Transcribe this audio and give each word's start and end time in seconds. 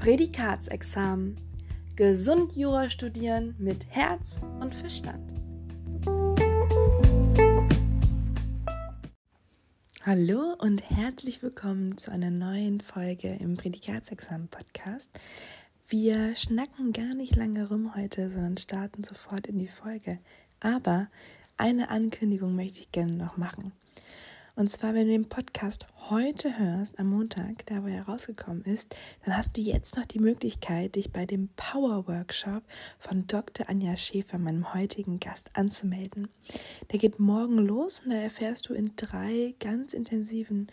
Prädikatsexamen. 0.00 1.36
Gesund 1.94 2.56
Jura 2.56 2.88
studieren 2.88 3.54
mit 3.58 3.84
Herz 3.90 4.40
und 4.58 4.74
Verstand. 4.74 5.34
Hallo 10.02 10.54
und 10.58 10.88
herzlich 10.88 11.42
willkommen 11.42 11.98
zu 11.98 12.10
einer 12.10 12.30
neuen 12.30 12.80
Folge 12.80 13.36
im 13.40 13.58
Prädikatsexamen-Podcast. 13.58 15.10
Wir 15.86 16.34
schnacken 16.34 16.94
gar 16.94 17.14
nicht 17.14 17.36
lange 17.36 17.68
rum 17.68 17.94
heute, 17.94 18.30
sondern 18.30 18.56
starten 18.56 19.04
sofort 19.04 19.48
in 19.48 19.58
die 19.58 19.68
Folge. 19.68 20.18
Aber 20.60 21.08
eine 21.58 21.90
Ankündigung 21.90 22.56
möchte 22.56 22.80
ich 22.80 22.90
gerne 22.90 23.12
noch 23.12 23.36
machen. 23.36 23.72
Und 24.60 24.68
zwar, 24.68 24.92
wenn 24.92 25.06
du 25.06 25.12
den 25.12 25.26
Podcast 25.26 25.86
heute 26.10 26.58
hörst, 26.58 26.98
am 26.98 27.08
Montag, 27.08 27.64
da 27.64 27.82
wo 27.82 27.86
er 27.86 28.02
rausgekommen 28.02 28.62
ist, 28.64 28.94
dann 29.24 29.34
hast 29.34 29.56
du 29.56 29.62
jetzt 29.62 29.96
noch 29.96 30.04
die 30.04 30.18
Möglichkeit, 30.18 30.96
dich 30.96 31.10
bei 31.10 31.24
dem 31.24 31.48
Power 31.56 32.06
Workshop 32.06 32.62
von 32.98 33.26
Dr. 33.26 33.70
Anja 33.70 33.96
Schäfer, 33.96 34.36
meinem 34.36 34.74
heutigen 34.74 35.18
Gast, 35.18 35.48
anzumelden. 35.54 36.28
Der 36.92 36.98
geht 36.98 37.18
morgen 37.18 37.56
los 37.56 38.02
und 38.04 38.10
da 38.10 38.16
erfährst 38.16 38.68
du 38.68 38.74
in 38.74 38.92
drei 38.96 39.54
ganz 39.60 39.94
intensiven, 39.94 40.66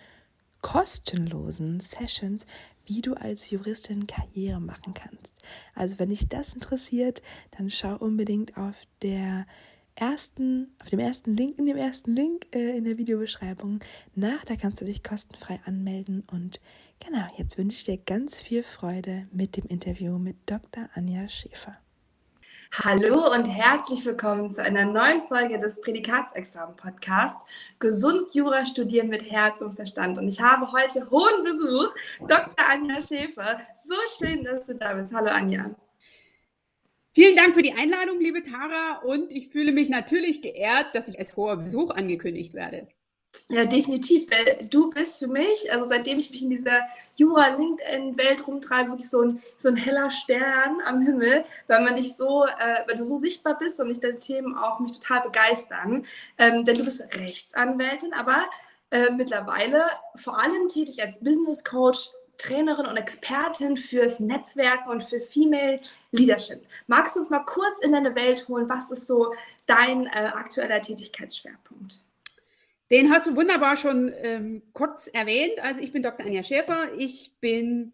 kostenlosen 0.59 1.79
Sessions, 1.79 2.45
wie 2.87 2.99
du 2.99 3.13
als 3.13 3.49
Juristin 3.51 4.05
Karriere 4.05 4.59
machen 4.59 4.95
kannst. 4.95 5.33
Also 5.75 5.97
wenn 5.97 6.09
dich 6.09 6.27
das 6.27 6.53
interessiert, 6.55 7.21
dann 7.57 7.69
schau 7.69 7.95
unbedingt 7.95 8.57
auf 8.57 8.83
der 9.01 9.45
ersten, 9.97 10.75
auf 10.81 10.89
dem 10.89 10.99
ersten 10.99 11.35
Link, 11.35 11.57
in 11.57 11.65
dem 11.65 11.77
ersten 11.77 12.15
Link 12.15 12.45
äh, 12.53 12.77
in 12.77 12.85
der 12.85 12.97
Videobeschreibung 12.97 13.79
nach. 14.15 14.45
Da 14.45 14.55
kannst 14.55 14.79
du 14.79 14.85
dich 14.85 15.03
kostenfrei 15.03 15.59
anmelden. 15.65 16.23
Und 16.31 16.61
genau, 17.03 17.25
jetzt 17.37 17.57
wünsche 17.57 17.77
ich 17.77 17.85
dir 17.85 17.97
ganz 17.97 18.39
viel 18.39 18.63
Freude 18.63 19.27
mit 19.31 19.57
dem 19.57 19.65
Interview 19.65 20.17
mit 20.17 20.37
Dr. 20.45 20.89
Anja 20.93 21.27
Schäfer. 21.27 21.77
Hallo 22.83 23.33
und 23.33 23.45
herzlich 23.45 24.05
willkommen 24.05 24.51
zu 24.51 24.61
einer 24.61 24.85
neuen 24.85 25.23
Folge 25.23 25.57
des 25.57 25.79
Prädikatsexamen-Podcasts 25.81 27.45
Gesund 27.79 28.33
Jura 28.33 28.65
studieren 28.65 29.07
mit 29.07 29.31
Herz 29.31 29.61
und 29.61 29.73
Verstand. 29.73 30.17
Und 30.17 30.27
ich 30.27 30.41
habe 30.41 30.71
heute 30.71 31.09
hohen 31.09 31.43
Besuch, 31.43 31.93
Dr. 32.19 32.53
Anja 32.69 33.01
Schäfer. 33.01 33.61
So 33.83 33.95
schön, 34.17 34.43
dass 34.43 34.65
du 34.65 34.75
da 34.75 34.93
bist. 34.93 35.13
Hallo 35.13 35.29
Anja. 35.29 35.71
Vielen 37.17 37.35
Dank 37.35 37.55
für 37.55 37.63
die 37.63 37.73
Einladung, 37.73 38.19
liebe 38.19 38.43
Tara. 38.43 38.99
Und 38.99 39.31
ich 39.31 39.47
fühle 39.47 39.71
mich 39.71 39.89
natürlich 39.89 40.43
geehrt, 40.43 40.93
dass 40.93 41.07
ich 41.07 41.17
als 41.17 41.35
hoher 41.35 41.57
Besuch 41.57 41.89
angekündigt 41.89 42.53
werde. 42.53 42.87
Ja, 43.49 43.65
definitiv, 43.65 44.29
weil 44.29 44.67
du 44.67 44.91
bist 44.91 45.17
für 45.17 45.27
mich, 45.27 45.71
also 45.71 45.87
seitdem 45.89 46.19
ich 46.19 46.29
mich 46.29 46.43
in 46.43 46.51
dieser 46.51 46.81
Jura-LinkedIn-Welt 47.15 48.45
rumtreibe, 48.45 48.91
wirklich 48.91 49.09
so 49.09 49.23
ein, 49.23 49.41
so 49.57 49.69
ein 49.69 49.77
heller 49.77 50.11
Stern 50.11 50.79
am 50.85 51.01
Himmel, 51.01 51.43
weil 51.65 51.83
man 51.83 51.95
dich 51.95 52.15
so, 52.15 52.45
äh, 52.45 52.87
weil 52.87 52.97
du 52.97 53.03
so 53.03 53.17
sichtbar 53.17 53.57
bist 53.57 53.79
und 53.79 53.87
mich 53.87 53.99
deine 53.99 54.19
Themen 54.19 54.55
auch 54.55 54.79
mich 54.79 54.99
total 54.99 55.21
begeistern. 55.21 56.05
Ähm, 56.37 56.65
denn 56.65 56.77
du 56.77 56.85
bist 56.85 57.01
Rechtsanwältin, 57.15 58.13
aber 58.13 58.47
äh, 58.91 59.09
mittlerweile 59.09 59.85
vor 60.17 60.39
allem 60.39 60.69
tätig 60.69 61.01
als 61.01 61.19
Business 61.21 61.63
Coach, 61.63 62.11
Trainerin 62.37 62.85
und 62.85 62.97
Expertin 62.97 63.77
fürs 63.77 64.19
Netzwerken 64.19 64.89
und 64.89 65.03
für 65.03 65.21
Female 65.21 65.79
Leadership. 66.11 66.61
Magst 66.87 67.15
du 67.15 67.19
uns 67.19 67.29
mal 67.29 67.43
kurz 67.45 67.81
in 67.81 67.91
deine 67.91 68.15
Welt 68.15 68.47
holen? 68.47 68.69
Was 68.69 68.91
ist 68.91 69.07
so 69.07 69.33
dein 69.65 70.05
äh, 70.07 70.31
aktueller 70.33 70.81
Tätigkeitsschwerpunkt? 70.81 72.01
Den 72.89 73.11
hast 73.11 73.27
du 73.27 73.35
wunderbar 73.35 73.75
schon 73.75 74.13
ähm, 74.21 74.61
kurz 74.73 75.07
erwähnt. 75.07 75.59
Also 75.61 75.81
ich 75.81 75.91
bin 75.91 76.03
Dr. 76.03 76.25
Anja 76.25 76.43
Schäfer. 76.43 76.93
Ich 76.97 77.31
bin 77.41 77.91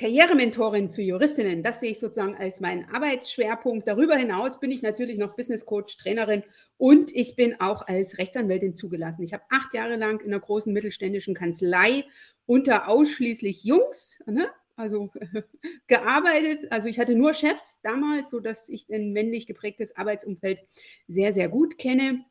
Karrierementorin 0.00 0.88
für 0.88 1.02
Juristinnen. 1.02 1.62
Das 1.62 1.80
sehe 1.80 1.90
ich 1.90 2.00
sozusagen 2.00 2.34
als 2.34 2.60
meinen 2.60 2.88
Arbeitsschwerpunkt. 2.90 3.86
Darüber 3.86 4.16
hinaus 4.16 4.58
bin 4.58 4.70
ich 4.70 4.80
natürlich 4.80 5.18
noch 5.18 5.36
Business 5.36 5.66
Coach, 5.66 5.98
Trainerin 5.98 6.42
und 6.78 7.14
ich 7.14 7.36
bin 7.36 7.60
auch 7.60 7.86
als 7.86 8.16
Rechtsanwältin 8.16 8.74
zugelassen. 8.74 9.22
Ich 9.22 9.34
habe 9.34 9.42
acht 9.50 9.74
Jahre 9.74 9.96
lang 9.96 10.20
in 10.20 10.28
einer 10.32 10.40
großen 10.40 10.72
mittelständischen 10.72 11.34
Kanzlei 11.34 12.06
unter 12.50 12.88
ausschließlich 12.88 13.62
Jungs, 13.62 14.20
ne, 14.26 14.48
also 14.74 15.12
gearbeitet. 15.86 16.72
Also 16.72 16.88
ich 16.88 16.98
hatte 16.98 17.14
nur 17.14 17.32
Chefs 17.32 17.80
damals, 17.80 18.30
sodass 18.30 18.68
ich 18.68 18.90
ein 18.90 19.12
männlich 19.12 19.46
geprägtes 19.46 19.96
Arbeitsumfeld 19.96 20.58
sehr, 21.06 21.32
sehr 21.32 21.48
gut 21.48 21.78
kenne 21.78 22.24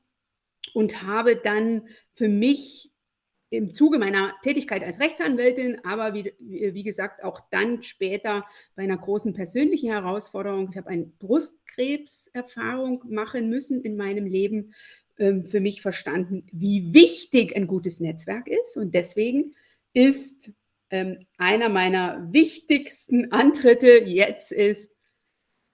und 0.74 1.04
habe 1.04 1.38
dann 1.38 1.88
für 2.16 2.28
mich 2.28 2.92
im 3.50 3.74
Zuge 3.74 3.98
meiner 3.98 4.36
Tätigkeit 4.44 4.84
als 4.84 5.00
Rechtsanwältin, 5.00 5.86
aber 5.86 6.14
wie, 6.14 6.34
wie 6.38 6.84
gesagt 6.84 7.24
auch 7.24 7.40
dann 7.50 7.82
später 7.82 8.46
bei 8.76 8.84
einer 8.84 8.98
großen 8.98 9.34
persönlichen 9.34 9.90
Herausforderung. 9.90 10.68
Ich 10.70 10.78
habe 10.78 10.90
eine 10.90 11.06
Brustkrebserfahrung 11.06 13.06
machen 13.08 13.50
müssen 13.50 13.82
in 13.84 13.96
meinem 13.96 14.26
Leben, 14.26 14.74
ähm, 15.18 15.46
für 15.46 15.62
mich 15.62 15.82
verstanden, 15.82 16.46
wie 16.52 16.94
wichtig 16.94 17.56
ein 17.56 17.68
gutes 17.68 18.02
Netzwerk 18.02 18.50
ist. 18.50 18.76
Und 18.76 18.94
deswegen 18.94 19.56
ist 19.94 20.52
ähm, 20.92 21.26
einer 21.38 21.70
meiner 21.70 22.32
wichtigsten 22.32 23.32
Antritte 23.32 24.04
jetzt 24.06 24.52
ist, 24.52 24.92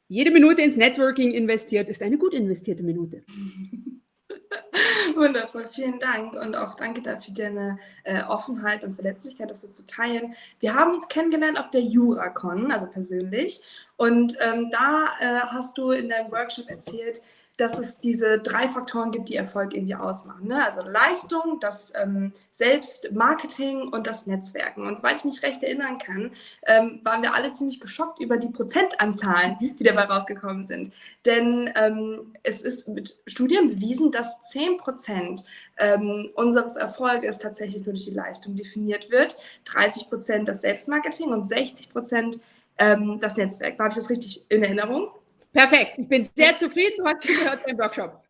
jede 0.08 0.32
Minute 0.32 0.62
ins 0.62 0.78
Networking 0.78 1.32
investiert, 1.32 1.90
ist 1.90 2.02
eine 2.02 2.18
gut 2.18 2.34
investierte 2.34 2.84
Minute. 2.84 3.24
Wundervoll, 5.16 5.68
vielen 5.68 6.00
Dank 6.00 6.34
und 6.34 6.56
auch 6.56 6.76
danke 6.76 7.02
dafür 7.02 7.34
deine 7.34 7.80
äh, 8.04 8.24
Offenheit 8.24 8.84
und 8.84 8.94
Verletzlichkeit, 8.94 9.50
das 9.50 9.62
so 9.62 9.68
zu 9.68 9.86
teilen. 9.86 10.36
Wir 10.60 10.76
haben 10.76 10.94
uns 10.94 11.08
kennengelernt 11.08 11.60
auf 11.60 11.70
der 11.70 11.82
JuraCon, 11.82 12.72
also 12.72 12.88
persönlich, 12.88 13.62
und 13.98 14.36
ähm, 14.42 14.70
da 14.72 15.08
äh, 15.20 15.40
hast 15.48 15.78
du 15.78 15.92
in 15.92 16.10
deinem 16.10 16.32
Workshop 16.32 16.70
erzählt, 16.70 17.22
dass 17.58 17.78
es 17.78 18.00
diese 18.00 18.40
drei 18.40 18.68
Faktoren 18.68 19.12
gibt, 19.12 19.30
die 19.30 19.36
Erfolg 19.36 19.74
irgendwie 19.74 19.96
ausmachen. 19.96 20.48
Ne? 20.48 20.64
Also 20.64 20.82
Leistung, 20.82 21.60
das 21.60 21.94
ähm, 21.96 22.34
Selbstmarketing 22.52 23.90
und 23.90 24.08
das 24.08 24.28
Netzwerken. 24.28 24.86
Und 24.86 24.98
soweit 24.98 25.18
ich 25.18 25.26
mich 25.26 25.44
recht 25.44 25.64
erinnern 25.64 25.98
kann, 25.98 26.32
ähm, 26.66 27.00
waren 27.04 27.22
wir 27.22 27.34
alle 27.34 27.54
ziemlich 27.54 27.80
geschockt 27.80 28.20
über 28.20 28.38
die 28.38 28.50
Prozentanzahlen, 28.50 29.58
die 29.60 29.84
dabei 29.84 30.04
rausgekommen 30.04 30.64
sind. 30.64 30.94
Denn 31.26 31.72
ähm, 31.76 32.34
es 32.44 32.62
ist 32.62 32.88
mit 32.88 33.20
Studien 33.28 33.68
bewiesen, 33.68 34.12
dass 34.12 34.42
10 34.52 34.78
Prozent 34.78 35.44
ähm, 35.78 36.30
unseres 36.36 36.76
Erfolges 36.76 37.40
tatsächlich 37.40 37.86
nur 37.86 37.94
durch 37.94 38.06
die 38.06 38.12
Leistung 38.12 38.56
definiert 38.56 39.12
wird, 39.12 39.38
30 39.66 40.10
Prozent 40.10 40.48
das 40.48 40.62
Selbstmarketing 40.62 41.30
und 41.30 41.48
60 41.48 41.92
Prozent 41.92 42.42
ähm, 42.78 43.20
das 43.20 43.38
Netzwerk. 43.38 43.80
Habe 43.80 43.90
ich 43.90 43.96
das 43.96 44.10
richtig 44.10 44.50
in 44.50 44.64
Erinnerung? 44.64 45.10
Perfekt. 45.56 45.94
Ich 45.98 46.08
bin 46.10 46.28
sehr 46.36 46.58
zufrieden. 46.58 46.96
Du 46.98 47.06
hast 47.06 47.24
zugehört 47.24 47.64
beim 47.66 47.78
Workshop. 47.78 48.22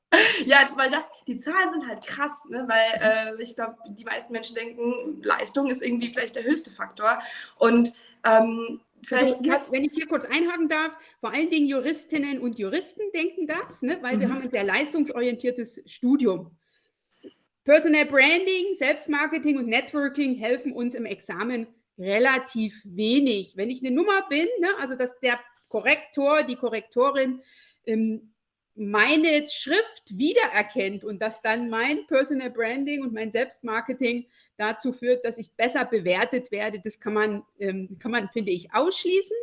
Ja, 0.45 0.69
weil 0.77 0.91
das, 0.91 1.09
die 1.27 1.37
Zahlen 1.37 1.71
sind 1.71 1.87
halt 1.87 2.05
krass, 2.05 2.43
ne? 2.47 2.65
weil 2.67 3.35
äh, 3.37 3.43
ich 3.43 3.55
glaube, 3.55 3.75
die 3.89 4.05
meisten 4.05 4.31
Menschen 4.31 4.55
denken, 4.55 5.21
Leistung 5.23 5.67
ist 5.67 5.81
irgendwie 5.81 6.13
vielleicht 6.13 6.35
der 6.35 6.43
höchste 6.43 6.71
Faktor. 6.71 7.19
Und 7.57 7.91
ähm, 8.23 8.79
Vielleicht 9.03 9.35
also, 9.51 9.71
wenn 9.71 9.83
ich 9.83 9.91
hier 9.93 10.07
kurz 10.07 10.25
einhaken 10.25 10.67
darf, 10.67 10.97
vor 11.19 11.31
allen 11.31 11.51
Dingen 11.51 11.67
Juristinnen 11.67 12.39
und 12.39 12.57
Juristen 12.57 13.03
denken 13.13 13.45
das, 13.45 13.83
ne? 13.83 13.99
weil 14.01 14.15
mhm. 14.15 14.21
wir 14.21 14.29
haben 14.29 14.41
ein 14.41 14.49
sehr 14.49 14.63
leistungsorientiertes 14.63 15.83
Studium. 15.85 16.51
Personal 17.63 18.05
Branding, 18.05 18.73
Selbstmarketing 18.73 19.57
und 19.57 19.67
Networking 19.67 20.35
helfen 20.35 20.71
uns 20.71 20.95
im 20.95 21.05
Examen 21.05 21.67
relativ 21.99 22.81
wenig. 22.83 23.57
Wenn 23.57 23.69
ich 23.69 23.85
eine 23.85 23.93
Nummer 23.93 24.27
bin, 24.27 24.47
ne? 24.59 24.69
also 24.79 24.95
dass 24.95 25.19
der 25.19 25.39
Korrektor, 25.75 26.43
die 26.43 26.55
Korrektorin 26.55 27.41
ähm, 27.85 28.31
meine 28.75 29.45
Schrift 29.45 30.17
wiedererkennt 30.17 31.03
und 31.03 31.21
dass 31.21 31.41
dann 31.41 31.69
mein 31.69 32.07
Personal 32.07 32.49
Branding 32.49 33.01
und 33.01 33.11
mein 33.11 33.29
Selbstmarketing 33.29 34.25
dazu 34.55 34.93
führt, 34.93 35.25
dass 35.25 35.37
ich 35.37 35.51
besser 35.51 35.83
bewertet 35.83 36.49
werde, 36.49 36.79
das 36.79 37.01
kann 37.01 37.13
man, 37.13 37.43
ähm, 37.59 37.97
kann 37.99 38.11
man 38.11 38.29
finde 38.29 38.53
ich, 38.53 38.73
ausschließen. 38.73 39.35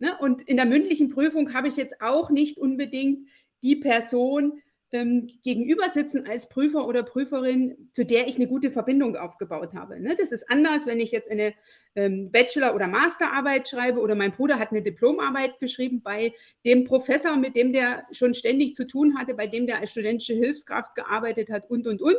Ne? 0.00 0.14
Und 0.20 0.42
in 0.42 0.58
der 0.58 0.66
mündlichen 0.66 1.08
Prüfung 1.08 1.54
habe 1.54 1.68
ich 1.68 1.76
jetzt 1.76 2.02
auch 2.02 2.28
nicht 2.28 2.58
unbedingt 2.58 3.26
die 3.62 3.76
Person, 3.76 4.60
ähm, 4.94 5.28
gegenüber 5.42 5.90
sitzen 5.92 6.26
als 6.28 6.48
Prüfer 6.48 6.86
oder 6.86 7.02
Prüferin, 7.02 7.90
zu 7.92 8.04
der 8.04 8.28
ich 8.28 8.36
eine 8.36 8.46
gute 8.46 8.70
Verbindung 8.70 9.16
aufgebaut 9.16 9.74
habe. 9.74 9.98
Ne? 10.00 10.14
Das 10.16 10.30
ist 10.30 10.48
anders, 10.48 10.86
wenn 10.86 11.00
ich 11.00 11.10
jetzt 11.10 11.28
eine 11.28 11.52
ähm, 11.96 12.30
Bachelor- 12.30 12.76
oder 12.76 12.86
Masterarbeit 12.86 13.68
schreibe 13.68 13.98
oder 13.98 14.14
mein 14.14 14.30
Bruder 14.30 14.60
hat 14.60 14.70
eine 14.70 14.82
Diplomarbeit 14.82 15.58
geschrieben 15.58 16.00
bei 16.00 16.32
dem 16.64 16.84
Professor, 16.84 17.36
mit 17.36 17.56
dem 17.56 17.72
der 17.72 18.04
schon 18.12 18.34
ständig 18.34 18.76
zu 18.76 18.86
tun 18.86 19.18
hatte, 19.18 19.34
bei 19.34 19.48
dem 19.48 19.66
der 19.66 19.80
als 19.80 19.90
studentische 19.90 20.34
Hilfskraft 20.34 20.94
gearbeitet 20.94 21.50
hat 21.50 21.68
und, 21.68 21.88
und, 21.88 22.00
und. 22.00 22.16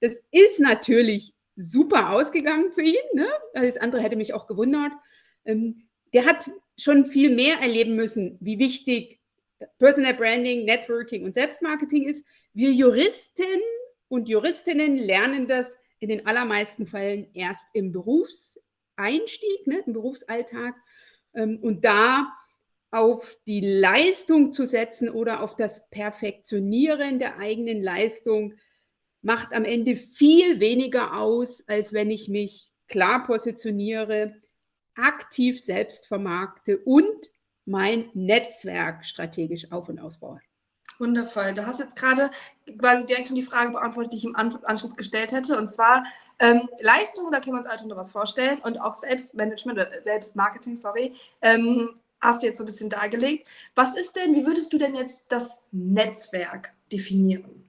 Das 0.00 0.20
ist 0.32 0.58
natürlich 0.58 1.32
super 1.54 2.10
ausgegangen 2.10 2.72
für 2.72 2.82
ihn. 2.82 2.96
Ne? 3.14 3.28
Das 3.54 3.76
andere 3.76 4.02
hätte 4.02 4.16
mich 4.16 4.34
auch 4.34 4.48
gewundert. 4.48 4.90
Ähm, 5.44 5.86
der 6.12 6.24
hat 6.24 6.50
schon 6.76 7.04
viel 7.04 7.32
mehr 7.32 7.60
erleben 7.60 7.94
müssen, 7.94 8.36
wie 8.40 8.58
wichtig 8.58 9.20
Personal 9.78 10.14
Branding, 10.14 10.64
Networking 10.64 11.24
und 11.24 11.34
Selbstmarketing 11.34 12.08
ist. 12.08 12.24
Wir 12.52 12.72
Juristen 12.72 13.44
und 14.08 14.28
Juristinnen 14.28 14.96
lernen 14.96 15.48
das 15.48 15.78
in 15.98 16.08
den 16.08 16.26
allermeisten 16.26 16.86
Fällen 16.86 17.28
erst 17.34 17.64
im 17.72 17.92
Berufseinstieg, 17.92 19.66
ne, 19.66 19.82
im 19.86 19.92
Berufsalltag. 19.92 20.74
Ähm, 21.34 21.58
und 21.62 21.84
da 21.84 22.32
auf 22.90 23.36
die 23.46 23.60
Leistung 23.60 24.52
zu 24.52 24.66
setzen 24.66 25.10
oder 25.10 25.42
auf 25.42 25.56
das 25.56 25.88
Perfektionieren 25.90 27.18
der 27.18 27.38
eigenen 27.38 27.82
Leistung 27.82 28.54
macht 29.22 29.52
am 29.52 29.64
Ende 29.64 29.96
viel 29.96 30.60
weniger 30.60 31.18
aus, 31.18 31.66
als 31.68 31.92
wenn 31.92 32.10
ich 32.10 32.28
mich 32.28 32.70
klar 32.86 33.26
positioniere, 33.26 34.36
aktiv 34.94 35.60
selbst 35.60 36.06
vermarkte 36.06 36.78
und 36.78 37.30
mein 37.66 38.08
Netzwerk 38.14 39.04
strategisch 39.04 39.70
auf 39.72 39.88
und 39.88 39.98
ausbaue. 39.98 40.40
Wundervoll. 40.98 41.52
Du 41.52 41.66
hast 41.66 41.78
jetzt 41.78 41.96
gerade 41.96 42.30
quasi 42.78 43.06
direkt 43.06 43.26
schon 43.26 43.36
die 43.36 43.42
Frage 43.42 43.72
beantwortet, 43.72 44.14
die 44.14 44.16
ich 44.18 44.24
im 44.24 44.36
Anschluss 44.36 44.96
gestellt 44.96 45.32
hätte. 45.32 45.58
Und 45.58 45.68
zwar 45.68 46.04
ähm, 46.38 46.68
Leistung, 46.80 47.30
da 47.30 47.40
können 47.40 47.56
wir 47.56 47.60
uns 47.60 47.68
halt 47.68 47.82
unter 47.82 47.96
was 47.96 48.10
vorstellen 48.12 48.60
und 48.60 48.80
auch 48.80 48.94
Selbstmanagement 48.94 49.78
oder 49.78 50.00
Selbstmarketing, 50.00 50.76
sorry, 50.76 51.14
ähm, 51.42 52.00
hast 52.20 52.42
du 52.42 52.46
jetzt 52.46 52.58
so 52.58 52.64
ein 52.64 52.66
bisschen 52.66 52.88
dargelegt. 52.88 53.46
Was 53.74 53.94
ist 53.94 54.16
denn, 54.16 54.34
wie 54.34 54.46
würdest 54.46 54.72
du 54.72 54.78
denn 54.78 54.94
jetzt 54.94 55.24
das 55.28 55.58
Netzwerk 55.70 56.72
definieren? 56.90 57.65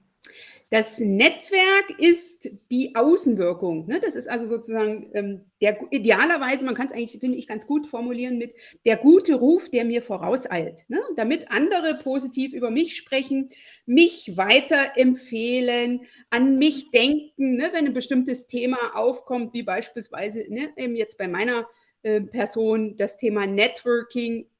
Das 0.70 0.98
Netzwerk 0.98 1.98
ist 1.98 2.50
die 2.70 2.94
Außenwirkung. 2.94 3.86
Ne? 3.86 4.00
Das 4.00 4.14
ist 4.14 4.28
also 4.28 4.46
sozusagen 4.46 5.10
ähm, 5.14 5.50
der 5.62 5.78
idealerweise, 5.90 6.66
man 6.66 6.74
kann 6.74 6.88
es 6.88 6.92
eigentlich, 6.92 7.18
finde 7.18 7.38
ich, 7.38 7.46
ganz 7.46 7.66
gut 7.66 7.86
formulieren 7.86 8.36
mit 8.36 8.54
der 8.84 8.98
gute 8.98 9.36
Ruf, 9.36 9.70
der 9.70 9.86
mir 9.86 10.02
vorauseilt. 10.02 10.84
Ne? 10.88 11.00
Damit 11.16 11.50
andere 11.50 11.94
positiv 11.94 12.52
über 12.52 12.70
mich 12.70 12.96
sprechen, 12.96 13.48
mich 13.86 14.36
weiterempfehlen, 14.36 16.02
an 16.28 16.58
mich 16.58 16.90
denken, 16.90 17.56
ne? 17.56 17.70
wenn 17.72 17.86
ein 17.86 17.94
bestimmtes 17.94 18.46
Thema 18.46 18.94
aufkommt, 18.94 19.54
wie 19.54 19.62
beispielsweise 19.62 20.44
ne, 20.50 20.70
eben 20.76 20.96
jetzt 20.96 21.16
bei 21.16 21.28
meiner 21.28 21.66
äh, 22.02 22.20
Person 22.20 22.98
das 22.98 23.16
Thema 23.16 23.46
Networking 23.46 24.50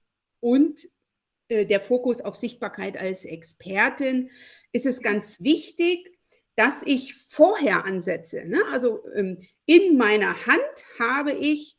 und 0.40 0.88
äh, 1.48 1.66
der 1.66 1.80
Fokus 1.80 2.20
auf 2.20 2.36
Sichtbarkeit 2.36 2.98
als 2.98 3.24
Expertin 3.24 4.30
ist 4.72 4.86
es 4.86 5.02
ganz 5.02 5.40
wichtig, 5.40 6.10
dass 6.56 6.82
ich 6.82 7.14
vorher 7.14 7.84
ansetze. 7.84 8.44
Ne? 8.44 8.60
Also 8.72 9.00
ähm, 9.14 9.38
in 9.66 9.96
meiner 9.96 10.46
Hand 10.46 10.60
habe 10.98 11.32
ich 11.32 11.76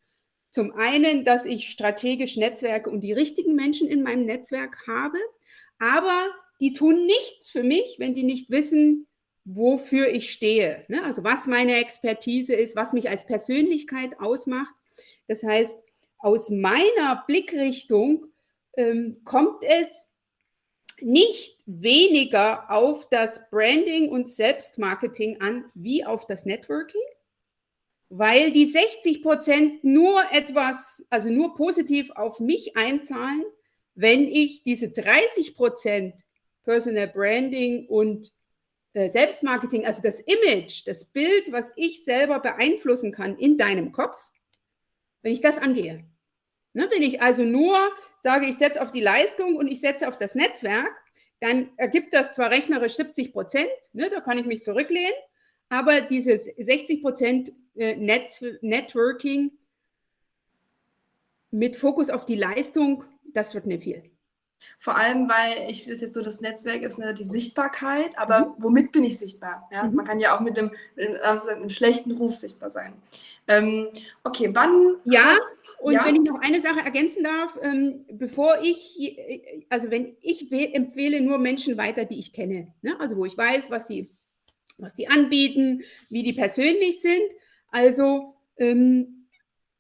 zum 0.51 0.71
einen, 0.71 1.25
dass 1.25 1.45
ich 1.45 1.69
strategisch 1.69 2.38
Netzwerke 2.38 2.89
und 2.89 3.01
die 3.01 3.13
richtigen 3.13 3.56
Menschen 3.56 3.88
in 3.88 4.03
meinem 4.03 4.25
Netzwerk 4.25 4.77
habe, 4.88 5.18
aber 5.80 6.27
die 6.59 6.74
tun 6.74 7.06
nichts 7.06 7.50
für 7.50 7.63
mich, 7.63 7.97
wenn 8.00 8.13
die 8.13 8.24
nicht 8.24 8.50
wissen, 8.50 9.07
wofür 9.45 10.09
ich 10.09 10.31
stehe. 10.31 10.86
Ne? 10.88 11.03
Also 11.03 11.24
was 11.24 11.47
meine 11.47 11.75
Expertise 11.75 12.53
ist, 12.53 12.75
was 12.75 12.94
mich 12.94 13.09
als 13.09 13.25
Persönlichkeit 13.25 14.19
ausmacht. 14.19 14.74
Das 15.27 15.44
heißt, 15.44 15.80
aus 16.19 16.50
meiner 16.50 17.24
Blickrichtung 17.27 18.25
ähm, 18.75 19.21
kommt 19.24 19.63
es 19.63 20.08
nicht 21.01 21.57
weniger 21.66 22.69
auf 22.72 23.10
das 23.10 23.50
Branding 23.50 24.10
und 24.10 24.30
Selbstmarketing 24.30 25.42
an 25.42 25.66
wie 25.74 26.06
auf 26.06 26.25
das 26.28 26.46
Networking, 26.46 27.01
weil 28.10 28.51
die 28.51 28.66
60 28.66 29.22
Prozent 29.22 29.84
nur 29.84 30.22
etwas, 30.31 31.06
also 31.10 31.30
nur 31.30 31.56
positiv 31.56 32.12
auf 32.12 32.40
mich 32.40 32.75
einzahlen, 32.75 33.44
wenn 33.96 34.28
ich 34.28 34.63
diese 34.63 34.90
30 34.90 35.56
Prozent 35.56 36.16
Personal 36.63 37.07
Branding 37.07 37.88
und 37.88 38.31
äh, 38.94 39.10
Selbstmarketing, 39.10 39.86
also 39.86 40.01
das 40.01 40.19
Image, 40.22 40.88
das 40.88 41.06
Bild, 41.06 41.51
was 41.51 41.74
ich 41.75 42.04
selber 42.04 42.40
beeinflussen 42.40 43.12
kann 43.12 43.38
in 43.38 43.57
deinem 43.57 43.92
Kopf, 43.92 44.19
wenn 45.22 45.34
ich 45.34 45.42
das 45.42 45.57
angehe. 45.57 46.08
Ne, 46.79 46.87
wenn 46.89 47.01
ich 47.01 47.21
also 47.21 47.43
nur 47.43 47.75
sage, 48.19 48.45
ich 48.45 48.57
setze 48.57 48.81
auf 48.81 48.91
die 48.91 49.01
Leistung 49.01 49.57
und 49.57 49.67
ich 49.67 49.81
setze 49.81 50.07
auf 50.07 50.17
das 50.17 50.33
Netzwerk, 50.33 50.89
dann 51.41 51.69
ergibt 51.75 52.13
das 52.13 52.33
zwar 52.33 52.51
rechnerisch 52.51 52.95
70 52.95 53.33
Prozent, 53.33 53.69
ne, 53.91 54.09
da 54.09 54.21
kann 54.21 54.37
ich 54.37 54.45
mich 54.45 54.63
zurücklehnen, 54.63 55.11
aber 55.67 55.99
dieses 55.99 56.45
60 56.45 57.01
Prozent 57.01 57.51
äh, 57.75 57.97
Netz 57.97 58.41
Networking 58.61 59.51
mit 61.51 61.75
Fokus 61.75 62.09
auf 62.09 62.23
die 62.23 62.37
Leistung, 62.37 63.03
das 63.25 63.53
wird 63.53 63.65
nicht 63.65 63.83
viel. 63.83 64.09
Vor 64.77 64.97
allem, 64.97 65.29
weil 65.29 65.69
ich 65.69 65.85
es 65.85 65.99
jetzt 65.99 66.13
so, 66.13 66.21
das 66.21 66.39
Netzwerk 66.39 66.81
ist 66.81 66.97
ne, 66.97 67.13
die 67.13 67.25
Sichtbarkeit, 67.25 68.17
aber 68.17 68.45
mhm. 68.45 68.53
womit 68.59 68.93
bin 68.93 69.03
ich 69.03 69.19
sichtbar? 69.19 69.67
Ja? 69.69 69.83
Mhm. 69.83 69.95
Man 69.95 70.05
kann 70.05 70.19
ja 70.21 70.33
auch 70.33 70.39
mit 70.39 70.57
einem, 70.57 70.71
äh, 70.95 71.17
einem 71.17 71.69
schlechten 71.69 72.11
Ruf 72.11 72.37
sichtbar 72.37 72.71
sein. 72.71 72.93
Ähm, 73.49 73.89
okay, 74.23 74.49
wann. 74.53 74.95
Ja, 75.03 75.25
hast, 75.25 75.57
und 75.79 75.93
ja. 75.93 76.05
wenn 76.05 76.15
ich 76.15 76.29
noch 76.29 76.41
eine 76.41 76.59
Sache 76.59 76.81
ergänzen 76.81 77.23
darf, 77.23 77.57
ähm, 77.61 78.05
bevor 78.11 78.59
ich, 78.61 79.17
also 79.69 79.89
wenn 79.89 80.17
ich 80.21 80.51
empfehle 80.51 81.21
nur 81.21 81.37
Menschen 81.37 81.77
weiter, 81.77 82.05
die 82.05 82.19
ich 82.19 82.33
kenne, 82.33 82.73
ne? 82.81 82.99
also 82.99 83.15
wo 83.15 83.25
ich 83.25 83.37
weiß, 83.37 83.71
was 83.71 83.85
die, 83.85 84.09
was 84.77 84.93
die 84.93 85.07
anbieten, 85.07 85.83
wie 86.09 86.23
die 86.23 86.33
persönlich 86.33 87.01
sind. 87.01 87.21
Also 87.69 88.35
ähm, 88.57 89.27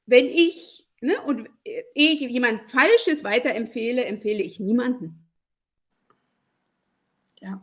wenn 0.05 0.25
ich, 0.27 0.87
ne, 1.01 1.21
und 1.25 1.49
ehe 1.65 2.13
ich 2.13 2.21
jemand 2.21 2.69
Falsches 2.69 3.23
weiterempfehle, 3.23 4.05
empfehle 4.05 4.41
ich 4.41 4.59
niemanden. 4.59 5.25
Ja. 7.41 7.61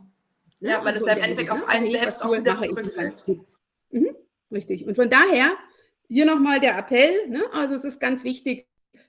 Ja, 0.59 0.69
ja 0.69 0.85
weil 0.85 0.95
es 0.95 1.05
ja 1.05 1.13
im 1.13 1.23
Endeffekt 1.23 1.51
auf 1.51 1.67
einen 1.67 1.85
also 1.85 1.97
selbst 1.97 2.23
auch 2.23 2.37
wieder 2.37 2.61
zurückfällt. 2.61 3.25
Mhm, 3.89 4.15
richtig. 4.51 4.85
Und 4.85 4.95
von 4.95 5.09
daher 5.09 5.57
hier 6.07 6.25
nochmal 6.25 6.59
der 6.59 6.77
Appell. 6.77 7.27
Ne? 7.27 7.43
Also 7.53 7.75
es 7.75 7.83
ist 7.83 7.99
ganz 7.99 8.23
wichtig, 8.23 8.67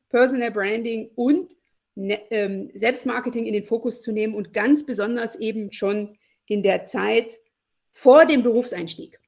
Personal 0.09 0.51
Branding 0.51 1.11
und 1.15 1.55
ne, 1.95 2.21
ähm, 2.31 2.71
Selbstmarketing 2.75 3.47
in 3.47 3.53
den 3.53 3.65
Fokus 3.65 4.03
zu 4.03 4.13
nehmen 4.13 4.35
und 4.35 4.53
ganz 4.53 4.87
besonders 4.87 5.37
eben 5.37 5.73
schon 5.73 6.17
in 6.47 6.63
der 6.63 6.85
Zeit 6.85 7.39
vor 7.91 8.25
dem 8.25 8.43
Berufseinstieg. 8.43 9.21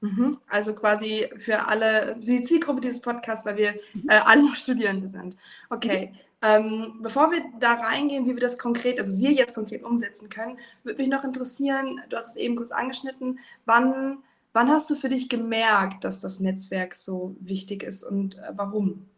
Mhm. 0.00 0.38
Also 0.46 0.74
quasi 0.74 1.28
für 1.36 1.66
alle, 1.66 2.16
für 2.20 2.30
die 2.30 2.42
Zielgruppe 2.42 2.80
dieses 2.80 3.00
Podcasts, 3.00 3.44
weil 3.44 3.56
wir 3.56 3.72
mhm. 3.94 4.08
äh, 4.08 4.20
alle 4.24 4.42
noch 4.42 4.54
Studierende 4.54 5.08
sind. 5.08 5.36
Okay. 5.70 6.10
Mhm. 6.12 6.18
Ähm, 6.40 6.98
bevor 7.02 7.32
wir 7.32 7.42
da 7.58 7.74
reingehen, 7.74 8.24
wie 8.26 8.34
wir 8.34 8.40
das 8.40 8.58
konkret, 8.58 9.00
also 9.00 9.18
wir 9.18 9.32
jetzt 9.32 9.54
konkret 9.54 9.82
umsetzen 9.82 10.28
können, 10.28 10.56
würde 10.84 11.00
mich 11.00 11.08
noch 11.08 11.24
interessieren, 11.24 12.00
du 12.08 12.16
hast 12.16 12.30
es 12.30 12.36
eben 12.36 12.54
kurz 12.54 12.70
angeschnitten, 12.70 13.40
wann 13.64 14.22
Wann 14.52 14.68
hast 14.68 14.88
du 14.90 14.96
für 14.96 15.08
dich 15.08 15.28
gemerkt, 15.28 16.04
dass 16.04 16.20
das 16.20 16.40
Netzwerk 16.40 16.94
so 16.94 17.36
wichtig 17.40 17.82
ist 17.82 18.02
und 18.02 18.38
äh, 18.38 18.52
warum? 18.52 19.08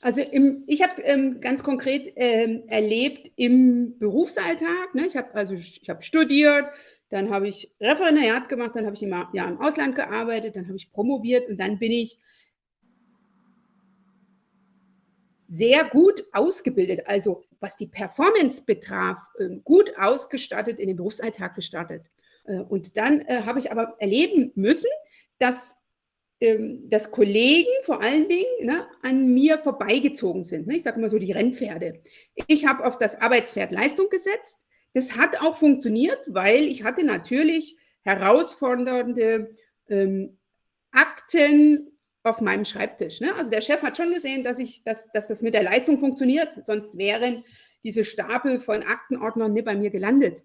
Also 0.00 0.22
im, 0.22 0.64
ich 0.66 0.82
habe 0.82 0.92
es 0.92 1.00
ähm, 1.04 1.40
ganz 1.40 1.62
konkret 1.62 2.10
ähm, 2.16 2.62
erlebt 2.68 3.30
im 3.36 3.98
Berufsalltag. 3.98 4.94
Ne? 4.94 5.06
Ich 5.06 5.16
habe 5.16 5.34
also 5.34 5.52
ich 5.52 5.88
habe 5.90 6.02
studiert, 6.02 6.64
dann 7.10 7.30
habe 7.30 7.48
ich 7.48 7.74
Referendariat 7.80 8.48
gemacht, 8.48 8.72
dann 8.74 8.86
habe 8.86 8.96
ich 8.96 9.02
immer 9.02 9.28
ja, 9.34 9.46
im 9.46 9.60
Ausland 9.60 9.94
gearbeitet, 9.94 10.56
dann 10.56 10.66
habe 10.66 10.76
ich 10.76 10.90
promoviert 10.90 11.48
und 11.48 11.58
dann 11.58 11.78
bin 11.78 11.92
ich 11.92 12.18
sehr 15.48 15.84
gut 15.84 16.24
ausgebildet, 16.32 17.02
also 17.06 17.42
was 17.58 17.76
die 17.76 17.88
Performance 17.88 18.62
betraf, 18.64 19.18
ähm, 19.38 19.62
gut 19.64 19.92
ausgestattet 19.98 20.78
in 20.78 20.86
den 20.86 20.96
Berufsalltag 20.96 21.56
gestartet. 21.56 22.06
Äh, 22.44 22.58
und 22.58 22.96
dann 22.96 23.20
äh, 23.22 23.42
habe 23.42 23.58
ich 23.58 23.70
aber 23.70 23.96
erleben 23.98 24.52
müssen, 24.54 24.90
dass, 25.38 25.76
ähm, 26.40 26.88
dass 26.88 27.10
Kollegen 27.10 27.70
vor 27.82 28.02
allen 28.02 28.28
Dingen 28.28 28.46
ne, 28.62 28.86
an 29.02 29.32
mir 29.32 29.58
vorbeigezogen 29.58 30.44
sind. 30.44 30.66
Ne? 30.66 30.76
Ich 30.76 30.82
sage 30.82 30.98
immer 30.98 31.10
so 31.10 31.18
die 31.18 31.32
Rennpferde. 31.32 32.02
Ich 32.46 32.66
habe 32.66 32.84
auf 32.84 32.98
das 32.98 33.20
Arbeitspferd 33.20 33.72
Leistung 33.72 34.08
gesetzt. 34.10 34.64
Das 34.92 35.16
hat 35.16 35.40
auch 35.40 35.56
funktioniert, 35.56 36.18
weil 36.26 36.62
ich 36.62 36.82
hatte 36.82 37.04
natürlich 37.04 37.76
herausfordernde 38.02 39.54
ähm, 39.88 40.38
Akten 40.90 41.90
auf 42.22 42.40
meinem 42.40 42.64
Schreibtisch. 42.64 43.20
Ne? 43.20 43.34
Also 43.36 43.50
der 43.50 43.60
Chef 43.60 43.82
hat 43.82 43.96
schon 43.96 44.12
gesehen, 44.12 44.44
dass, 44.44 44.58
ich, 44.58 44.84
dass, 44.84 45.10
dass 45.12 45.28
das 45.28 45.42
mit 45.42 45.54
der 45.54 45.62
Leistung 45.62 45.98
funktioniert, 45.98 46.48
sonst 46.66 46.98
wären 46.98 47.44
diese 47.82 48.04
Stapel 48.04 48.60
von 48.60 48.82
Aktenordnern 48.82 49.52
nicht 49.52 49.64
bei 49.64 49.74
mir 49.74 49.90
gelandet. 49.90 50.42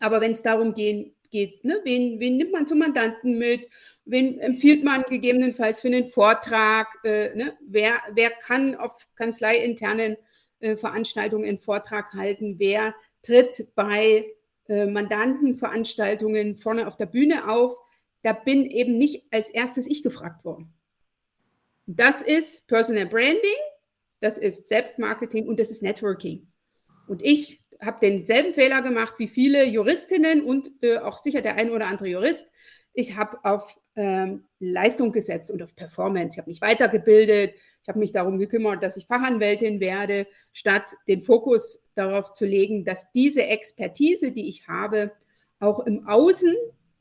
Aber 0.00 0.20
wenn 0.20 0.32
es 0.32 0.42
darum 0.42 0.74
gehen, 0.74 1.14
geht, 1.30 1.64
ne, 1.64 1.80
wen, 1.84 2.18
wen 2.18 2.36
nimmt 2.36 2.52
man 2.52 2.66
zum 2.66 2.78
Mandanten 2.78 3.38
mit, 3.38 3.68
wen 4.04 4.40
empfiehlt 4.40 4.82
man 4.82 5.04
gegebenenfalls 5.04 5.80
für 5.80 5.88
einen 5.88 6.10
Vortrag, 6.10 6.88
äh, 7.04 7.34
ne, 7.36 7.56
wer, 7.66 8.00
wer 8.12 8.30
kann 8.30 8.74
auf 8.74 9.06
kanzleiinternen 9.14 10.16
äh, 10.58 10.76
Veranstaltungen 10.76 11.48
einen 11.48 11.58
Vortrag 11.58 12.12
halten, 12.14 12.56
wer 12.58 12.94
tritt 13.22 13.68
bei 13.74 14.26
äh, 14.68 14.86
Mandantenveranstaltungen 14.86 16.56
vorne 16.56 16.86
auf 16.86 16.96
der 16.96 17.06
Bühne 17.06 17.48
auf, 17.48 17.76
da 18.22 18.32
bin 18.32 18.66
eben 18.66 18.98
nicht 18.98 19.24
als 19.30 19.50
erstes 19.50 19.86
ich 19.86 20.02
gefragt 20.02 20.44
worden. 20.44 20.72
Das 21.86 22.22
ist 22.22 22.66
Personal 22.66 23.06
Branding, 23.06 23.40
das 24.20 24.38
ist 24.38 24.68
Selbstmarketing 24.68 25.48
und 25.48 25.58
das 25.58 25.70
ist 25.70 25.82
Networking. 25.82 26.46
Und 27.08 27.22
ich 27.22 27.64
habe 27.80 27.98
denselben 28.00 28.54
Fehler 28.54 28.82
gemacht 28.82 29.14
wie 29.18 29.28
viele 29.28 29.64
Juristinnen 29.64 30.42
und 30.42 30.70
äh, 30.82 30.98
auch 30.98 31.18
sicher 31.18 31.40
der 31.40 31.56
ein 31.56 31.70
oder 31.70 31.86
andere 31.86 32.08
Jurist. 32.08 32.50
ich 32.92 33.16
habe 33.16 33.38
auf 33.44 33.78
ähm, 33.96 34.44
Leistung 34.58 35.12
gesetzt 35.12 35.50
und 35.50 35.62
auf 35.62 35.74
Performance. 35.76 36.34
Ich 36.34 36.38
habe 36.38 36.50
mich 36.50 36.60
weitergebildet, 36.60 37.54
ich 37.82 37.88
habe 37.88 37.98
mich 37.98 38.12
darum 38.12 38.38
gekümmert, 38.38 38.82
dass 38.82 38.96
ich 38.96 39.06
Fachanwältin 39.06 39.80
werde, 39.80 40.26
statt 40.52 40.94
den 41.08 41.20
Fokus 41.20 41.84
darauf 41.94 42.32
zu 42.32 42.44
legen, 42.44 42.84
dass 42.84 43.12
diese 43.12 43.46
Expertise, 43.46 44.32
die 44.32 44.48
ich 44.48 44.68
habe, 44.68 45.12
auch 45.60 45.80
im 45.86 46.06
Außen 46.06 46.54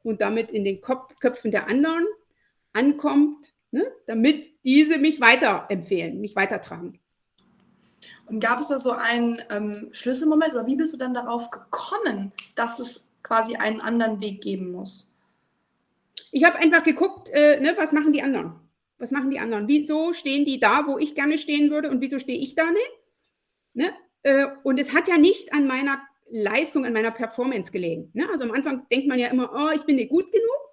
und 0.03 0.21
damit 0.21 0.51
in 0.51 0.63
den 0.63 0.81
Köpfen 0.81 1.51
der 1.51 1.67
anderen 1.67 2.05
ankommt, 2.74 3.53
ne, 3.71 3.91
damit 4.05 4.50
diese 4.63 4.98
mich 4.98 5.21
weiterempfehlen, 5.21 6.19
mich 6.19 6.36
weitertragen. 6.36 6.99
Und 8.25 8.39
gab 8.39 8.60
es 8.60 8.68
da 8.68 8.77
so 8.77 8.91
einen 8.91 9.41
ähm, 9.50 9.89
Schlüsselmoment 9.91 10.53
oder 10.53 10.68
wie 10.68 10.75
bist 10.75 10.94
du 10.94 10.98
dann 10.98 11.13
darauf 11.13 11.51
gekommen, 11.51 12.32
dass 12.56 12.79
es 12.79 13.06
quasi 13.24 13.56
einen 13.56 13.82
anderen 13.82 14.22
Weg 14.22 14.41
geben 14.41 14.72
muss? 14.72 15.13
Ich 16.32 16.44
habe 16.44 16.58
einfach 16.58 16.84
geguckt, 16.84 17.29
äh, 17.32 17.60
ne, 17.60 17.74
was 17.77 17.91
machen 17.91 18.13
die 18.13 18.22
anderen? 18.22 18.53
Was 18.98 19.12
machen 19.12 19.32
die 19.32 19.39
anderen? 19.39 19.68
Wieso 19.68 20.13
stehen 20.13 20.46
die 20.46 20.60
da, 20.60 20.86
wo 20.86 20.98
ich 20.98 21.15
gerne 21.15 21.38
stehen 21.38 21.72
würde 21.72 21.89
und 21.89 22.01
wieso 22.01 22.20
stehe 22.20 22.38
ich 22.38 22.56
da 22.56 22.70
nicht? 22.70 22.91
Ne? 23.74 23.94
Äh, 24.24 24.48
und 24.63 24.79
es 24.79 24.94
hat 24.94 25.08
ja 25.08 25.18
nicht 25.18 25.53
an 25.53 25.68
meiner 25.68 26.01
Leistung, 26.29 26.86
an 26.86 26.94
meiner 26.94 27.12
Performance 27.12 27.72
gelegen. 27.72 28.12
Ne? 28.13 28.27
Also 28.32 28.44
am 28.44 28.51
Anfang 28.51 28.88
denkt 28.89 29.08
man 29.08 29.20
ja 29.20 29.27
immer, 29.27 29.51
oh, 29.53 29.70
ich 29.74 29.84
bin 29.84 29.96
nicht 29.96 30.10
gut 30.10 30.32
genug. 30.32 30.68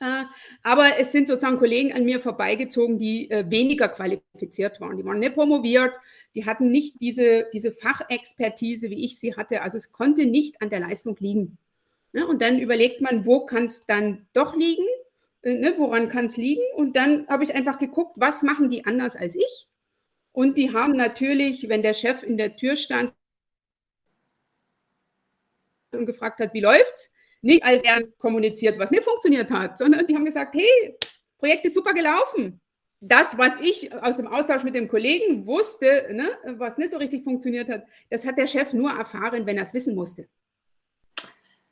Äh, 0.00 0.24
aber 0.62 0.98
es 0.98 1.10
sind 1.10 1.26
sozusagen 1.26 1.58
Kollegen 1.58 1.92
an 1.92 2.04
mir 2.04 2.20
vorbeigezogen, 2.20 2.98
die 2.98 3.30
äh, 3.30 3.50
weniger 3.50 3.88
qualifiziert 3.88 4.80
waren. 4.80 4.96
Die 4.96 5.04
waren 5.04 5.18
nicht 5.18 5.34
promoviert, 5.34 5.92
die 6.34 6.46
hatten 6.46 6.70
nicht 6.70 7.00
diese, 7.00 7.48
diese 7.52 7.72
Fachexpertise, 7.72 8.90
wie 8.90 9.04
ich 9.04 9.18
sie 9.18 9.34
hatte. 9.34 9.62
Also 9.62 9.76
es 9.76 9.90
konnte 9.90 10.26
nicht 10.26 10.62
an 10.62 10.70
der 10.70 10.80
Leistung 10.80 11.16
liegen. 11.18 11.58
Ne? 12.12 12.26
Und 12.26 12.42
dann 12.42 12.58
überlegt 12.60 13.00
man, 13.00 13.26
wo 13.26 13.44
kann 13.44 13.64
es 13.64 13.86
dann 13.86 14.26
doch 14.32 14.54
liegen? 14.54 14.86
Äh, 15.42 15.54
ne? 15.54 15.74
Woran 15.76 16.08
kann 16.08 16.26
es 16.26 16.36
liegen? 16.36 16.62
Und 16.76 16.94
dann 16.94 17.26
habe 17.26 17.42
ich 17.42 17.54
einfach 17.54 17.78
geguckt, 17.78 18.12
was 18.16 18.42
machen 18.42 18.70
die 18.70 18.86
anders 18.86 19.16
als 19.16 19.34
ich? 19.34 19.68
Und 20.30 20.56
die 20.56 20.72
haben 20.72 20.92
natürlich, 20.92 21.68
wenn 21.68 21.82
der 21.82 21.94
Chef 21.94 22.22
in 22.22 22.36
der 22.36 22.56
Tür 22.56 22.76
stand 22.76 23.12
und 25.90 26.06
gefragt 26.06 26.38
hat, 26.38 26.54
wie 26.54 26.60
läuft's, 26.60 27.10
nicht 27.40 27.62
als 27.62 27.82
er 27.82 28.06
kommuniziert, 28.18 28.78
was 28.78 28.90
nicht 28.90 29.04
funktioniert 29.04 29.50
hat, 29.50 29.78
sondern 29.78 30.06
die 30.06 30.14
haben 30.14 30.24
gesagt, 30.24 30.54
hey, 30.54 30.96
Projekt 31.38 31.64
ist 31.64 31.74
super 31.74 31.92
gelaufen. 31.92 32.60
Das, 33.00 33.38
was 33.38 33.54
ich 33.60 33.92
aus 33.94 34.16
dem 34.16 34.26
Austausch 34.26 34.64
mit 34.64 34.74
dem 34.74 34.88
Kollegen 34.88 35.46
wusste, 35.46 36.08
ne, 36.10 36.28
was 36.58 36.78
nicht 36.78 36.90
so 36.90 36.96
richtig 36.96 37.22
funktioniert 37.22 37.68
hat, 37.68 37.86
das 38.10 38.26
hat 38.26 38.38
der 38.38 38.48
Chef 38.48 38.72
nur 38.72 38.90
erfahren, 38.90 39.46
wenn 39.46 39.56
er 39.56 39.62
es 39.62 39.74
wissen 39.74 39.94
musste. 39.94 40.26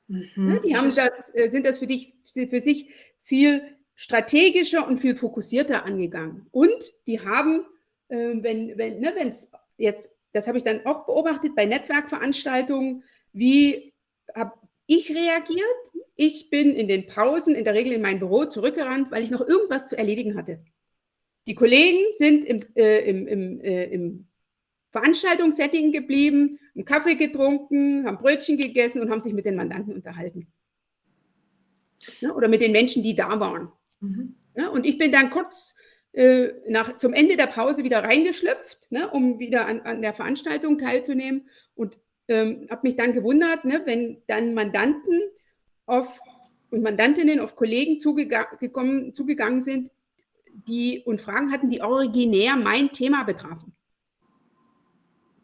Mhm. 0.07 0.31
Ne, 0.37 0.61
die 0.65 0.77
haben 0.77 0.95
das, 0.95 1.35
äh, 1.35 1.51
sind 1.51 1.67
das 1.67 1.79
für 1.79 1.89
dich, 1.89 2.15
für 2.25 2.61
sich 2.61 2.91
viel 3.23 3.77
strategischer 3.97 4.87
und 4.87 4.99
viel 4.99 5.17
fokussierter 5.17 5.85
angegangen. 5.85 6.47
Und 6.53 6.95
die 7.09 7.19
haben, 7.19 7.67
äh, 8.09 8.35
wenn 8.37 8.79
wenn 8.79 9.01
ne, 9.01 9.13
es 9.27 9.51
jetzt, 9.79 10.15
das 10.33 10.47
habe 10.47 10.59
ich 10.59 10.65
dann 10.65 10.87
auch 10.87 11.07
beobachtet 11.07 11.57
bei 11.57 11.65
Netzwerkveranstaltungen, 11.65 13.03
wie 13.33 13.93
habe 14.33 14.53
ich 14.87 15.15
reagiert? 15.15 15.65
Ich 16.15 16.49
bin 16.49 16.71
in 16.75 16.89
den 16.89 17.07
Pausen 17.07 17.55
in 17.55 17.65
der 17.65 17.75
Regel 17.75 17.93
in 17.93 18.03
mein 18.03 18.19
Büro 18.19 18.47
zurückgerannt, 18.47 19.11
weil 19.11 19.23
ich 19.23 19.31
noch 19.31 19.47
irgendwas 19.47 19.87
zu 19.87 19.99
erledigen 19.99 20.37
hatte. 20.37 20.61
Die 21.47 21.55
Kollegen 21.55 22.01
sind 22.11 22.45
im, 22.45 22.61
äh, 22.75 23.09
im, 23.09 23.27
im, 23.27 23.61
äh, 23.61 23.85
im 23.85 24.27
Veranstaltungssetting 24.91 25.93
geblieben, 25.93 26.59
einen 26.75 26.85
Kaffee 26.85 27.17
getrunken, 27.17 28.07
haben 28.07 28.19
Brötchen 28.19 28.57
gegessen 28.57 29.03
und 29.03 29.11
haben 29.11 29.21
sich 29.21 29.35
mit 29.35 29.45
den 29.45 29.57
Mandanten 29.57 29.95
unterhalten. 29.95 30.47
Ja, 32.21 32.33
oder 32.33 32.49
mit 32.49 32.63
den 32.63 32.73
Menschen, 32.73 33.03
die 33.03 33.15
da 33.15 33.39
waren. 33.39 33.71
Mhm. 34.01 34.37
Ja, 34.57 34.69
und 34.69 34.87
ich 34.87 34.97
bin 34.97 35.13
dann 35.13 35.31
kurz 35.31 35.75
äh, 36.13 36.49
nach, 36.67 36.97
zum 36.97 37.13
Ende 37.13 37.37
der 37.37 37.47
Pause 37.47 37.85
wieder 37.85 38.03
reingeschlüpft, 38.03 38.91
ne, 38.91 39.11
um 39.11 39.39
wieder 39.39 39.67
an, 39.67 39.81
an 39.81 40.03
der 40.03 40.15
Veranstaltung 40.15 40.79
teilzunehmen. 40.79 41.49
Und 41.75 41.99
ähm, 42.29 42.67
habe 42.71 42.81
mich 42.85 42.97
dann 42.97 43.13
gewundert, 43.13 43.65
ne, 43.65 43.83
wenn 43.85 44.23
dann 44.27 44.55
Mandanten 44.55 45.23
auf 45.87 46.21
und 46.71 46.83
Mandantinnen 46.83 47.41
auf 47.41 47.55
Kollegen 47.55 48.01
zugegangen, 48.01 49.15
zugegangen 49.15 49.61
sind, 49.61 49.91
die 50.53 51.03
und 51.05 51.21
Fragen 51.21 51.53
hatten, 51.53 51.71
die 51.71 51.81
originär 51.81 52.57
mein 52.57 52.93
Thema 52.93 53.25
betrafen. 53.25 53.75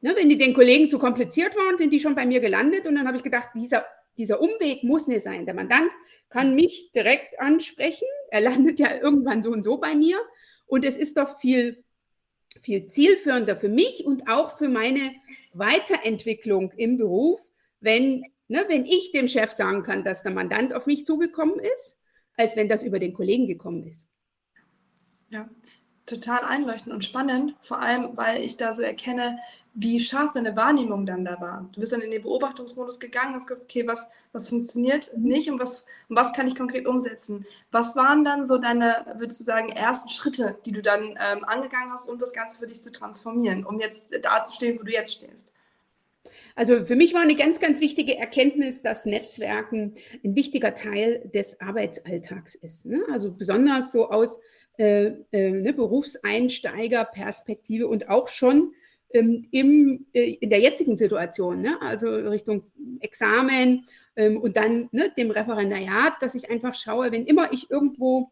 Ne, 0.01 0.15
wenn 0.17 0.29
die 0.29 0.37
den 0.37 0.55
Kollegen 0.55 0.91
zu 0.91 0.99
kompliziert 0.99 1.55
waren, 1.55 1.79
sind 1.79 1.93
die 1.93 2.01
schon 2.01 2.17
bei 2.17 2.27
mir 2.27 2.41
gelandet 2.41 2.87
und 2.87 2.97
dann 2.97 3.07
habe 3.07 3.17
ich 3.17 3.23
gedacht, 3.23 3.51
dieser, 3.55 3.85
dieser 4.17 4.41
Umweg 4.41 4.83
muss 4.83 5.07
nicht 5.07 5.23
sein. 5.23 5.47
Der 5.47 5.55
Mandant 5.55 5.91
kann 6.29 6.55
mich 6.57 6.91
direkt 6.93 7.39
ansprechen, 7.39 8.09
er 8.31 8.41
landet 8.41 8.81
ja 8.81 8.89
irgendwann 9.01 9.43
so 9.43 9.51
und 9.51 9.63
so 9.63 9.77
bei 9.77 9.95
mir 9.95 10.19
und 10.67 10.85
es 10.85 10.97
ist 10.97 11.19
doch 11.19 11.39
viel, 11.39 11.85
viel 12.63 12.89
zielführender 12.89 13.57
für 13.57 13.69
mich 13.69 14.05
und 14.05 14.29
auch 14.29 14.59
für 14.59 14.69
meine 14.69 15.13
Weiterentwicklung 15.53 16.73
im 16.73 16.97
Beruf, 16.99 17.41
wenn, 17.81 18.23
ne, 18.49 18.65
wenn 18.69 18.87
ich 18.87 19.13
dem 19.13 19.29
Chef 19.29 19.51
sagen 19.53 19.83
kann, 19.83 20.05
dass 20.05 20.23
der 20.23 20.33
Mandant 20.33 20.75
auf 20.75 20.87
mich 20.87 21.07
zugekommen 21.07 21.59
ist, 21.59 21.99
als 22.37 22.57
wenn 22.57 22.69
das 22.69 22.83
über 22.83 22.99
den 22.99 23.13
Kollegen 23.13 23.47
gekommen 23.47 23.85
ist. 23.85 24.09
Ja, 25.31 25.49
total 26.13 26.45
einleuchtend 26.45 26.95
und 26.95 27.05
spannend, 27.05 27.55
vor 27.63 27.81
allem, 27.81 28.17
weil 28.17 28.43
ich 28.43 28.57
da 28.57 28.73
so 28.73 28.83
erkenne, 28.83 29.39
wie 29.75 30.01
scharf 30.01 30.33
deine 30.33 30.55
Wahrnehmung 30.55 31.07
dann 31.07 31.25
da 31.25 31.41
war. 31.41 31.69
Du 31.75 31.81
bist 31.81 31.93
dann 31.93 32.03
in 32.03 32.11
den 32.11 32.23
Beobachtungsmodus 32.23 33.01
gegangen, 33.01 33.35
hast 33.35 33.47
gesagt, 33.47 33.63
okay, 33.63 33.87
was, 33.87 34.11
was 34.33 34.49
funktioniert 34.49 35.17
nicht 35.17 35.51
und 35.51 35.59
was, 35.59 35.87
und 36.09 36.17
was 36.17 36.33
kann 36.33 36.47
ich 36.47 36.57
konkret 36.57 36.87
umsetzen? 36.87 37.47
Was 37.71 37.97
waren 37.97 38.23
dann 38.25 38.47
so 38.47 38.59
deine, 38.59 39.15
würdest 39.17 39.41
du 39.41 39.45
sagen, 39.45 39.71
ersten 39.71 40.11
Schritte, 40.11 40.59
die 40.67 40.73
du 40.73 40.83
dann 40.83 41.19
ähm, 41.19 41.45
angegangen 41.45 41.91
hast, 41.91 42.09
um 42.09 42.19
das 42.19 42.35
Ganze 42.35 42.59
für 42.59 42.67
dich 42.67 42.83
zu 42.83 42.93
transformieren, 42.93 43.65
um 43.65 43.81
jetzt 43.81 44.11
da 44.23 44.45
zu 44.45 44.53
stehen, 44.53 44.79
wo 44.79 44.83
du 44.83 44.93
jetzt 44.93 45.15
stehst? 45.15 45.53
Also 46.55 46.85
für 46.85 46.97
mich 46.97 47.15
war 47.15 47.23
eine 47.23 47.37
ganz, 47.37 47.61
ganz 47.61 47.81
wichtige 47.81 48.19
Erkenntnis, 48.19 48.83
dass 48.83 49.07
Netzwerken 49.07 49.95
ein 50.25 50.37
wichtiger 50.37 50.75
Teil 50.75 51.31
des 51.35 51.61
Arbeitsalltags 51.61 52.55
ist. 52.55 52.87
Ne? 52.87 53.03
Also 53.11 53.33
besonders 53.33 53.91
so 53.93 54.11
aus 54.11 54.39
äh, 54.79 55.13
äh, 55.33 55.51
ne, 55.51 55.73
Berufseinsteigerperspektive 55.73 57.87
und 57.87 58.09
auch 58.09 58.29
schon 58.29 58.73
ähm, 59.13 59.47
im, 59.51 60.07
äh, 60.13 60.37
in 60.41 60.51
der 60.51 60.61
jetzigen 60.61 60.97
Situation, 60.97 61.61
ne? 61.61 61.81
also 61.83 62.09
Richtung 62.09 62.63
Examen 63.01 63.85
ähm, 64.17 64.41
und 64.41 64.57
dann 64.57 64.89
ne, 64.93 65.13
dem 65.17 65.31
Referendariat, 65.31 66.15
dass 66.21 66.35
ich 66.35 66.51
einfach 66.51 66.75
schaue, 66.75 67.13
wenn 67.13 67.27
immer 67.27 67.53
ich 67.53 67.71
irgendwo 67.71 68.31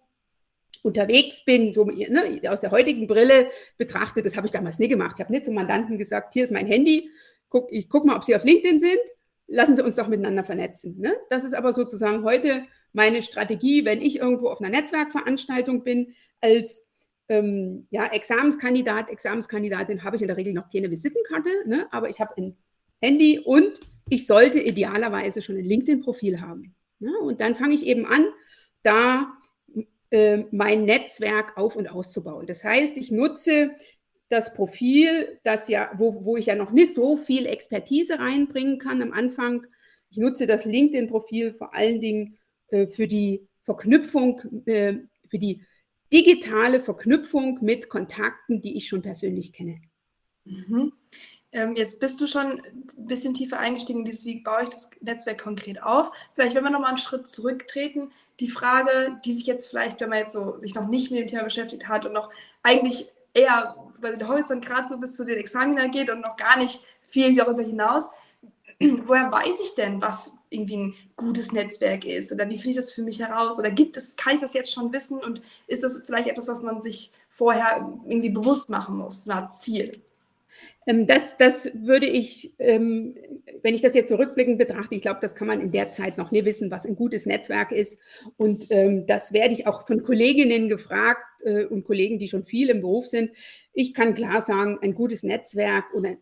unterwegs 0.82 1.44
bin, 1.44 1.72
so 1.72 1.84
ne, 1.84 2.40
aus 2.48 2.62
der 2.62 2.70
heutigen 2.70 3.06
Brille 3.06 3.50
betrachtet, 3.76 4.24
das 4.24 4.36
habe 4.36 4.46
ich 4.46 4.52
damals 4.52 4.78
nie 4.78 4.88
gemacht. 4.88 5.16
Ich 5.18 5.22
habe 5.22 5.32
nicht 5.32 5.44
zum 5.44 5.54
Mandanten 5.54 5.98
gesagt, 5.98 6.32
hier 6.32 6.44
ist 6.44 6.52
mein 6.52 6.66
Handy, 6.66 7.10
guck, 7.50 7.70
ich 7.70 7.88
gucke 7.88 8.06
mal, 8.06 8.16
ob 8.16 8.24
Sie 8.24 8.34
auf 8.34 8.44
LinkedIn 8.44 8.80
sind, 8.80 9.00
lassen 9.46 9.76
Sie 9.76 9.84
uns 9.84 9.96
doch 9.96 10.08
miteinander 10.08 10.44
vernetzen. 10.44 10.98
Ne? 10.98 11.12
Das 11.28 11.44
ist 11.44 11.54
aber 11.54 11.72
sozusagen 11.72 12.24
heute 12.24 12.64
meine 12.92 13.22
Strategie, 13.22 13.84
wenn 13.84 14.00
ich 14.00 14.18
irgendwo 14.18 14.48
auf 14.48 14.60
einer 14.60 14.70
Netzwerkveranstaltung 14.70 15.84
bin, 15.84 16.14
als 16.40 16.86
ähm, 17.28 17.86
ja, 17.90 18.06
Examenskandidat, 18.06 19.10
Examenskandidatin 19.10 20.02
habe 20.02 20.16
ich 20.16 20.22
in 20.22 20.28
der 20.28 20.36
Regel 20.36 20.54
noch 20.54 20.70
keine 20.70 20.90
Visitenkarte, 20.90 21.50
ne? 21.66 21.86
aber 21.92 22.08
ich 22.08 22.20
habe 22.20 22.34
ein 22.36 22.56
Handy 23.00 23.38
und 23.38 23.80
ich 24.08 24.26
sollte 24.26 24.60
idealerweise 24.60 25.42
schon 25.42 25.56
ein 25.56 25.64
LinkedIn-Profil 25.64 26.40
haben. 26.40 26.74
Ne? 26.98 27.16
Und 27.20 27.40
dann 27.40 27.54
fange 27.54 27.74
ich 27.74 27.86
eben 27.86 28.06
an, 28.06 28.26
da 28.82 29.32
äh, 30.10 30.44
mein 30.50 30.84
Netzwerk 30.84 31.56
auf 31.56 31.76
und 31.76 31.88
auszubauen. 31.88 32.46
Das 32.46 32.64
heißt, 32.64 32.96
ich 32.96 33.12
nutze 33.12 33.70
das 34.30 34.54
Profil, 34.54 35.38
das 35.42 35.68
ja, 35.68 35.90
wo, 35.96 36.24
wo 36.24 36.36
ich 36.36 36.46
ja 36.46 36.54
noch 36.54 36.70
nicht 36.70 36.94
so 36.94 37.16
viel 37.16 37.46
Expertise 37.46 38.18
reinbringen 38.18 38.78
kann 38.78 39.02
am 39.02 39.12
Anfang. 39.12 39.66
Ich 40.08 40.18
nutze 40.18 40.46
das 40.46 40.64
LinkedIn-Profil 40.64 41.52
vor 41.52 41.74
allen 41.74 42.00
Dingen 42.00 42.38
äh, 42.68 42.86
für 42.86 43.08
die 43.08 43.46
Verknüpfung, 43.62 44.40
äh, 44.66 44.98
für 45.28 45.38
die 45.38 45.64
digitale 46.12 46.80
Verknüpfung 46.80 47.58
mit 47.60 47.88
Kontakten, 47.88 48.62
die 48.62 48.76
ich 48.76 48.88
schon 48.88 49.02
persönlich 49.02 49.52
kenne. 49.52 49.80
Mhm. 50.44 50.92
Ähm, 51.52 51.74
jetzt 51.74 51.98
bist 51.98 52.20
du 52.20 52.28
schon 52.28 52.60
ein 52.62 53.06
bisschen 53.06 53.34
tiefer 53.34 53.58
eingestiegen 53.58 54.00
in 54.00 54.04
dieses, 54.04 54.24
wie 54.24 54.40
baue 54.40 54.62
ich 54.62 54.68
das 54.68 54.90
Netzwerk 55.00 55.42
konkret 55.42 55.82
auf. 55.82 56.12
Vielleicht, 56.34 56.54
wenn 56.54 56.62
wir 56.62 56.70
nochmal 56.70 56.90
einen 56.90 56.98
Schritt 56.98 57.26
zurücktreten, 57.26 58.12
die 58.38 58.48
Frage, 58.48 59.20
die 59.24 59.32
sich 59.32 59.46
jetzt 59.46 59.66
vielleicht, 59.66 60.00
wenn 60.00 60.10
man 60.10 60.20
jetzt 60.20 60.32
so 60.32 60.58
sich 60.60 60.76
noch 60.76 60.88
nicht 60.88 61.10
mit 61.10 61.20
dem 61.20 61.26
Thema 61.26 61.42
beschäftigt 61.42 61.88
hat 61.88 62.06
und 62.06 62.12
noch 62.12 62.30
eigentlich 62.62 63.08
eher 63.34 63.76
weil 64.00 64.16
der 64.16 64.28
Horizont 64.28 64.64
gerade 64.64 64.88
so 64.88 64.98
bis 64.98 65.16
zu 65.16 65.24
den 65.24 65.38
Examina 65.38 65.86
geht 65.88 66.10
und 66.10 66.20
noch 66.20 66.36
gar 66.36 66.58
nicht 66.58 66.82
viel 67.06 67.34
darüber 67.34 67.62
hinaus, 67.62 68.10
woher 68.80 69.30
weiß 69.30 69.60
ich 69.62 69.74
denn, 69.74 70.00
was 70.00 70.32
irgendwie 70.48 70.76
ein 70.76 70.94
gutes 71.16 71.52
Netzwerk 71.52 72.04
ist? 72.04 72.32
Oder 72.32 72.48
wie 72.48 72.56
finde 72.56 72.70
ich 72.70 72.76
das 72.76 72.92
für 72.92 73.02
mich 73.02 73.20
heraus? 73.20 73.58
Oder 73.58 73.70
gibt 73.70 73.96
es, 73.96 74.16
kann 74.16 74.34
ich 74.34 74.40
das 74.40 74.54
jetzt 74.54 74.72
schon 74.72 74.92
wissen? 74.92 75.18
Und 75.18 75.42
ist 75.66 75.84
das 75.84 76.02
vielleicht 76.04 76.28
etwas, 76.28 76.48
was 76.48 76.62
man 76.62 76.82
sich 76.82 77.12
vorher 77.30 77.88
irgendwie 78.06 78.30
bewusst 78.30 78.68
machen 78.68 78.96
muss, 78.96 79.28
Art 79.28 79.54
Ziel? 79.54 79.92
Ähm, 80.86 81.06
das, 81.06 81.36
das 81.36 81.70
würde 81.74 82.06
ich, 82.06 82.54
ähm, 82.58 83.16
wenn 83.62 83.74
ich 83.74 83.82
das 83.82 83.94
jetzt 83.94 84.08
zurückblickend 84.08 84.58
betrachte, 84.58 84.94
ich 84.94 85.02
glaube, 85.02 85.20
das 85.22 85.34
kann 85.34 85.48
man 85.48 85.60
in 85.60 85.72
der 85.72 85.90
Zeit 85.90 86.18
noch 86.18 86.30
nie 86.30 86.44
wissen, 86.44 86.70
was 86.70 86.84
ein 86.84 86.96
gutes 86.96 87.26
Netzwerk 87.26 87.72
ist. 87.72 87.98
Und 88.36 88.66
ähm, 88.70 89.06
das 89.06 89.32
werde 89.32 89.54
ich 89.54 89.66
auch 89.66 89.86
von 89.86 90.02
Kolleginnen 90.02 90.68
gefragt 90.68 91.22
äh, 91.44 91.64
und 91.64 91.84
Kollegen, 91.84 92.18
die 92.18 92.28
schon 92.28 92.44
viel 92.44 92.70
im 92.70 92.80
Beruf 92.80 93.06
sind. 93.06 93.30
Ich 93.72 93.94
kann 93.94 94.14
klar 94.14 94.42
sagen, 94.42 94.78
ein 94.82 94.94
gutes 94.94 95.22
Netzwerk 95.22 95.84
oder 95.94 96.16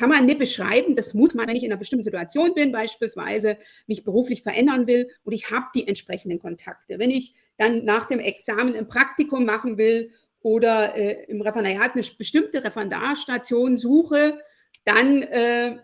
kann 0.00 0.08
man 0.08 0.24
nicht 0.24 0.38
beschreiben. 0.38 0.96
Das 0.96 1.12
muss 1.12 1.34
man, 1.34 1.46
wenn 1.46 1.56
ich 1.56 1.62
in 1.62 1.70
einer 1.70 1.78
bestimmten 1.78 2.04
Situation 2.04 2.54
bin, 2.54 2.72
beispielsweise 2.72 3.58
mich 3.86 4.02
beruflich 4.02 4.42
verändern 4.42 4.86
will 4.86 5.10
und 5.24 5.34
ich 5.34 5.50
habe 5.50 5.66
die 5.74 5.86
entsprechenden 5.86 6.38
Kontakte. 6.38 6.98
Wenn 6.98 7.10
ich 7.10 7.34
dann 7.58 7.84
nach 7.84 8.06
dem 8.06 8.18
Examen 8.18 8.74
ein 8.74 8.88
Praktikum 8.88 9.44
machen 9.44 9.76
will 9.76 10.10
oder 10.42 10.96
äh, 10.96 11.24
im 11.24 11.40
Referendariat 11.40 11.92
eine 11.94 12.04
bestimmte 12.16 12.64
Referendarstation 12.64 13.76
suche, 13.76 14.40
dann 14.84 15.22
äh, 15.22 15.78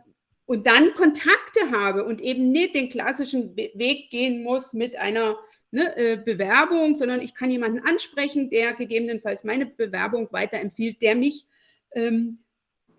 und 0.47 0.67
dann 0.67 0.95
Kontakte 0.95 1.73
habe 1.73 2.05
und 2.05 2.21
eben 2.21 2.53
nicht 2.53 2.75
den 2.77 2.89
klassischen 2.89 3.57
Weg 3.57 4.11
gehen 4.11 4.45
muss 4.45 4.73
mit 4.73 4.97
einer 4.97 5.37
ne, 5.73 5.97
äh, 5.97 6.17
Bewerbung, 6.17 6.95
sondern 6.95 7.21
ich 7.21 7.35
kann 7.35 7.51
jemanden 7.51 7.81
ansprechen, 7.81 8.49
der 8.49 8.73
gegebenenfalls 8.73 9.43
meine 9.43 9.67
Bewerbung 9.67 10.29
weiterempfiehlt, 10.31 11.03
der 11.03 11.17
mich 11.17 11.47
ähm, 11.93 12.39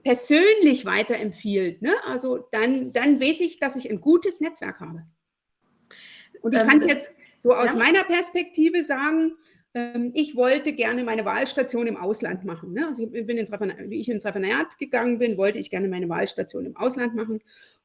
persönlich 0.04 0.86
weiterempfiehlt. 0.86 1.82
Ne? 1.82 1.94
Also 2.06 2.48
dann, 2.52 2.92
dann 2.92 3.22
weiß 3.22 3.40
ich, 3.40 3.60
dass 3.60 3.78
ich 3.78 3.90
ein 3.90 4.02
gutes 4.02 4.42
Netzwerk 4.42 4.82
habe. 4.82 5.06
Und 6.42 6.54
ich 6.54 6.60
ähm, 6.60 6.68
kann 6.68 6.80
es 6.82 6.88
jetzt 6.88 7.14
so 7.40 7.54
aus 7.54 7.74
ja. 7.74 7.76
meiner 7.76 8.04
Perspektive 8.04 8.84
sagen, 8.84 9.36
ich 10.14 10.36
wollte 10.36 10.74
gerne 10.74 11.04
meine 11.04 11.26
Wahlstation 11.26 11.88
im 11.88 11.98
Ausland 11.98 12.46
machen. 12.46 12.74
Ne? 12.74 12.88
Also 12.88 13.04
ich 13.04 13.26
bin 13.26 13.38
ins 13.38 13.52
wie 13.52 14.00
ich 14.00 14.10
ins 14.10 14.26
Referendariat 14.26 14.78
gegangen 14.78 15.20
bin, 15.20 15.38
wollte 15.38 15.60
ich 15.60 15.70
gerne 15.70 15.88
meine 15.88 16.10
Wahlstation 16.10 16.66
im 16.66 16.78
Ausland 16.78 17.16
machen. 17.16 17.42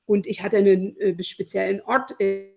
Und 0.06 0.26
ich 0.26 0.42
hatte 0.42 0.58
einen 0.58 0.96
äh, 0.98 1.22
speziellen 1.22 1.80
Ort. 1.82 2.14
Äh, 2.20 2.48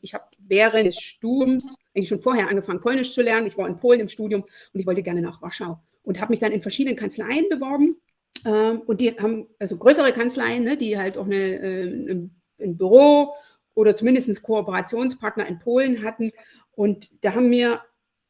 ich 0.00 0.14
habe 0.14 0.24
während 0.38 0.86
des 0.86 0.98
Studiums, 0.98 1.76
eigentlich 1.94 2.08
schon 2.08 2.20
vorher 2.20 2.48
angefangen, 2.48 2.80
Polnisch 2.80 3.12
zu 3.12 3.22
lernen. 3.22 3.46
Ich 3.46 3.56
war 3.56 3.68
in 3.68 3.76
Polen 3.76 4.00
im 4.00 4.08
Studium 4.08 4.42
und 4.42 4.80
ich 4.80 4.86
wollte 4.86 5.02
gerne 5.02 5.22
nach 5.22 5.40
Warschau 5.42 5.80
und 6.02 6.20
habe 6.20 6.32
mich 6.32 6.40
dann 6.40 6.52
in 6.52 6.62
verschiedenen 6.62 6.96
Kanzleien 6.96 7.46
beworben. 7.48 7.96
Ähm, 8.44 8.82
und 8.86 9.00
die 9.00 9.10
haben 9.12 9.48
also 9.58 9.76
größere 9.76 10.12
Kanzleien, 10.12 10.64
ne, 10.64 10.76
die 10.76 10.98
halt 10.98 11.18
auch 11.18 11.26
eine, 11.26 11.36
äh, 11.36 12.28
ein 12.60 12.76
Büro 12.76 13.34
oder 13.80 13.96
zumindest 13.96 14.42
Kooperationspartner 14.42 15.46
in 15.46 15.58
Polen 15.58 16.04
hatten. 16.04 16.32
Und 16.72 17.10
da 17.24 17.34
haben 17.34 17.48
mir 17.48 17.80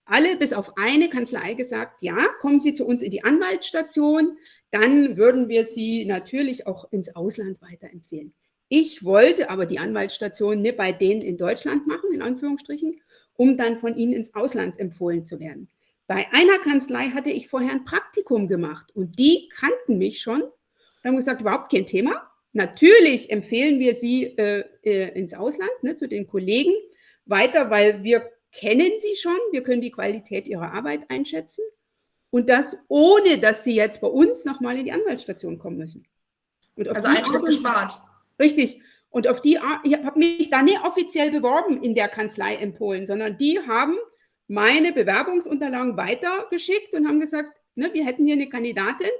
alle 0.05 0.37
bis 0.37 0.53
auf 0.53 0.77
eine 0.77 1.09
Kanzlei 1.09 1.55
gesagt, 1.55 2.03
ja, 2.03 2.17
kommen 2.41 2.61
Sie 2.61 2.75
zu 2.75 2.87
uns 2.87 3.03
in 3.03 3.11
die 3.11 3.25
Anwaltsstation, 3.25 4.39
dann 4.71 5.17
würden 5.17 5.49
wir 5.49 5.65
Sie 5.65 6.05
natürlich 6.05 6.67
auch 6.67 6.91
ins 6.93 7.15
Ausland 7.15 7.61
weiterempfehlen. 7.61 8.33
Ich 8.69 9.05
wollte 9.05 9.51
aber 9.51 9.67
die 9.67 9.81
Anwaltsstation 9.81 10.63
nicht 10.63 10.77
bei 10.77 10.93
denen 10.93 11.23
in 11.23 11.37
Deutschland 11.37 11.87
machen, 11.89 12.13
in 12.13 12.23
Anführungsstrichen, 12.23 13.01
um 13.35 13.57
dann 13.57 13.77
von 13.77 13.97
ihnen 13.97 14.13
ins 14.13 14.35
Ausland 14.35 14.79
empfohlen 14.79 15.27
zu 15.27 15.41
werden. 15.41 15.69
Bei 16.07 16.27
einer 16.33 16.59
Kanzlei 16.59 17.09
hatte 17.11 17.31
ich 17.31 17.49
vorher 17.49 17.73
ein 17.73 17.85
Praktikum 17.85 18.49
gemacht 18.49 18.91
und 18.95 19.19
die 19.19 19.49
kannten 19.49 19.99
mich 19.99 20.21
schon 20.21 20.43
und 20.43 20.53
haben 21.05 21.17
gesagt, 21.17 21.41
überhaupt 21.41 21.73
kein 21.73 21.87
Thema. 21.87 22.30
Natürlich 22.53 23.31
empfehlen 23.31 23.79
wir 23.79 23.95
sie 23.95 24.25
äh, 24.37 24.65
äh, 24.83 25.19
ins 25.19 25.35
Ausland, 25.35 25.71
ne, 25.83 25.95
zu 25.95 26.09
den 26.09 26.27
Kollegen 26.27 26.73
weiter, 27.25 27.71
weil 27.71 28.03
wir 28.03 28.29
kennen 28.53 28.91
sie 28.99 29.15
schon, 29.17 29.39
wir 29.53 29.63
können 29.63 29.81
die 29.81 29.93
Qualität 29.93 30.49
ihrer 30.49 30.73
Arbeit 30.73 31.09
einschätzen 31.09 31.63
und 32.31 32.49
das 32.49 32.77
ohne, 32.89 33.39
dass 33.39 33.65
sie 33.65 33.75
jetzt 33.75 34.01
bei 34.01 34.09
uns 34.09 34.45
nochmal 34.45 34.79
in 34.79 34.85
die 34.85 34.93
Anwaltsstation 34.93 35.59
kommen 35.59 35.77
müssen. 35.77 36.07
also 36.77 37.09
ein 37.09 37.25
Schritt 37.25 37.45
gespart. 37.45 37.93
Richtig. 38.41 38.81
Und 39.11 39.27
auf 39.27 39.41
die 39.41 39.59
Art, 39.59 39.81
ich 39.85 39.95
habe 39.95 40.19
mich 40.19 40.51
da 40.51 40.63
nicht 40.63 40.85
offiziell 40.85 41.33
beworben 41.33 41.83
in 41.83 41.95
der 41.95 42.09
Kanzlei 42.09 42.55
in 42.55 42.73
Polen, 42.73 43.07
sondern 43.07 43.37
die 43.39 43.59
haben 43.67 43.97
meine 44.47 44.93
Bewerbungsunterlagen 44.93 45.97
weitergeschickt 45.97 46.95
und 46.95 47.07
haben 47.07 47.21
gesagt, 47.21 47.51
ne, 47.75 47.91
wir 47.93 48.05
hätten 48.05 48.25
hier 48.25 48.35
eine 48.35 48.49
Kandidatin, 48.49 49.11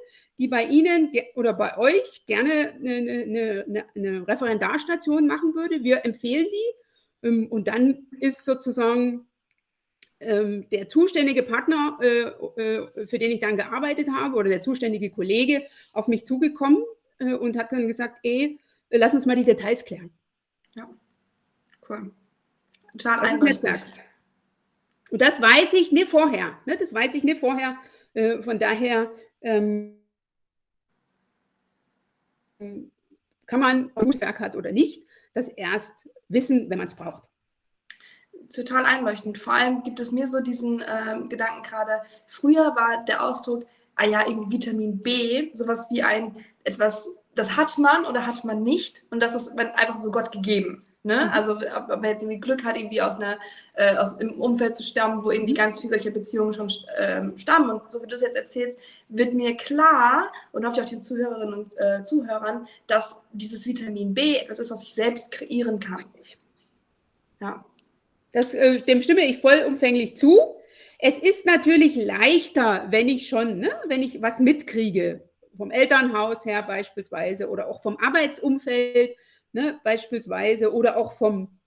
die 0.41 0.49
bei 0.49 0.65
Ihnen 0.65 1.13
oder 1.35 1.53
bei 1.53 1.77
euch 1.77 2.25
gerne 2.25 2.73
eine, 2.73 3.65
eine, 3.67 3.85
eine 3.95 4.27
Referendarstation 4.27 5.27
machen 5.27 5.55
würde. 5.55 5.85
Wir 5.85 6.07
empfehlen 6.07 6.47
die. 6.51 7.27
Ähm, 7.29 7.47
und 7.49 7.69
dann 7.69 8.07
ist 8.21 8.47
sozusagen 8.47 9.27
ähm, 10.19 10.67
der 10.71 10.89
zuständige 10.89 11.43
Partner, 11.43 11.99
äh, 12.01 12.23
äh, 12.23 13.07
für 13.07 13.19
den 13.19 13.31
ich 13.33 13.41
dann 13.41 13.59
gearbeitet 13.59 14.09
habe, 14.11 14.35
oder 14.35 14.49
der 14.49 14.63
zuständige 14.63 15.11
Kollege 15.11 15.67
auf 15.93 16.09
mich 16.09 16.25
zugekommen 16.25 16.85
äh, 17.19 17.35
und 17.35 17.59
hat 17.59 17.71
dann 17.71 17.87
gesagt, 17.87 18.21
ey, 18.23 18.59
lass 18.89 19.13
uns 19.13 19.27
mal 19.27 19.37
die 19.37 19.45
Details 19.45 19.85
klären. 19.85 20.11
Ja, 20.75 20.89
cool. 21.87 22.13
Total 22.93 23.21
einleuchtend. 23.21 23.85
Und 25.11 25.21
das 25.21 25.43
weiß 25.43 25.75
ich 25.75 25.93
nicht 25.93 26.09
vorher. 26.09 26.59
Ne? 26.65 26.79
Das 26.79 26.95
weiß 26.95 27.15
ich 27.15 27.25
nicht 27.25 27.41
vorher. 27.41 27.77
Von 28.43 28.59
daher 28.59 29.13
ähm, 29.41 30.00
kann 33.47 33.61
man, 33.61 33.91
ob 33.95 34.07
man 34.07 34.21
Werk 34.21 34.41
hat 34.41 34.57
oder 34.57 34.73
nicht, 34.73 35.03
das 35.35 35.49
erst 35.49 36.09
wissen, 36.29 36.71
wenn 36.71 36.79
man 36.79 36.87
es 36.87 36.95
braucht. 36.95 37.25
Total 38.55 38.85
einleuchtend. 38.85 39.39
Vor 39.39 39.53
allem 39.53 39.83
gibt 39.83 40.01
es 40.01 40.13
mir 40.13 40.27
so 40.27 40.41
diesen 40.41 40.81
äh, 40.81 41.21
Gedanken 41.29 41.63
gerade, 41.63 42.03
früher 42.27 42.75
war 42.77 43.05
der 43.05 43.25
Ausdruck, 43.25 43.67
ah 43.97 44.07
ja, 44.07 44.27
irgendwie 44.27 44.57
Vitamin 44.57 45.01
B, 45.01 45.51
sowas 45.53 45.89
wie 45.91 46.03
ein 46.03 46.37
etwas, 46.65 47.09
das 47.35 47.57
hat 47.57 47.79
man 47.79 48.05
oder 48.07 48.27
hat 48.27 48.45
man 48.45 48.63
nicht 48.63 49.07
und 49.11 49.23
das 49.23 49.35
ist 49.35 49.57
einfach 49.57 49.99
so 49.99 50.11
Gott 50.11 50.33
gegeben. 50.33 50.85
Ne? 51.03 51.25
Mhm. 51.27 51.31
Also 51.33 51.57
ob, 51.57 51.89
man 51.89 52.05
jetzt 52.05 52.23
irgendwie 52.23 52.41
Glück 52.41 52.63
hat, 52.65 52.77
irgendwie 52.77 53.01
aus 53.01 53.17
einer 53.17 53.39
äh, 53.75 53.97
aus 53.97 54.19
einem 54.19 54.39
Umfeld 54.41 54.77
zu 54.77 54.83
stammen, 54.83 55.25
wo 55.25 55.31
irgendwie 55.31 55.55
mhm. 55.55 55.59
ganz 55.59 55.81
viele 55.81 55.95
solche 55.95 56.11
Beziehungen 56.11 56.53
schon 56.53 56.71
ähm, 56.99 57.39
stammen. 57.39 57.71
Und 57.71 57.91
so 57.91 58.03
wie 58.03 58.07
du 58.07 58.15
es 58.15 58.21
jetzt 58.21 58.37
erzählst, 58.37 58.79
wird 59.09 59.33
mir 59.33 59.57
klar 59.57 60.31
und 60.53 60.67
hoffe 60.67 60.81
ich 60.81 60.83
auch 60.85 60.91
den 60.91 61.01
Zuhörerinnen 61.01 61.55
und 61.55 61.79
äh, 61.79 62.03
Zuhörern, 62.03 62.69
dass 62.87 63.17
dieses 63.33 63.67
Vitamin 63.67 64.13
B 64.13 64.37
etwas 64.37 64.59
ist, 64.59 64.71
was 64.71 64.83
ich 64.83 64.95
selbst 64.95 65.31
kreieren 65.31 65.81
kann. 65.81 66.05
Ja. 67.41 67.65
Das, 68.33 68.53
äh, 68.53 68.81
dem 68.83 69.01
stimme 69.01 69.23
ich 69.23 69.39
vollumfänglich 69.41 70.17
zu. 70.17 70.39
Es 70.99 71.17
ist 71.17 71.47
natürlich 71.47 71.97
leichter, 71.97 72.87
wenn 72.91 73.09
ich 73.09 73.27
schon, 73.27 73.59
ne, 73.59 73.71
wenn 73.89 74.03
ich 74.03 74.21
was 74.21 74.39
mitkriege, 74.39 75.23
vom 75.57 75.71
Elternhaus 75.71 76.45
her 76.45 76.63
beispielsweise 76.63 77.49
oder 77.49 77.69
auch 77.69 77.83
vom 77.83 77.97
Arbeitsumfeld 77.99 79.17
ne, 79.53 79.81
beispielsweise, 79.85 80.73
oder 80.73 80.97
auch 80.97 81.15
vom, 81.15 81.61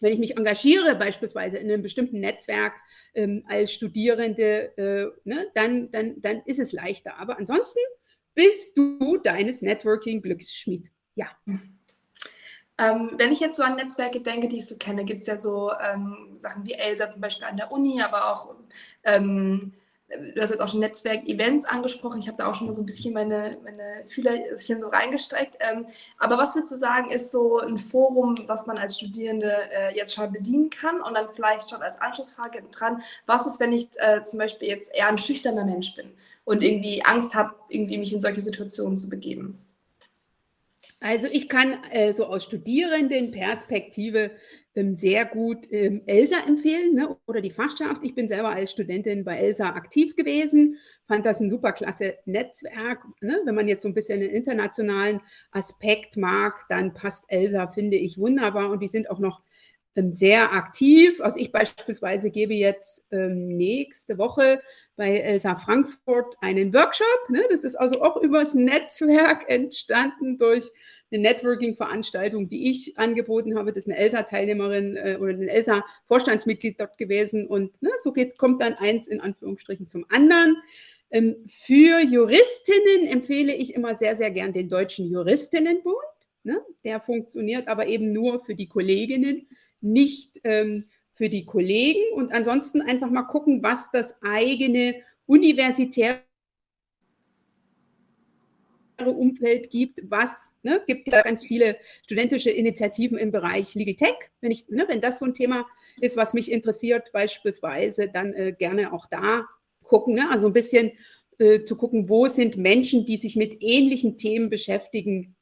wenn 0.00 0.12
ich 0.12 0.18
mich 0.18 0.36
engagiere, 0.36 0.94
beispielsweise 0.94 1.58
in 1.58 1.70
einem 1.70 1.82
bestimmten 1.82 2.20
Netzwerk 2.20 2.74
ähm, 3.14 3.44
als 3.48 3.72
Studierende, 3.72 4.76
äh, 4.76 5.06
ne, 5.24 5.48
dann, 5.54 5.90
dann, 5.90 6.20
dann 6.20 6.42
ist 6.46 6.58
es 6.58 6.72
leichter. 6.72 7.18
Aber 7.18 7.38
ansonsten 7.38 7.80
bist 8.34 8.76
du 8.76 9.18
deines 9.18 9.62
Networking 9.62 10.22
Glücksschmied. 10.22 10.90
Ja. 11.16 11.26
Ähm, 12.78 13.10
wenn 13.16 13.32
ich 13.32 13.40
jetzt 13.40 13.56
so 13.56 13.64
an 13.64 13.74
Netzwerke 13.74 14.20
denke, 14.20 14.46
die 14.46 14.58
ich 14.58 14.68
so 14.68 14.76
kenne, 14.76 15.04
gibt 15.04 15.22
es 15.22 15.26
ja 15.26 15.36
so 15.36 15.72
ähm, 15.72 16.34
Sachen 16.36 16.64
wie 16.64 16.74
ELSA 16.74 17.10
zum 17.10 17.20
Beispiel 17.20 17.46
an 17.46 17.56
der 17.56 17.72
Uni, 17.72 18.00
aber 18.00 18.30
auch 18.30 18.54
ähm, 19.02 19.74
du 20.08 20.40
hast 20.40 20.50
jetzt 20.50 20.60
auch 20.60 20.68
schon 20.68 20.80
Netzwerk-Events 20.80 21.66
angesprochen. 21.66 22.20
Ich 22.20 22.28
habe 22.28 22.38
da 22.38 22.48
auch 22.50 22.54
schon 22.54 22.66
mal 22.66 22.72
so 22.72 22.82
ein 22.82 22.86
bisschen 22.86 23.12
meine, 23.12 23.58
meine 23.62 24.04
Fühlerchen 24.08 24.80
so 24.80 24.88
reingestreckt. 24.88 25.56
Ähm, 25.60 25.86
aber 26.18 26.38
was 26.38 26.54
würdest 26.54 26.72
du 26.72 26.76
sagen, 26.76 27.10
ist 27.10 27.30
so 27.30 27.58
ein 27.58 27.76
Forum, 27.76 28.36
was 28.46 28.66
man 28.66 28.78
als 28.78 28.96
Studierende 28.96 29.52
äh, 29.70 29.94
jetzt 29.94 30.14
schon 30.14 30.32
bedienen 30.32 30.70
kann? 30.70 31.02
Und 31.02 31.14
dann 31.14 31.28
vielleicht 31.34 31.68
schon 31.70 31.82
als 31.82 32.00
Anschlussfrage 32.00 32.62
dran, 32.70 33.02
was 33.26 33.46
ist, 33.46 33.60
wenn 33.60 33.72
ich 33.72 33.88
äh, 33.96 34.24
zum 34.24 34.38
Beispiel 34.38 34.68
jetzt 34.68 34.94
eher 34.94 35.08
ein 35.08 35.18
schüchterner 35.18 35.64
Mensch 35.64 35.94
bin 35.94 36.10
und 36.44 36.62
irgendwie 36.62 37.04
Angst 37.04 37.34
habe, 37.34 37.54
irgendwie 37.68 37.98
mich 37.98 38.12
in 38.12 38.20
solche 38.20 38.40
Situationen 38.40 38.96
zu 38.96 39.08
begeben? 39.08 39.58
Also 41.00 41.28
ich 41.30 41.48
kann 41.48 41.84
äh, 41.90 42.12
so 42.12 42.26
aus 42.26 42.44
Studierendenperspektive 42.44 44.32
sehr 44.94 45.24
gut 45.24 45.66
ähm, 45.70 46.02
ELSA 46.06 46.36
empfehlen 46.46 46.94
ne? 46.94 47.16
oder 47.26 47.40
die 47.40 47.50
Fachschaft. 47.50 48.02
Ich 48.02 48.14
bin 48.14 48.28
selber 48.28 48.50
als 48.50 48.70
Studentin 48.70 49.24
bei 49.24 49.38
ELSA 49.38 49.70
aktiv 49.70 50.16
gewesen, 50.16 50.78
fand 51.06 51.26
das 51.26 51.40
ein 51.40 51.50
super 51.50 51.72
klasse 51.72 52.16
Netzwerk. 52.24 53.04
Ne? 53.20 53.40
Wenn 53.44 53.54
man 53.54 53.68
jetzt 53.68 53.82
so 53.82 53.88
ein 53.88 53.94
bisschen 53.94 54.20
einen 54.20 54.30
internationalen 54.30 55.20
Aspekt 55.50 56.16
mag, 56.16 56.66
dann 56.68 56.94
passt 56.94 57.24
ELSA, 57.28 57.68
finde 57.68 57.96
ich, 57.96 58.18
wunderbar 58.18 58.70
und 58.70 58.80
die 58.80 58.88
sind 58.88 59.10
auch 59.10 59.18
noch 59.18 59.42
ähm, 59.98 60.14
sehr 60.14 60.52
aktiv. 60.52 61.20
Also 61.20 61.38
ich 61.40 61.50
beispielsweise 61.50 62.30
gebe 62.30 62.54
jetzt 62.54 63.06
ähm, 63.10 63.48
nächste 63.48 64.16
Woche 64.16 64.60
bei 64.96 65.18
Elsa 65.18 65.56
Frankfurt 65.56 66.36
einen 66.40 66.72
Workshop. 66.72 67.30
Ne? 67.30 67.42
Das 67.50 67.64
ist 67.64 67.74
also 67.74 68.02
auch 68.02 68.16
übers 68.22 68.54
Netzwerk 68.54 69.48
entstanden 69.48 70.38
durch 70.38 70.70
eine 71.10 71.22
Networking-Veranstaltung, 71.22 72.48
die 72.48 72.70
ich 72.70 72.98
angeboten 72.98 73.56
habe. 73.56 73.72
Das 73.72 73.86
ist 73.86 73.90
eine 73.90 73.98
ELSA-Teilnehmerin 73.98 74.96
äh, 74.96 75.18
oder 75.20 75.32
ein 75.32 75.48
ELSA-Vorstandsmitglied 75.48 76.80
dort 76.80 76.98
gewesen. 76.98 77.46
Und 77.46 77.80
ne, 77.82 77.90
so 78.02 78.12
geht, 78.12 78.38
kommt 78.38 78.62
dann 78.62 78.74
eins 78.74 79.08
in 79.08 79.20
Anführungsstrichen 79.20 79.88
zum 79.88 80.04
anderen. 80.10 80.56
Ähm, 81.10 81.36
für 81.46 82.00
Juristinnen 82.00 83.06
empfehle 83.08 83.54
ich 83.54 83.74
immer 83.74 83.94
sehr, 83.94 84.16
sehr 84.16 84.30
gern 84.30 84.52
den 84.52 84.68
Deutschen 84.68 85.10
Juristinnenbund. 85.10 85.96
Ne? 86.42 86.60
Der 86.84 87.00
funktioniert 87.00 87.68
aber 87.68 87.86
eben 87.86 88.12
nur 88.12 88.40
für 88.40 88.54
die 88.54 88.68
Kolleginnen, 88.68 89.48
nicht 89.80 90.40
ähm, 90.44 90.84
für 91.14 91.28
die 91.28 91.46
Kollegen. 91.46 92.00
Und 92.14 92.32
ansonsten 92.32 92.82
einfach 92.82 93.10
mal 93.10 93.22
gucken, 93.22 93.62
was 93.62 93.90
das 93.90 94.16
eigene 94.22 94.96
universitäre 95.26 96.20
Umfeld 99.06 99.70
gibt, 99.70 100.00
was 100.10 100.54
ne, 100.62 100.82
gibt 100.86 101.08
ja 101.08 101.22
ganz 101.22 101.44
viele 101.44 101.76
studentische 102.04 102.50
Initiativen 102.50 103.18
im 103.18 103.30
Bereich 103.30 103.74
Legal 103.74 103.94
Tech. 103.94 104.16
Wenn 104.40 104.50
ich, 104.50 104.68
ne, 104.68 104.84
wenn 104.88 105.00
das 105.00 105.20
so 105.20 105.24
ein 105.24 105.34
Thema 105.34 105.66
ist, 106.00 106.16
was 106.16 106.34
mich 106.34 106.50
interessiert, 106.50 107.12
beispielsweise, 107.12 108.08
dann 108.08 108.34
äh, 108.34 108.52
gerne 108.52 108.92
auch 108.92 109.06
da 109.06 109.46
gucken. 109.84 110.14
Ne? 110.14 110.28
Also 110.30 110.46
ein 110.46 110.52
bisschen 110.52 110.92
äh, 111.38 111.62
zu 111.62 111.76
gucken, 111.76 112.08
wo 112.08 112.28
sind 112.28 112.56
Menschen, 112.56 113.06
die 113.06 113.16
sich 113.16 113.36
mit 113.36 113.58
ähnlichen 113.60 114.18
Themen 114.18 114.50
beschäftigen, 114.50 115.36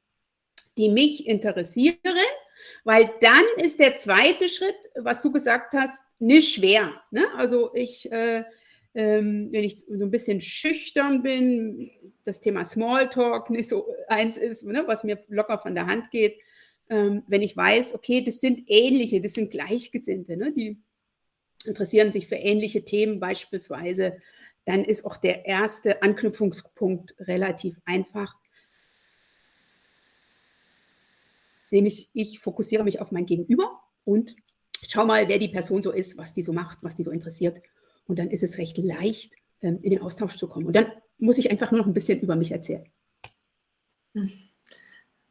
die 0.77 0.89
mich 0.89 1.27
interessieren. 1.27 1.97
Weil 2.85 3.11
dann 3.21 3.45
ist 3.63 3.81
der 3.81 3.97
zweite 3.97 4.49
Schritt, 4.49 4.77
was 4.95 5.23
du 5.23 5.31
gesagt 5.31 5.73
hast, 5.75 6.03
nicht 6.19 6.55
schwer. 6.55 6.93
Ne? 7.11 7.25
Also 7.37 7.75
ich, 7.75 8.11
äh, 8.11 8.45
ähm, 8.97 9.51
wenn 9.53 9.63
ich 9.63 9.81
so 9.81 9.93
ein 9.93 10.11
bisschen 10.11 10.41
schüchtern 10.41 11.23
bin, 11.23 11.91
das 12.25 12.41
Thema 12.41 12.65
Smalltalk 12.65 13.51
nicht 13.51 13.69
so 13.69 13.87
eins 14.09 14.39
ist, 14.39 14.65
ne, 14.65 14.85
was 14.87 15.05
mir 15.05 15.23
locker 15.29 15.59
von 15.59 15.75
der 15.75 15.87
Hand 15.87 16.11
geht, 16.11 16.39
ähm, 16.89 17.23
wenn 17.29 17.43
ich 17.43 17.55
weiß, 17.55 17.95
okay, 17.95 18.25
das 18.25 18.41
sind 18.41 18.63
ähnliche, 18.69 19.21
das 19.21 19.35
sind 19.35 19.51
Gleichgesinnte, 19.51 20.39
ne, 20.39 20.51
die 20.51 20.79
interessieren 21.67 22.11
sich 22.11 22.27
für 22.27 22.37
ähnliche 22.37 22.87
Themen 22.87 23.21
beispielsweise, 23.21 24.17
dann 24.65 24.83
ist 24.83 25.05
auch 25.05 25.19
der 25.19 25.45
erste 25.45 26.03
Anknüpfungspunkt 26.03 27.17
relativ 27.21 27.79
einfach. 27.85 28.35
Nämlich, 31.71 32.09
ich 32.15 32.39
fokussiere 32.39 32.83
mich 32.83 33.03
auf 33.03 33.13
mein 33.13 33.27
Gegenüber 33.27 33.79
und 34.05 34.37
schau 34.89 35.05
mal, 35.05 35.29
wer 35.29 35.39
die 35.39 35.49
Person 35.49 35.83
so 35.83 35.93
ist, 35.93 36.17
was 36.17 36.33
die 36.33 36.43
so 36.43 36.55
macht, 36.55 36.79
was 36.81 36.95
die 36.95 37.03
so 37.03 37.11
interessiert. 37.11 37.61
Und 38.07 38.19
dann 38.19 38.31
ist 38.31 38.43
es 38.43 38.59
recht 38.59 38.79
leicht, 38.79 39.35
ähm, 39.61 39.79
in 39.83 39.91
den 39.91 40.03
Austausch 40.03 40.37
zu 40.37 40.49
kommen. 40.49 40.67
Und 40.67 40.77
dann 40.77 40.87
muss 41.19 41.39
ich 41.39 41.51
einfach 41.51 41.71
nur 41.71 41.81
noch 41.81 41.87
ein 41.87 41.95
bisschen 41.95 42.21
über 42.21 42.37
mich 42.37 42.53
erzählen. 42.53 42.87
Hm. 44.15 44.33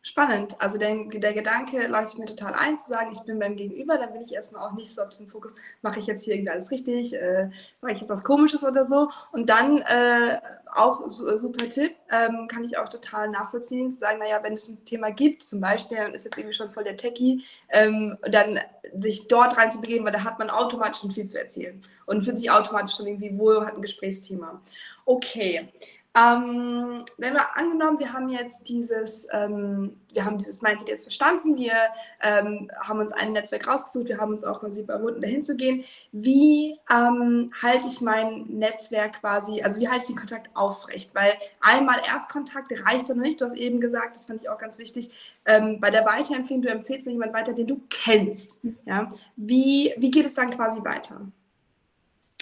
Spannend. 0.08 0.56
Also 0.62 0.78
der, 0.78 1.06
der 1.06 1.34
Gedanke 1.34 1.88
leuchtet 1.88 2.20
mir 2.20 2.28
total 2.28 2.54
ein, 2.54 2.78
zu 2.78 2.90
sagen, 2.90 3.10
ich 3.12 3.22
bin 3.22 3.40
beim 3.40 3.56
Gegenüber, 3.56 3.98
dann 3.98 4.14
bin 4.14 4.22
ich 4.22 4.36
erstmal 4.36 4.62
auch 4.62 4.74
nicht 4.74 4.94
so 4.94 5.02
auf 5.02 5.10
diesen 5.10 5.28
Fokus, 5.28 5.56
mache 5.82 5.98
ich 6.00 6.06
jetzt 6.06 6.24
hier 6.24 6.36
irgendwie 6.36 6.52
alles 6.52 6.70
richtig, 6.70 7.16
äh, 7.16 7.50
mache 7.82 7.94
ich 7.94 8.02
jetzt 8.02 8.12
was 8.12 8.24
Komisches 8.24 8.64
oder 8.64 8.86
so. 8.86 9.10
Und 9.32 9.50
dann 9.50 9.80
äh, 9.80 10.40
auch 10.68 11.04
äh, 11.08 11.40
super 11.40 11.68
Tipp, 11.70 11.96
ähm, 12.12 12.48
kann 12.48 12.64
ich 12.64 12.78
auch 12.78 12.88
total 12.88 13.30
nachvollziehen, 13.30 13.92
zu 13.92 13.98
sagen, 13.98 14.20
naja, 14.20 14.44
wenn 14.44 14.54
es 14.54 14.70
ein 14.70 14.86
Thema 14.86 15.10
gibt, 15.10 15.42
zum 15.42 15.60
Beispiel, 15.60 15.98
man 15.98 16.14
ist 16.14 16.26
jetzt 16.26 16.38
irgendwie 16.38 16.54
schon 16.56 16.70
voll 16.70 16.84
der 16.84 16.98
Techie, 16.98 17.44
ähm, 17.70 18.16
dann 18.30 18.60
sich 18.96 19.28
dort 19.28 19.58
reinzubegeben, 19.58 20.06
weil 20.06 20.14
da 20.14 20.24
hat 20.24 20.38
man 20.38 20.52
automatisch 20.52 21.02
schon 21.02 21.10
viel 21.10 21.26
zu 21.26 21.40
erzählen 21.40 21.82
und 22.06 22.22
fühlt 22.22 22.38
sich 22.38 22.52
automatisch 22.52 22.96
schon 22.96 23.08
irgendwie 23.08 23.36
wohl, 23.40 23.66
hat 23.66 23.74
ein 23.74 23.82
Gesprächsthema. 23.82 24.62
Okay, 25.04 25.68
ähm, 26.16 27.04
wenn 27.18 27.34
wir 27.34 27.58
angenommen, 27.58 28.00
wir 28.00 28.14
haben 28.14 28.30
jetzt 28.30 28.70
dieses, 28.70 29.28
ähm, 29.34 30.00
wir 30.14 30.24
haben 30.24 30.38
dieses 30.38 30.62
Mindset 30.62 30.88
jetzt 30.88 31.04
verstanden, 31.04 31.58
wir 31.58 31.74
ähm, 32.22 32.72
haben 32.80 33.00
uns 33.00 33.12
ein 33.12 33.34
Netzwerk 33.34 33.68
rausgesucht, 33.68 34.08
wir 34.08 34.18
haben 34.18 34.32
uns 34.32 34.46
auch 34.46 34.62
quasi 34.62 34.84
überwunden, 34.84 35.22
dahin 35.22 35.44
zu 35.44 35.58
gehen. 35.58 35.84
Wie 36.14 36.80
ähm, 36.90 37.52
halte 37.62 37.88
ich 37.88 38.00
mein 38.00 38.46
Netzwerk 38.48 39.20
quasi, 39.20 39.62
also 39.62 39.82
wie 39.82 39.90
halte 39.90 40.04
ich 40.04 40.08
den 40.08 40.16
Kontakt 40.16 40.50
aufrecht? 40.56 41.14
Weil 41.14 41.34
einmal 41.60 42.00
Erstkontakt 42.08 42.72
reicht 42.86 43.10
doch 43.10 43.16
nicht, 43.16 43.42
du 43.42 43.46
hast 43.46 43.56
eben 43.56 43.82
gesagt, 43.82 44.16
das 44.16 44.26
fand 44.26 44.42
ich 44.42 44.48
auch 44.48 44.58
ganz 44.58 44.78
wichtig, 44.78 45.12
ähm, 45.46 45.82
bei 45.82 45.92
der 45.92 46.06
Weiterempfehlung, 46.06 46.62
du 46.62 46.70
empfehlst 46.70 47.08
jemanden 47.08 47.36
weiter, 47.36 47.52
den 47.52 47.68
du 47.68 47.82
kennst. 47.90 48.62
Ja? 48.86 49.10
Wie, 49.36 49.94
wie 49.98 50.12
geht 50.12 50.26
es 50.26 50.34
dann 50.34 50.52
quasi 50.52 50.82
weiter? 50.82 51.22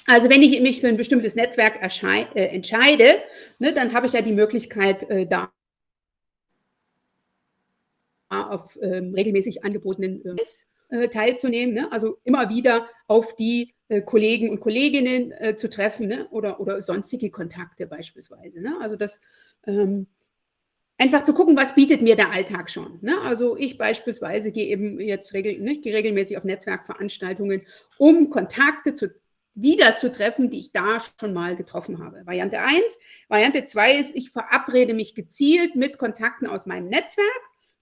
Also 0.06 0.30
wenn 0.30 0.42
ich 0.42 0.60
mich 0.62 0.82
für 0.82 0.88
ein 0.88 0.98
bestimmtes 0.98 1.36
Netzwerk 1.36 1.82
äh, 1.82 2.46
entscheide, 2.48 3.16
ne, 3.60 3.74
dann 3.74 3.94
habe 3.94 4.06
ich 4.06 4.14
ja 4.14 4.22
die 4.22 4.34
Möglichkeit, 4.34 5.10
äh, 5.10 5.26
da 5.26 5.52
auf 8.30 8.78
ähm, 8.82 9.14
regelmäßig 9.14 9.64
angebotenen 9.64 10.24
äh, 10.90 11.08
teilzunehmen. 11.08 11.76
Ne? 11.76 11.92
Also 11.92 12.18
immer 12.24 12.50
wieder 12.50 12.88
auf 13.08 13.36
die 13.36 13.74
äh, 13.90 14.02
Kollegen 14.02 14.50
und 14.50 14.60
Kolleginnen 14.60 15.32
äh, 15.34 15.56
zu 15.56 15.70
treffen 15.70 16.08
ne? 16.08 16.28
oder, 16.32 16.60
oder 16.60 16.82
sonstige 16.82 17.30
Kontakte 17.30 17.86
beispielsweise. 17.86 18.62
Ne? 18.62 18.76
Also 18.82 18.96
das 18.96 19.20
ähm, 19.68 20.08
einfach 20.98 21.24
zu 21.24 21.34
gucken, 21.34 21.58
was 21.58 21.76
bietet 21.76 22.02
mir 22.02 22.16
der 22.16 22.32
Alltag 22.32 22.70
schon. 22.70 23.00
Ne? 23.02 23.20
Also 23.22 23.58
ich 23.58 23.78
beispielsweise 23.78 24.52
gehe 24.52 24.68
eben 24.68 25.00
jetzt 25.00 25.34
regel, 25.34 25.60
ne, 25.60 25.78
gehe 25.78 25.94
regelmäßig 25.94 26.38
auf 26.38 26.44
Netzwerkveranstaltungen, 26.44 27.64
um 27.98 28.30
Kontakte 28.30 28.94
zu 28.94 29.14
wieder 29.56 29.96
zu 29.96 30.12
treffen, 30.12 30.50
die 30.50 30.60
ich 30.60 30.72
da 30.72 30.98
schon 31.20 31.34
mal 31.34 31.56
getroffen 31.56 32.04
habe. 32.04 32.26
Variante 32.26 32.60
1. 32.60 32.82
Variante 33.28 33.66
2 33.66 33.96
ist, 33.98 34.16
ich 34.16 34.32
verabrede 34.32 34.94
mich 34.94 35.16
gezielt 35.16 35.76
mit 35.76 35.98
Kontakten 35.98 36.48
aus 36.48 36.66
meinem 36.66 36.88
Netzwerk 36.88 37.28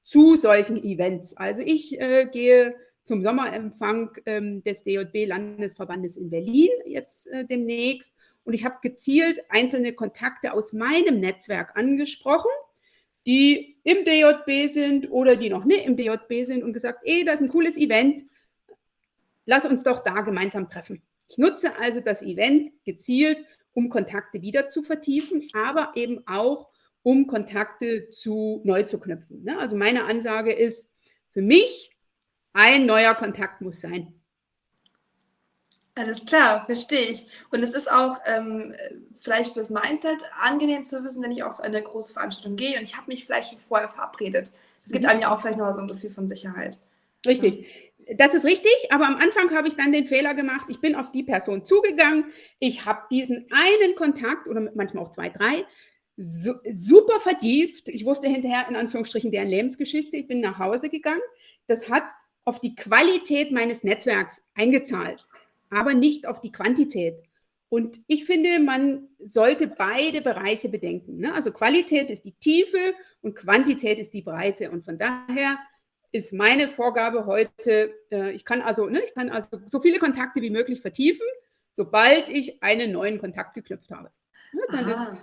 zu 0.03 0.35
solchen 0.35 0.77
Events. 0.83 1.35
Also 1.37 1.61
ich 1.61 1.99
äh, 1.99 2.27
gehe 2.31 2.75
zum 3.03 3.23
Sommerempfang 3.23 4.11
ähm, 4.25 4.63
des 4.63 4.83
DJB-Landesverbandes 4.83 6.17
in 6.17 6.29
Berlin 6.29 6.69
jetzt 6.85 7.27
äh, 7.27 7.45
demnächst 7.45 8.13
und 8.43 8.53
ich 8.53 8.65
habe 8.65 8.77
gezielt 8.81 9.39
einzelne 9.49 9.93
Kontakte 9.93 10.53
aus 10.53 10.73
meinem 10.73 11.19
Netzwerk 11.19 11.75
angesprochen, 11.77 12.51
die 13.25 13.77
im 13.83 14.03
DJB 14.03 14.69
sind 14.69 15.11
oder 15.11 15.35
die 15.35 15.49
noch 15.49 15.63
nicht 15.63 15.85
im 15.85 15.95
DJB 15.95 16.45
sind 16.45 16.63
und 16.63 16.73
gesagt, 16.73 17.01
ey, 17.03 17.23
das 17.23 17.35
ist 17.35 17.41
ein 17.41 17.49
cooles 17.49 17.77
Event, 17.77 18.23
lass 19.45 19.65
uns 19.65 19.83
doch 19.83 20.03
da 20.03 20.21
gemeinsam 20.21 20.69
treffen. 20.69 21.01
Ich 21.31 21.37
nutze 21.37 21.77
also 21.79 22.01
das 22.01 22.21
Event 22.21 22.73
gezielt, 22.83 23.37
um 23.71 23.87
Kontakte 23.87 24.41
wieder 24.41 24.69
zu 24.69 24.83
vertiefen, 24.83 25.47
aber 25.53 25.93
eben 25.95 26.27
auch, 26.27 26.67
um 27.03 27.25
Kontakte 27.25 28.09
zu 28.09 28.59
neu 28.65 28.83
zu 28.83 28.99
knüpfen. 28.99 29.41
Ne? 29.45 29.57
Also 29.57 29.77
meine 29.77 30.03
Ansage 30.03 30.51
ist, 30.51 30.89
für 31.29 31.41
mich, 31.41 31.95
ein 32.51 32.85
neuer 32.85 33.15
Kontakt 33.15 33.61
muss 33.61 33.79
sein. 33.79 34.13
Alles 35.95 36.25
klar, 36.25 36.65
verstehe 36.65 37.07
ich. 37.07 37.27
Und 37.49 37.63
es 37.63 37.73
ist 37.73 37.89
auch 37.89 38.17
ähm, 38.25 38.75
vielleicht 39.15 39.53
fürs 39.53 39.69
Mindset 39.69 40.29
angenehm 40.41 40.83
zu 40.83 41.01
wissen, 41.01 41.23
wenn 41.23 41.31
ich 41.31 41.43
auf 41.43 41.61
eine 41.61 41.81
große 41.81 42.11
Veranstaltung 42.11 42.57
gehe 42.57 42.77
und 42.77 42.83
ich 42.83 42.97
habe 42.97 43.07
mich 43.07 43.25
vielleicht 43.25 43.51
schon 43.51 43.59
vorher 43.59 43.89
verabredet. 43.89 44.51
Es 44.83 44.91
gibt 44.91 45.05
mhm. 45.05 45.11
einem 45.11 45.21
ja 45.21 45.33
auch 45.33 45.39
vielleicht 45.39 45.59
noch 45.59 45.71
so 45.71 45.79
ein 45.79 45.87
Gefühl 45.87 46.11
von 46.11 46.27
Sicherheit. 46.27 46.77
Richtig. 47.25 47.90
Das 48.17 48.33
ist 48.33 48.45
richtig, 48.45 48.73
aber 48.89 49.07
am 49.07 49.15
Anfang 49.15 49.55
habe 49.55 49.67
ich 49.67 49.75
dann 49.75 49.91
den 49.91 50.05
Fehler 50.05 50.33
gemacht. 50.33 50.67
Ich 50.69 50.81
bin 50.81 50.95
auf 50.95 51.11
die 51.11 51.23
Person 51.23 51.63
zugegangen. 51.63 52.25
Ich 52.59 52.85
habe 52.85 53.03
diesen 53.09 53.47
einen 53.51 53.95
Kontakt 53.95 54.49
oder 54.49 54.69
manchmal 54.75 55.05
auch 55.05 55.11
zwei, 55.11 55.29
drei 55.29 55.65
so, 56.17 56.55
super 56.69 57.19
vertieft. 57.19 57.87
Ich 57.87 58.05
wusste 58.05 58.27
hinterher 58.27 58.67
in 58.69 58.75
Anführungsstrichen 58.75 59.31
deren 59.31 59.47
Lebensgeschichte. 59.47 60.17
Ich 60.17 60.27
bin 60.27 60.41
nach 60.41 60.59
Hause 60.59 60.89
gegangen. 60.89 61.21
Das 61.67 61.89
hat 61.89 62.03
auf 62.43 62.59
die 62.59 62.75
Qualität 62.75 63.51
meines 63.51 63.83
Netzwerks 63.83 64.41
eingezahlt, 64.55 65.23
aber 65.69 65.93
nicht 65.93 66.27
auf 66.27 66.41
die 66.41 66.51
Quantität. 66.51 67.15
Und 67.69 68.01
ich 68.07 68.25
finde, 68.25 68.59
man 68.59 69.07
sollte 69.19 69.67
beide 69.67 70.21
Bereiche 70.21 70.67
bedenken. 70.67 71.19
Ne? 71.19 71.33
Also 71.33 71.51
Qualität 71.53 72.09
ist 72.09 72.25
die 72.25 72.33
Tiefe 72.33 72.93
und 73.21 73.35
Quantität 73.35 73.97
ist 73.97 74.13
die 74.13 74.21
Breite. 74.21 74.71
Und 74.71 74.83
von 74.83 74.97
daher 74.97 75.57
ist 76.11 76.33
meine 76.33 76.67
Vorgabe 76.67 77.25
heute, 77.25 77.93
äh, 78.11 78.31
ich 78.31 78.45
kann 78.45 78.61
also, 78.61 78.87
ne, 78.87 79.01
ich 79.03 79.13
kann 79.13 79.29
also 79.29 79.47
so 79.65 79.79
viele 79.79 79.99
Kontakte 79.99 80.41
wie 80.41 80.49
möglich 80.49 80.81
vertiefen, 80.81 81.25
sobald 81.73 82.27
ich 82.27 82.61
einen 82.61 82.91
neuen 82.91 83.17
Kontakt 83.19 83.53
geknüpft 83.53 83.91
habe. 83.91 84.11
Ne, 84.51 84.91
ist, 84.91 85.15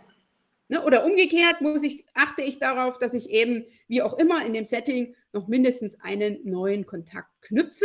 ne, 0.68 0.83
oder 0.85 1.05
umgekehrt 1.05 1.61
muss 1.61 1.83
ich, 1.83 2.07
achte 2.14 2.40
ich 2.42 2.59
darauf, 2.59 2.98
dass 2.98 3.12
ich 3.12 3.29
eben, 3.31 3.66
wie 3.87 4.01
auch 4.03 4.16
immer 4.18 4.46
in 4.46 4.55
dem 4.55 4.64
Setting, 4.64 5.14
noch 5.33 5.46
mindestens 5.46 6.01
einen 6.01 6.40
neuen 6.44 6.87
Kontakt 6.87 7.29
knüpfe. 7.42 7.85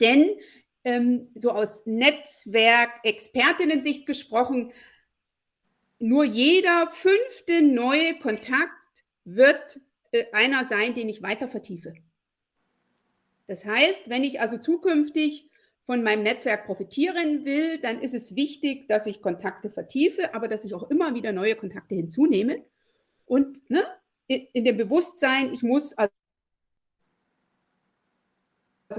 Denn 0.00 0.36
ähm, 0.82 1.30
so 1.34 1.52
aus 1.52 1.86
Netzwerk-Expertinnen-Sicht 1.86 4.06
gesprochen, 4.06 4.72
nur 5.98 6.24
jeder 6.24 6.88
fünfte 6.88 7.62
neue 7.62 8.18
Kontakt 8.18 8.72
wird 9.24 9.80
einer 10.32 10.64
sein, 10.64 10.94
den 10.94 11.08
ich 11.08 11.22
weiter 11.22 11.48
vertiefe. 11.48 11.94
Das 13.46 13.64
heißt, 13.64 14.08
wenn 14.08 14.24
ich 14.24 14.40
also 14.40 14.58
zukünftig 14.58 15.50
von 15.86 16.02
meinem 16.02 16.24
Netzwerk 16.24 16.66
profitieren 16.66 17.44
will, 17.44 17.78
dann 17.78 18.00
ist 18.00 18.14
es 18.14 18.34
wichtig, 18.34 18.88
dass 18.88 19.06
ich 19.06 19.22
Kontakte 19.22 19.70
vertiefe, 19.70 20.34
aber 20.34 20.48
dass 20.48 20.64
ich 20.64 20.74
auch 20.74 20.90
immer 20.90 21.14
wieder 21.14 21.32
neue 21.32 21.54
Kontakte 21.54 21.94
hinzunehme. 21.94 22.64
Und 23.24 23.70
ne, 23.70 23.84
in 24.26 24.64
dem 24.64 24.76
Bewusstsein, 24.76 25.52
ich 25.52 25.62
muss 25.62 25.94
also 25.96 26.12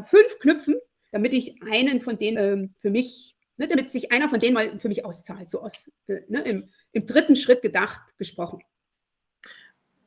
fünf 0.04 0.40
knüpfen, 0.40 0.76
damit 1.12 1.34
ich 1.34 1.62
einen 1.64 2.02
von 2.02 2.18
denen 2.18 2.38
ähm, 2.38 2.74
für 2.80 2.90
mich, 2.90 3.36
ne, 3.58 3.68
damit 3.68 3.92
sich 3.92 4.12
einer 4.14 4.30
von 4.30 4.40
denen 4.40 4.54
mal 4.54 4.80
für 4.80 4.88
mich 4.88 5.04
auszahlt, 5.04 5.52
so 5.52 5.62
aus, 5.62 5.92
äh, 6.08 6.22
ne, 6.30 6.42
im, 6.44 6.70
im 6.94 7.06
dritten 7.06 7.36
Schritt 7.36 7.62
gedacht, 7.62 8.02
gesprochen. 8.18 8.62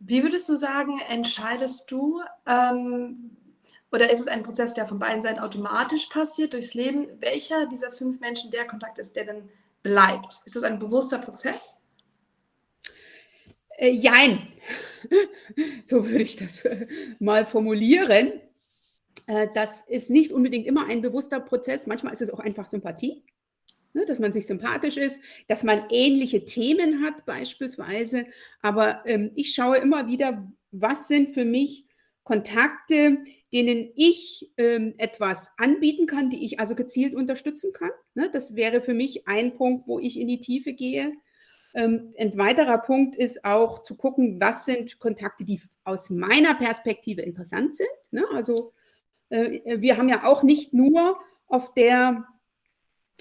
Wie 0.01 0.23
würdest 0.23 0.49
du 0.49 0.57
sagen, 0.57 0.99
entscheidest 1.09 1.91
du, 1.91 2.23
ähm, 2.47 3.37
oder 3.93 4.11
ist 4.11 4.21
es 4.21 4.29
ein 4.29 4.43
Prozess, 4.43 4.73
der 4.73 4.87
von 4.87 4.99
beiden 4.99 5.23
Seiten 5.23 5.41
automatisch 5.41 6.07
passiert 6.07 6.55
durchs 6.55 6.75
Leben, 6.75 7.07
welcher 7.21 7.67
dieser 7.67 7.93
fünf 7.93 8.19
Menschen 8.19 8.51
der 8.51 8.67
Kontakt 8.67 8.99
ist, 8.99 9.15
der 9.15 9.27
dann 9.27 9.49
bleibt? 9.83 10.41
Ist 10.47 10.57
das 10.57 10.63
ein 10.63 10.79
bewusster 10.79 11.19
Prozess? 11.19 11.77
Äh, 13.77 13.91
jein. 13.91 14.49
so 15.87 16.09
würde 16.09 16.23
ich 16.23 16.37
das 16.37 16.65
äh, 16.65 16.87
mal 17.19 17.45
formulieren. 17.45 18.41
Äh, 19.27 19.49
das 19.55 19.83
ist 19.83 20.09
nicht 20.09 20.33
unbedingt 20.33 20.67
immer 20.67 20.87
ein 20.87 21.03
bewusster 21.03 21.41
Prozess. 21.41 21.87
Manchmal 21.87 22.15
ist 22.15 22.23
es 22.23 22.31
auch 22.31 22.41
einfach 22.41 22.69
Sympathie, 22.69 23.23
ne, 23.93 24.05
dass 24.07 24.19
man 24.19 24.33
sich 24.33 24.47
sympathisch 24.47 24.97
ist, 24.97 25.19
dass 25.49 25.63
man 25.63 25.85
ähnliche 25.91 26.45
Themen 26.45 27.05
hat 27.05 27.25
beispielsweise. 27.27 28.27
Aber 28.63 29.03
ähm, 29.07 29.33
ich 29.35 29.55
schaue 29.55 29.79
immer 29.79 30.07
wieder, 30.07 30.51
was 30.71 31.09
sind 31.09 31.31
für 31.31 31.45
mich 31.45 31.87
Kontakte, 32.23 33.19
denen 33.53 33.91
ich 33.97 34.53
ähm, 34.57 34.95
etwas 34.99 35.51
anbieten 35.57 36.07
kann, 36.07 36.31
die 36.31 36.45
ich 36.45 36.61
also 36.61 36.75
gezielt 36.75 37.15
unterstützen 37.15 37.73
kann. 37.73 37.91
Ne, 38.15 38.31
das 38.33 38.55
wäre 38.55 38.81
für 38.81 38.95
mich 38.95 39.27
ein 39.27 39.55
Punkt, 39.57 39.89
wo 39.89 39.99
ich 39.99 40.19
in 40.19 40.29
die 40.29 40.41
Tiefe 40.41 40.73
gehe. 40.73 41.13
Ähm, 41.75 42.13
ein 42.19 42.37
weiterer 42.37 42.79
Punkt 42.79 43.17
ist 43.17 43.45
auch 43.45 43.83
zu 43.83 43.97
gucken, 43.97 44.41
was 44.41 44.65
sind 44.65 44.99
Kontakte, 44.99 45.45
die 45.45 45.61
aus 45.85 46.11
meiner 46.11 46.55
Perspektive 46.55 47.23
interessant 47.23 47.77
sind. 47.77 47.91
Ne? 48.11 48.25
Also 48.33 48.73
äh, 49.29 49.81
wir 49.81 49.97
haben 49.97 50.09
ja 50.09 50.25
auch 50.25 50.43
nicht 50.43 50.75
nur 50.75 51.19
auf 51.47 51.75
der 51.75 52.27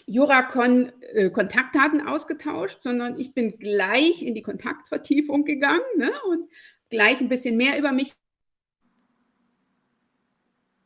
Juracon 0.08 0.92
äh, 1.14 1.30
Kontaktdaten 1.30 2.06
ausgetauscht, 2.06 2.82
sondern 2.82 3.20
ich 3.20 3.34
bin 3.34 3.58
gleich 3.58 4.24
in 4.24 4.36
die 4.36 4.42
Kontaktvertiefung 4.42 5.46
gegangen 5.46 5.82
ne? 5.98 6.12
und 6.30 6.50
gleich 6.90 7.22
ein 7.22 7.30
bisschen 7.30 7.58
mehr 7.58 7.78
über 7.78 7.92
mich 7.92 8.14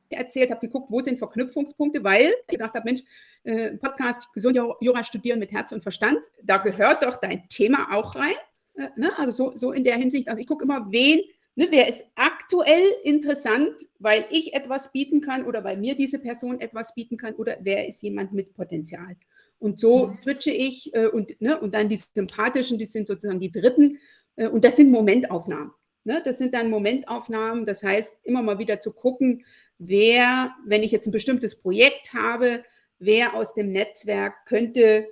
erzählt, 0.09 0.51
habe 0.51 0.61
geguckt, 0.61 0.91
wo 0.91 1.01
sind 1.01 1.17
Verknüpfungspunkte, 1.17 2.03
weil 2.03 2.33
ich 2.41 2.47
gedacht 2.47 2.73
habe, 2.75 2.85
Mensch, 2.85 3.01
äh, 3.43 3.71
Podcast 3.77 4.31
Gesund 4.33 4.55
Jura 4.55 5.03
studieren 5.03 5.39
mit 5.39 5.51
Herz 5.51 5.71
und 5.71 5.81
Verstand, 5.81 6.19
da 6.43 6.57
gehört 6.57 7.03
doch 7.03 7.17
dein 7.17 7.47
Thema 7.49 7.87
auch 7.91 8.15
rein. 8.15 8.35
Äh, 8.75 8.89
ne? 8.95 9.17
Also 9.17 9.31
so, 9.51 9.57
so 9.57 9.71
in 9.71 9.83
der 9.83 9.97
Hinsicht, 9.97 10.27
also 10.27 10.41
ich 10.41 10.47
gucke 10.47 10.65
immer, 10.65 10.91
wen 10.91 11.21
Ne, 11.55 11.67
wer 11.69 11.87
ist 11.87 12.05
aktuell 12.15 12.83
interessant, 13.03 13.75
weil 13.99 14.25
ich 14.31 14.53
etwas 14.55 14.91
bieten 14.91 15.21
kann 15.21 15.45
oder 15.45 15.63
weil 15.63 15.77
mir 15.77 15.95
diese 15.95 16.17
Person 16.17 16.59
etwas 16.59 16.95
bieten 16.95 17.15
kann 17.15 17.35
oder 17.35 17.57
wer 17.61 17.87
ist 17.87 18.01
jemand 18.01 18.33
mit 18.33 18.55
Potenzial? 18.55 19.15
Und 19.59 19.79
so 19.79 20.07
mhm. 20.07 20.15
switche 20.15 20.49
ich 20.51 20.93
äh, 20.95 21.07
und, 21.07 21.39
ne, 21.41 21.59
und 21.59 21.75
dann 21.75 21.89
die 21.89 21.97
sympathischen, 21.97 22.79
die 22.79 22.87
sind 22.87 23.05
sozusagen 23.05 23.39
die 23.39 23.51
dritten 23.51 23.99
äh, 24.35 24.47
und 24.47 24.65
das 24.65 24.77
sind 24.77 24.89
Momentaufnahmen. 24.89 25.71
Ne? 26.05 26.21
Das 26.25 26.39
sind 26.39 26.55
dann 26.55 26.71
Momentaufnahmen, 26.71 27.67
das 27.67 27.83
heißt 27.83 28.25
immer 28.25 28.41
mal 28.41 28.57
wieder 28.57 28.79
zu 28.79 28.91
gucken, 28.91 29.45
wer, 29.77 30.55
wenn 30.65 30.81
ich 30.81 30.91
jetzt 30.91 31.07
ein 31.07 31.11
bestimmtes 31.11 31.59
Projekt 31.59 32.13
habe, 32.13 32.63
wer 32.97 33.35
aus 33.35 33.53
dem 33.53 33.71
Netzwerk 33.71 34.45
könnte 34.45 35.07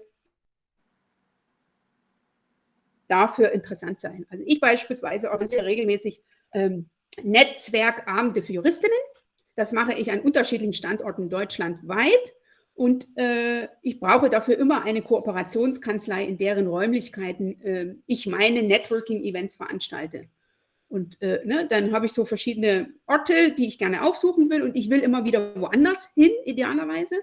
dafür 3.08 3.52
interessant 3.52 4.00
sein. 4.00 4.26
Also 4.30 4.44
ich 4.48 4.60
beispielsweise 4.60 5.30
organisiere 5.30 5.66
regelmäßig 5.66 6.22
ähm, 6.54 6.90
Netzwerkabende 7.24 8.44
für 8.44 8.54
Juristinnen. 8.54 8.98
Das 9.56 9.72
mache 9.72 9.94
ich 9.94 10.12
an 10.12 10.22
unterschiedlichen 10.22 10.74
Standorten 10.74 11.30
deutschlandweit. 11.30 12.34
Und 12.74 13.08
äh, 13.18 13.68
ich 13.82 14.00
brauche 14.00 14.30
dafür 14.30 14.58
immer 14.58 14.84
eine 14.84 15.02
Kooperationskanzlei, 15.02 16.26
in 16.26 16.38
deren 16.38 16.68
Räumlichkeiten 16.68 17.62
äh, 17.62 17.96
ich 18.08 18.28
meine 18.28 18.64
Networking-Events 18.64 19.56
veranstalte. 19.56 20.28
Und 20.88 21.22
äh, 21.22 21.42
ne, 21.46 21.68
dann 21.70 21.94
habe 21.94 22.06
ich 22.06 22.14
so 22.14 22.26
verschiedene 22.26 22.94
Orte, 23.08 23.52
die 23.52 23.68
ich 23.68 23.78
gerne 23.78 24.04
aufsuchen 24.04 24.50
will. 24.50 24.62
Und 24.62 24.76
ich 24.76 24.90
will 24.90 25.02
immer 25.02 25.26
wieder 25.26 25.60
woanders 25.60 26.10
hin, 26.16 26.32
idealerweise. 26.46 27.16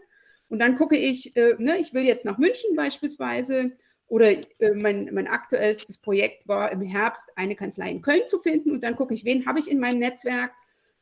Und 0.48 0.58
dann 0.60 0.74
gucke 0.74 0.96
ich, 0.96 1.36
äh, 1.36 1.54
ne, 1.58 1.78
ich 1.78 1.92
will 1.92 2.04
jetzt 2.04 2.24
nach 2.24 2.38
München 2.38 2.76
beispielsweise 2.76 3.72
oder 4.09 4.31
äh, 4.31 4.75
mein, 4.75 5.11
mein 5.12 5.29
aktuellstes 5.29 5.99
Projekt 5.99 6.49
war 6.49 6.73
im 6.73 6.81
Herbst 6.81 7.31
eine 7.37 7.55
Kanzlei 7.55 7.90
in 7.90 8.03
Köln 8.03 8.27
zu 8.27 8.38
finden 8.38 8.73
und 8.73 8.83
dann 8.83 8.97
gucke 8.97 9.14
ich, 9.14 9.25
wen 9.25 9.47
habe 9.47 9.59
ich 9.59 9.71
in 9.71 9.79
meinem 9.79 9.99
Netzwerk, 9.99 10.53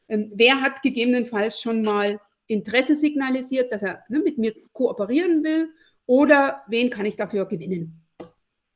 ähm, 0.09 0.33
wer 0.35 0.61
hat 0.61 0.83
gegebenenfalls 0.83 1.61
schon 1.61 1.83
mal 1.83 2.21
Interesse 2.49 2.95
signalisiert, 2.95 3.73
dass 3.73 3.83
er 3.83 4.05
ne, 4.09 4.21
mit 4.21 4.38
mir 4.38 4.55
kooperieren 4.73 5.42
will 5.42 5.71
oder 6.07 6.62
wen 6.69 6.90
kann 6.90 7.07
ich 7.07 7.16
dafür 7.16 7.47
gewinnen. 7.47 8.03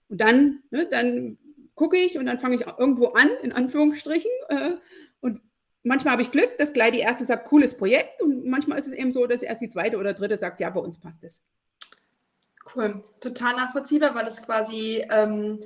Und 0.09 0.21
dann, 0.21 0.63
ne, 0.71 0.89
dann 0.91 1.39
gucke 1.75 1.97
ich 1.97 2.19
und 2.19 2.27
dann 2.27 2.41
fange 2.41 2.57
ich 2.57 2.67
irgendwo 2.67 3.09
an, 3.09 3.31
in 3.43 3.53
Anführungsstrichen. 3.53 4.31
Äh, 4.49 4.73
und 5.21 5.41
manchmal 5.83 6.13
habe 6.13 6.23
ich 6.23 6.31
Glück, 6.31 6.59
dass 6.59 6.73
gleich 6.73 6.93
die 6.93 6.99
erste 6.99 7.25
sagt, 7.25 7.47
cooles 7.49 7.77
Projekt. 7.77 8.21
Und 8.21 8.45
manchmal 8.45 8.79
ist 8.79 8.89
es 8.89 8.93
eben 8.93 9.13
so, 9.13 9.27
dass 9.27 9.43
erst 9.43 9.61
die 9.61 9.69
zweite 9.69 9.99
oder 9.99 10.15
dritte 10.15 10.37
sagt, 10.37 10.61
ja, 10.61 10.71
bei 10.71 10.81
uns 10.81 10.99
passt 10.99 11.23
es. 11.25 11.41
Cool, 12.75 13.03
total 13.21 13.57
nachvollziehbar, 13.57 14.15
weil 14.15 14.25
das 14.25 14.43
quasi 14.43 15.05
ähm, 15.11 15.61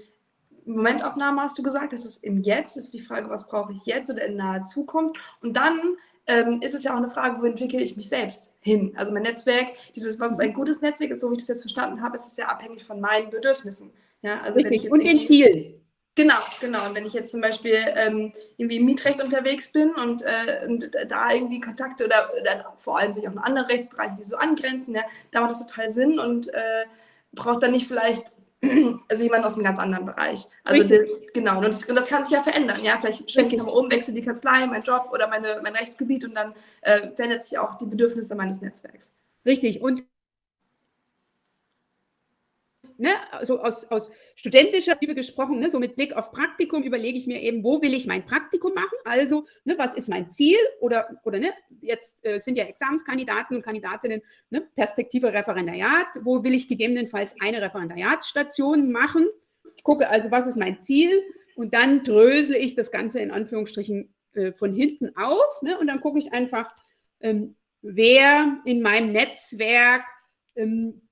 Momentaufnahme 0.65 1.43
hast 1.43 1.59
du 1.59 1.63
gesagt, 1.63 1.93
das 1.93 2.07
ist 2.07 2.23
im 2.25 2.43
Jetzt, 2.43 2.77
das 2.77 2.85
ist 2.85 2.95
die 2.95 3.01
Frage, 3.01 3.29
was 3.29 3.49
brauche 3.49 3.73
ich 3.73 3.85
jetzt 3.85 4.11
oder 4.11 4.25
in 4.25 4.37
naher 4.37 4.63
Zukunft. 4.63 5.17
Und 5.43 5.57
dann 5.57 5.97
ähm, 6.27 6.61
ist 6.63 6.75
es 6.75 6.85
ja 6.85 6.93
auch 6.93 6.99
eine 6.99 7.11
Frage, 7.11 7.41
wo 7.41 7.45
entwickle 7.45 7.81
ich 7.81 7.97
mich 7.97 8.09
selbst 8.09 8.55
hin? 8.61 8.95
Also 8.97 9.13
mein 9.13 9.23
Netzwerk, 9.23 9.69
dieses, 9.95 10.19
was 10.19 10.33
ist 10.33 10.41
ein 10.41 10.55
gutes 10.55 10.81
Netzwerk 10.81 11.11
ist, 11.11 11.21
so 11.21 11.31
wie 11.31 11.35
ich 11.35 11.41
das 11.41 11.49
jetzt 11.49 11.61
verstanden 11.61 12.03
habe, 12.03 12.17
ist 12.17 12.27
es 12.27 12.37
ja 12.37 12.47
abhängig 12.47 12.85
von 12.85 13.01
meinen 13.01 13.31
Bedürfnissen. 13.31 13.93
Ja, 14.23 14.41
also 14.41 14.59
Richtig. 14.59 14.91
und 14.91 15.05
den 15.05 15.27
Zielen. 15.27 15.84
Genau, 16.17 16.39
genau. 16.61 16.87
Und 16.87 16.95
wenn 16.95 17.07
ich 17.07 17.13
jetzt 17.13 17.33
zum 17.33 17.41
Beispiel 17.41 17.77
ähm, 17.97 18.33
irgendwie 18.57 18.77
im 18.77 18.85
Mietrecht 18.85 19.21
unterwegs 19.21 19.73
bin 19.73 19.91
und, 19.95 20.23
äh, 20.23 20.65
und 20.67 20.93
da 21.09 21.33
irgendwie 21.33 21.61
Kontakte 21.61 22.05
oder, 22.05 22.31
oder 22.41 22.75
vor 22.79 22.99
allem 22.99 23.13
auch 23.13 23.17
in 23.17 23.39
anderen 23.39 23.67
Rechtsbereichen, 23.67 24.17
die 24.19 24.25
so 24.25 24.37
angrenzen, 24.37 24.95
ja, 24.95 25.03
da 25.33 25.41
macht 25.41 25.51
das 25.51 25.67
total 25.67 25.91
Sinn 25.91 26.21
und 26.21 26.55
äh, 26.55 26.85
braucht 27.33 27.65
dann 27.65 27.73
nicht 27.73 27.89
vielleicht 27.89 28.33
also 29.09 29.23
jemand 29.23 29.45
aus 29.45 29.55
einem 29.55 29.65
ganz 29.65 29.79
anderen 29.79 30.07
Bereich. 30.07 30.47
Also 30.63 30.87
der, 30.87 31.05
genau, 31.33 31.59
und 31.59 31.65
das, 31.67 31.85
und 31.85 31.97
das, 31.97 32.07
kann 32.07 32.25
sich 32.25 32.33
ja 32.33 32.43
verändern. 32.43 32.83
Ja, 32.85 32.99
vielleicht 33.01 33.31
schwenke 33.31 33.57
ich 33.57 33.59
nochmal 33.59 33.77
um, 33.77 33.91
wechsle 33.91 34.15
die 34.15 34.23
Kanzlei, 34.23 34.67
mein 34.67 34.83
Job 34.83 35.11
oder 35.13 35.27
meine, 35.29 35.61
mein 35.63 35.75
Rechtsgebiet 35.75 36.25
und 36.25 36.35
dann 36.35 36.55
äh, 36.83 37.11
verändert 37.15 37.45
sich 37.45 37.59
auch 37.59 37.77
die 37.79 37.87
Bedürfnisse 37.87 38.37
meines 38.37 38.63
Netzwerks. 38.63 39.13
Richtig. 39.45 39.83
Und 39.83 40.05
ne, 42.99 43.11
also 43.33 43.61
aus, 43.61 43.85
aus 43.91 44.11
studentischer 44.35 44.97
Liebe 45.01 45.15
gesprochen, 45.15 45.59
ne, 45.59 45.71
so 45.71 45.79
mit 45.79 45.97
Blick 45.97 46.15
auf 46.15 46.31
Praktikum 46.31 46.83
überlege 46.83 47.19
ich 47.19 47.27
mir 47.27 47.41
eben, 47.41 47.65
wo 47.65 47.83
will 47.83 47.95
ich 47.95 48.07
mein 48.07 48.25
Praktikum 48.25 48.75
machen? 48.75 48.97
Also, 49.05 49.47
ne, 49.65 49.75
was 49.79 49.95
ist 49.95 50.09
mein 50.09 50.31
Ziel? 50.31 50.59
Oder, 50.81 51.09
oder 51.25 51.39
ne, 51.39 51.51
jetzt 51.81 52.25
äh, 52.25 52.39
sind 52.39 52.57
ja 52.57 52.65
Examenskandidaten 52.65 53.57
und 53.57 53.63
Kandidatinnen, 53.63 54.23
ne, 54.51 54.63
Perspektive 54.75 55.33
Referendariat, 55.33 56.07
wo 56.23 56.43
will 56.45 56.55
ich 56.55 56.69
gegebenenfalls 56.69 57.35
eine 57.41 57.61
Referendariatsstation 57.61 58.91
machen? 58.93 59.27
Ich 59.77 59.83
gucke 59.83 60.09
also, 60.09 60.31
was 60.31 60.47
ist 60.47 60.57
mein 60.57 60.81
Ziel? 60.81 61.11
Und 61.57 61.75
dann 61.75 62.03
drösel 62.03 62.57
ich 62.57 62.75
das 62.75 62.91
Ganze 62.91 63.21
in 63.21 63.31
Anführungsstrichen 63.31 64.15
äh, 64.35 64.53
von 64.53 64.73
hinten 64.73 65.17
auf. 65.17 65.63
Ne, 65.63 65.79
und 65.79 65.87
dann 65.87 66.01
gucke 66.01 66.19
ich 66.19 66.33
einfach, 66.33 66.75
ähm, 67.21 67.57
wer 67.83 68.59
in 68.65 68.83
meinem 68.83 69.13
Netzwerk 69.13 70.03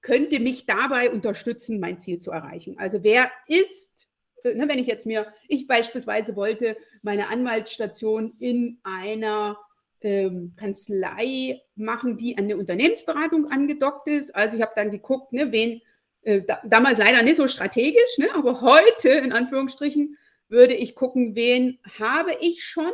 könnte 0.00 0.40
mich 0.40 0.66
dabei 0.66 1.10
unterstützen, 1.10 1.80
mein 1.80 1.98
Ziel 1.98 2.20
zu 2.20 2.30
erreichen. 2.30 2.76
Also 2.78 3.02
wer 3.02 3.30
ist, 3.46 4.06
äh, 4.44 4.54
ne, 4.54 4.68
wenn 4.68 4.78
ich 4.78 4.86
jetzt 4.86 5.06
mir, 5.06 5.32
ich 5.48 5.66
beispielsweise 5.66 6.36
wollte 6.36 6.76
meine 7.02 7.28
Anwaltsstation 7.28 8.34
in 8.38 8.78
einer 8.84 9.58
ähm, 10.00 10.54
Kanzlei 10.56 11.60
machen, 11.74 12.16
die 12.16 12.38
an 12.38 12.44
eine 12.44 12.56
Unternehmensberatung 12.56 13.50
angedockt 13.50 14.08
ist. 14.08 14.34
Also 14.34 14.56
ich 14.56 14.62
habe 14.62 14.72
dann 14.76 14.90
geguckt, 14.90 15.32
ne, 15.32 15.50
wen, 15.52 15.80
äh, 16.22 16.42
da, 16.42 16.60
damals 16.64 16.98
leider 16.98 17.22
nicht 17.22 17.36
so 17.36 17.48
strategisch, 17.48 18.18
ne, 18.18 18.28
aber 18.34 18.60
heute 18.60 19.10
in 19.10 19.32
Anführungsstrichen 19.32 20.16
würde 20.48 20.74
ich 20.74 20.94
gucken, 20.94 21.34
wen 21.34 21.78
habe 21.98 22.36
ich 22.40 22.64
schon, 22.64 22.92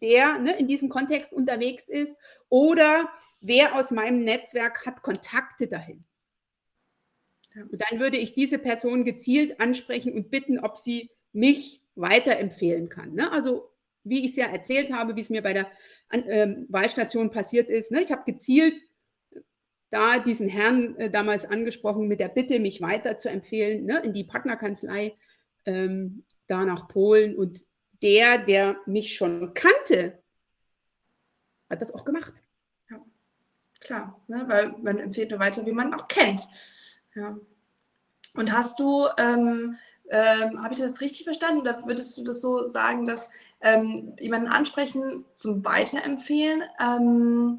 der 0.00 0.38
ne, 0.38 0.58
in 0.58 0.68
diesem 0.68 0.88
Kontext 0.88 1.32
unterwegs 1.32 1.84
ist 1.88 2.16
oder 2.48 3.08
wer 3.40 3.74
aus 3.74 3.90
meinem 3.90 4.18
Netzwerk 4.20 4.86
hat 4.86 5.02
Kontakte 5.02 5.68
dahin. 5.68 6.04
Und 7.54 7.82
dann 7.88 8.00
würde 8.00 8.18
ich 8.18 8.34
diese 8.34 8.58
Person 8.58 9.04
gezielt 9.04 9.60
ansprechen 9.60 10.12
und 10.12 10.30
bitten, 10.30 10.58
ob 10.58 10.76
sie 10.76 11.10
mich 11.32 11.82
weiterempfehlen 11.94 12.88
kann. 12.88 13.14
Ne? 13.14 13.32
Also 13.32 13.70
wie 14.04 14.24
ich 14.24 14.32
es 14.32 14.36
ja 14.36 14.46
erzählt 14.46 14.92
habe, 14.92 15.16
wie 15.16 15.20
es 15.20 15.30
mir 15.30 15.42
bei 15.42 15.52
der 15.52 15.70
ähm, 16.12 16.66
Wahlstation 16.68 17.30
passiert 17.30 17.70
ist. 17.70 17.90
Ne? 17.90 18.02
Ich 18.02 18.12
habe 18.12 18.30
gezielt 18.30 18.74
da 19.90 20.18
diesen 20.18 20.48
Herrn 20.48 20.96
äh, 20.96 21.10
damals 21.10 21.44
angesprochen 21.44 22.06
mit 22.06 22.20
der 22.20 22.28
Bitte, 22.28 22.60
mich 22.60 22.80
weiter 22.80 23.16
zu 23.16 23.28
empfehlen 23.28 23.86
ne? 23.86 24.00
in 24.04 24.12
die 24.12 24.24
Partnerkanzlei 24.24 25.16
ähm, 25.64 26.24
da 26.46 26.64
nach 26.64 26.88
Polen. 26.88 27.36
Und 27.36 27.64
der, 28.02 28.38
der 28.38 28.76
mich 28.86 29.14
schon 29.14 29.54
kannte, 29.54 30.22
hat 31.70 31.82
das 31.82 31.92
auch 31.92 32.04
gemacht. 32.04 32.34
Klar, 33.86 34.20
ne? 34.26 34.42
weil 34.48 34.74
man 34.82 34.98
empfiehlt 34.98 35.30
nur 35.30 35.38
weiter, 35.38 35.64
wie 35.64 35.72
man 35.72 35.94
auch 35.94 36.08
kennt. 36.08 36.48
Ja. 37.14 37.36
Und 38.34 38.52
hast 38.52 38.80
du, 38.80 39.06
ähm, 39.16 39.78
ähm, 40.10 40.62
habe 40.62 40.74
ich 40.74 40.80
das 40.80 41.00
richtig 41.00 41.22
verstanden 41.22 41.60
oder 41.60 41.86
würdest 41.86 42.18
du 42.18 42.24
das 42.24 42.40
so 42.40 42.68
sagen, 42.68 43.06
dass 43.06 43.30
ähm, 43.60 44.14
jemanden 44.18 44.48
ansprechen 44.48 45.24
zum 45.36 45.64
Weiterempfehlen? 45.64 46.64
Ähm, 46.80 47.58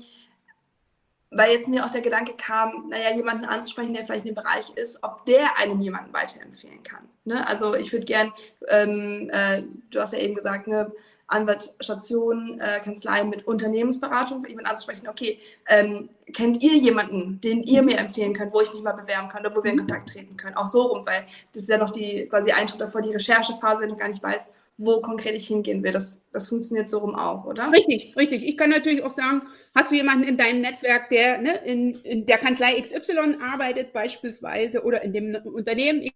weil 1.29 1.51
jetzt 1.51 1.69
mir 1.69 1.85
auch 1.85 1.91
der 1.91 2.01
Gedanke 2.01 2.33
kam, 2.37 2.89
naja, 2.89 3.15
jemanden 3.15 3.45
anzusprechen, 3.45 3.93
der 3.93 4.05
vielleicht 4.05 4.25
in 4.25 4.33
dem 4.33 4.43
Bereich 4.43 4.69
ist, 4.75 5.03
ob 5.03 5.25
der 5.25 5.57
einem 5.57 5.79
jemanden 5.79 6.13
weiterempfehlen 6.13 6.83
kann. 6.83 7.07
Ne? 7.23 7.47
Also 7.47 7.73
ich 7.73 7.91
würde 7.93 8.05
gern, 8.05 8.33
ähm, 8.67 9.29
äh, 9.31 9.63
du 9.91 10.01
hast 10.01 10.13
ja 10.13 10.19
eben 10.19 10.35
gesagt, 10.35 10.67
ne, 10.67 10.91
Anwaltsstation, 11.27 12.59
äh, 12.59 12.79
Kanzlei 12.79 13.23
mit 13.25 13.45
Unternehmensberatung, 13.45 14.45
jemanden 14.45 14.71
anzusprechen, 14.71 15.09
okay, 15.09 15.39
ähm, 15.67 16.09
kennt 16.33 16.61
ihr 16.63 16.75
jemanden, 16.77 17.41
den 17.41 17.63
ihr 17.63 17.81
mir 17.83 17.97
empfehlen 17.97 18.33
könnt, 18.33 18.53
wo 18.53 18.61
ich 18.61 18.73
mich 18.73 18.81
mal 18.81 18.93
bewerben 18.93 19.27
kann 19.27 19.45
oder 19.45 19.55
wo 19.55 19.63
wir 19.63 19.71
in 19.71 19.77
mhm. 19.77 19.81
Kontakt 19.81 20.09
treten 20.09 20.37
können? 20.37 20.55
Auch 20.55 20.67
so 20.67 20.83
rum, 20.83 21.05
weil 21.05 21.25
das 21.53 21.63
ist 21.63 21.69
ja 21.69 21.77
noch 21.77 21.91
die 21.91 22.27
quasi 22.27 22.51
ein 22.51 22.67
Schritt 22.67 22.79
davor, 22.79 23.01
die 23.01 23.11
Recherchephase, 23.11 23.81
wenn 23.81 23.89
ich 23.89 23.97
gar 23.97 24.07
nicht 24.07 24.23
weiß, 24.23 24.51
wo 24.77 25.01
konkret 25.01 25.35
ich 25.35 25.47
hingehen 25.47 25.83
will. 25.83 25.91
Das, 25.91 26.21
das 26.31 26.47
funktioniert 26.47 26.89
so 26.89 26.99
rum 26.99 27.15
auch, 27.15 27.45
oder? 27.45 27.69
Richtig, 27.73 28.15
richtig. 28.15 28.47
Ich 28.47 28.57
kann 28.57 28.69
natürlich 28.69 29.03
auch 29.03 29.11
sagen, 29.11 29.41
hast 29.75 29.91
du 29.91 29.95
jemanden 29.95 30.23
in 30.23 30.37
deinem 30.37 30.61
Netzwerk, 30.61 31.09
der 31.09 31.39
ne, 31.39 31.57
in, 31.65 31.95
in 32.03 32.25
der 32.25 32.37
Kanzlei 32.37 32.79
XY 32.79 33.37
arbeitet 33.41 33.91
beispielsweise 33.91 34.83
oder 34.83 35.01
in 35.01 35.13
dem 35.13 35.35
Unternehmen 35.45 36.07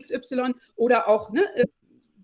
XY 0.00 0.54
oder 0.76 1.08
auch 1.08 1.30
ne, 1.30 1.42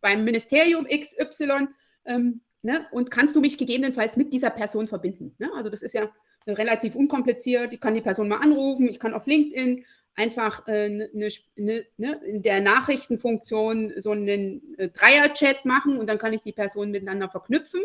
beim 0.00 0.24
Ministerium 0.24 0.86
XY 0.86 1.68
ähm, 2.04 2.40
ne, 2.62 2.86
und 2.90 3.10
kannst 3.10 3.36
du 3.36 3.40
mich 3.40 3.58
gegebenenfalls 3.58 4.16
mit 4.16 4.32
dieser 4.32 4.50
Person 4.50 4.88
verbinden. 4.88 5.34
Ne? 5.38 5.50
Also 5.56 5.70
das 5.70 5.82
ist 5.82 5.94
ja 5.94 6.08
relativ 6.46 6.94
unkompliziert. 6.94 7.72
Ich 7.72 7.80
kann 7.80 7.94
die 7.94 8.00
Person 8.00 8.28
mal 8.28 8.38
anrufen, 8.38 8.88
ich 8.88 9.00
kann 9.00 9.14
auf 9.14 9.26
LinkedIn 9.26 9.84
einfach 10.14 10.66
äh, 10.66 10.88
ne, 10.88 11.28
ne, 11.56 11.86
ne, 11.96 12.20
in 12.24 12.42
der 12.42 12.60
Nachrichtenfunktion 12.60 13.92
so 13.98 14.12
einen 14.12 14.74
äh, 14.78 14.88
Dreier-Chat 14.88 15.64
machen 15.64 15.98
und 15.98 16.08
dann 16.08 16.18
kann 16.18 16.32
ich 16.32 16.40
die 16.40 16.52
Personen 16.52 16.90
miteinander 16.90 17.28
verknüpfen. 17.28 17.82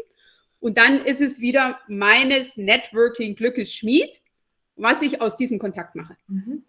Und 0.59 0.77
dann 0.77 1.03
ist 1.03 1.21
es 1.21 1.39
wieder 1.39 1.79
meines 1.87 2.55
Networking-Glückes 2.55 3.73
Schmied, 3.73 4.21
was 4.75 5.01
ich 5.01 5.19
aus 5.19 5.35
diesem 5.35 5.59
Kontakt 5.59 5.95
mache. 5.95 6.15
Mhm. 6.27 6.63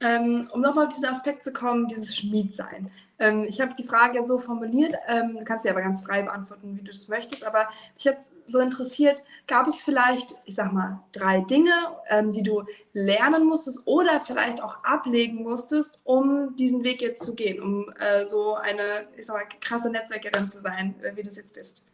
Ähm, 0.00 0.48
um 0.52 0.60
nochmal 0.60 0.86
auf 0.86 0.94
diesen 0.94 1.08
Aspekt 1.08 1.42
zu 1.42 1.52
kommen, 1.52 1.88
dieses 1.88 2.16
Schmiedsein. 2.16 2.90
Ähm, 3.22 3.44
ich 3.48 3.60
habe 3.60 3.74
die 3.78 3.84
Frage 3.84 4.24
so 4.24 4.40
formuliert, 4.40 4.96
ähm, 5.06 5.36
du 5.38 5.44
kannst 5.44 5.62
sie 5.62 5.70
aber 5.70 5.80
ganz 5.80 6.02
frei 6.02 6.22
beantworten, 6.22 6.76
wie 6.76 6.82
du 6.82 6.90
das 6.90 7.06
möchtest, 7.06 7.44
aber 7.44 7.68
ich 7.96 8.08
habe 8.08 8.18
so 8.48 8.58
interessiert, 8.58 9.22
gab 9.46 9.68
es 9.68 9.80
vielleicht, 9.80 10.34
ich 10.44 10.56
sag 10.56 10.72
mal, 10.72 11.00
drei 11.12 11.40
Dinge, 11.40 11.72
ähm, 12.08 12.32
die 12.32 12.42
du 12.42 12.64
lernen 12.92 13.46
musstest 13.46 13.82
oder 13.86 14.20
vielleicht 14.20 14.60
auch 14.60 14.82
ablegen 14.82 15.44
musstest, 15.44 16.00
um 16.02 16.56
diesen 16.56 16.82
Weg 16.82 17.00
jetzt 17.00 17.24
zu 17.24 17.36
gehen, 17.36 17.62
um 17.62 17.92
äh, 18.00 18.26
so 18.26 18.54
eine, 18.56 19.06
ich 19.16 19.26
sag 19.26 19.36
mal, 19.36 19.44
krasse 19.60 19.88
Netzwerkerin 19.88 20.48
zu 20.48 20.58
sein, 20.58 20.96
äh, 21.02 21.14
wie 21.14 21.22
du 21.22 21.28
es 21.28 21.36
jetzt 21.36 21.54
bist? 21.54 21.86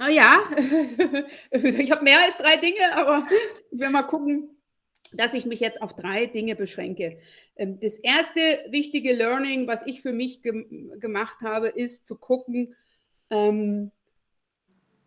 Oh 0.00 0.08
ja, 0.08 0.40
ich 1.50 1.90
habe 1.90 2.04
mehr 2.04 2.18
als 2.24 2.36
drei 2.36 2.58
Dinge, 2.58 2.94
aber 2.94 3.26
ich 3.72 3.80
will 3.80 3.90
mal 3.90 4.02
gucken, 4.04 4.55
dass 5.16 5.34
ich 5.34 5.46
mich 5.46 5.60
jetzt 5.60 5.82
auf 5.82 5.94
drei 5.94 6.26
Dinge 6.26 6.56
beschränke. 6.56 7.18
Ähm, 7.56 7.78
das 7.80 7.96
erste 7.98 8.40
wichtige 8.70 9.12
Learning, 9.12 9.66
was 9.66 9.86
ich 9.86 10.02
für 10.02 10.12
mich 10.12 10.42
ge 10.42 10.66
gemacht 10.98 11.40
habe, 11.42 11.68
ist 11.68 12.06
zu 12.06 12.16
gucken, 12.16 12.74
ähm, 13.30 13.90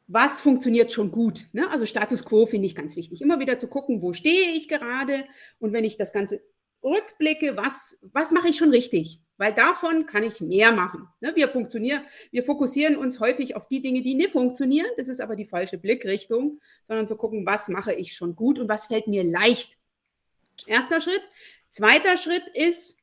was 0.07 0.41
funktioniert 0.41 0.91
schon 0.91 1.11
gut. 1.11 1.45
Ne? 1.53 1.69
Also 1.69 1.85
Status 1.85 2.25
quo 2.25 2.47
finde 2.47 2.65
ich 2.65 2.75
ganz 2.75 2.95
wichtig. 2.95 3.21
Immer 3.21 3.39
wieder 3.39 3.59
zu 3.59 3.67
gucken, 3.67 4.01
wo 4.01 4.11
stehe 4.13 4.51
ich 4.53 4.67
gerade 4.67 5.25
und 5.59 5.71
wenn 5.71 5.83
ich 5.83 5.97
das 5.97 6.11
Ganze 6.11 6.41
rückblicke, 6.83 7.55
was, 7.57 7.99
was 8.01 8.31
mache 8.31 8.49
ich 8.49 8.57
schon 8.57 8.71
richtig? 8.71 9.21
Weil 9.37 9.53
davon 9.53 10.05
kann 10.05 10.23
ich 10.23 10.41
mehr 10.41 10.73
machen. 10.73 11.07
Ne? 11.21 11.31
Wir, 11.35 11.47
funktionieren, 11.47 12.01
wir 12.31 12.43
fokussieren 12.43 12.97
uns 12.97 13.19
häufig 13.21 13.55
auf 13.55 13.67
die 13.67 13.81
Dinge, 13.81 14.01
die 14.01 14.15
nicht 14.15 14.31
funktionieren. 14.31 14.89
Das 14.97 15.07
ist 15.07 15.21
aber 15.21 15.35
die 15.37 15.45
falsche 15.45 15.77
Blickrichtung, 15.77 16.59
sondern 16.87 17.07
zu 17.07 17.15
gucken, 17.15 17.45
was 17.45 17.69
mache 17.69 17.93
ich 17.93 18.13
schon 18.13 18.35
gut 18.35 18.59
und 18.59 18.67
was 18.67 18.87
fällt 18.87 19.07
mir 19.07 19.23
leicht. 19.23 19.78
Erster 20.67 21.01
Schritt. 21.01 21.21
Zweiter 21.69 22.17
Schritt 22.17 22.43
ist, 22.53 22.99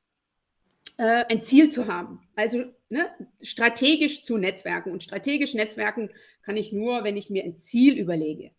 äh, 0.98 1.24
ein 1.28 1.42
Ziel 1.42 1.70
zu 1.70 1.88
haben. 1.88 2.20
Also 2.34 2.64
ne, 2.88 3.10
strategisch 3.42 4.22
zu 4.22 4.38
Netzwerken. 4.38 4.92
Und 4.92 5.02
strategisch 5.02 5.54
Netzwerken 5.54 6.10
kann 6.42 6.56
ich 6.56 6.72
nur, 6.72 7.04
wenn 7.04 7.16
ich 7.16 7.30
mir 7.30 7.44
ein 7.44 7.58
Ziel 7.58 7.98
überlege. 7.98 8.50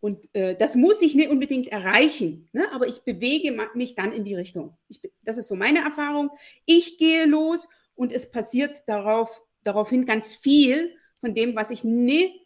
Und 0.00 0.28
äh, 0.34 0.54
das 0.56 0.74
muss 0.76 1.00
ich 1.00 1.14
nicht 1.14 1.30
unbedingt 1.30 1.68
erreichen, 1.68 2.46
ne? 2.52 2.70
aber 2.72 2.86
ich 2.86 3.04
bewege 3.04 3.56
mich 3.74 3.94
dann 3.94 4.12
in 4.12 4.24
die 4.24 4.34
Richtung. 4.34 4.76
Ich, 4.88 5.00
das 5.22 5.38
ist 5.38 5.48
so 5.48 5.54
meine 5.54 5.78
Erfahrung. 5.78 6.30
Ich 6.66 6.98
gehe 6.98 7.24
los 7.24 7.66
und 7.94 8.12
es 8.12 8.30
passiert 8.30 8.82
darauf, 8.86 9.42
daraufhin 9.62 10.04
ganz 10.04 10.34
viel 10.34 10.94
von 11.20 11.34
dem, 11.34 11.56
was 11.56 11.70
ich 11.70 11.84
nie 11.84 12.38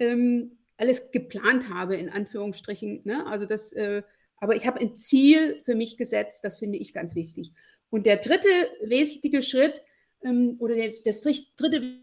ähm, 0.00 0.58
alles 0.76 1.12
geplant 1.12 1.68
habe, 1.68 1.94
in 1.94 2.10
Anführungsstrichen. 2.10 3.02
Ne? 3.04 3.24
Also 3.26 3.46
das, 3.46 3.72
äh, 3.72 4.02
aber 4.38 4.56
ich 4.56 4.66
habe 4.66 4.80
ein 4.80 4.96
Ziel 4.98 5.60
für 5.64 5.74
mich 5.74 5.96
gesetzt, 5.96 6.44
das 6.44 6.58
finde 6.58 6.78
ich 6.78 6.92
ganz 6.92 7.14
wichtig. 7.14 7.52
Und 7.90 8.06
der 8.06 8.16
dritte 8.16 8.48
wesentliche 8.82 9.42
Schritt 9.42 9.82
ähm, 10.24 10.56
oder 10.58 10.74
der, 10.74 10.92
das 11.04 11.20
dritte 11.20 12.00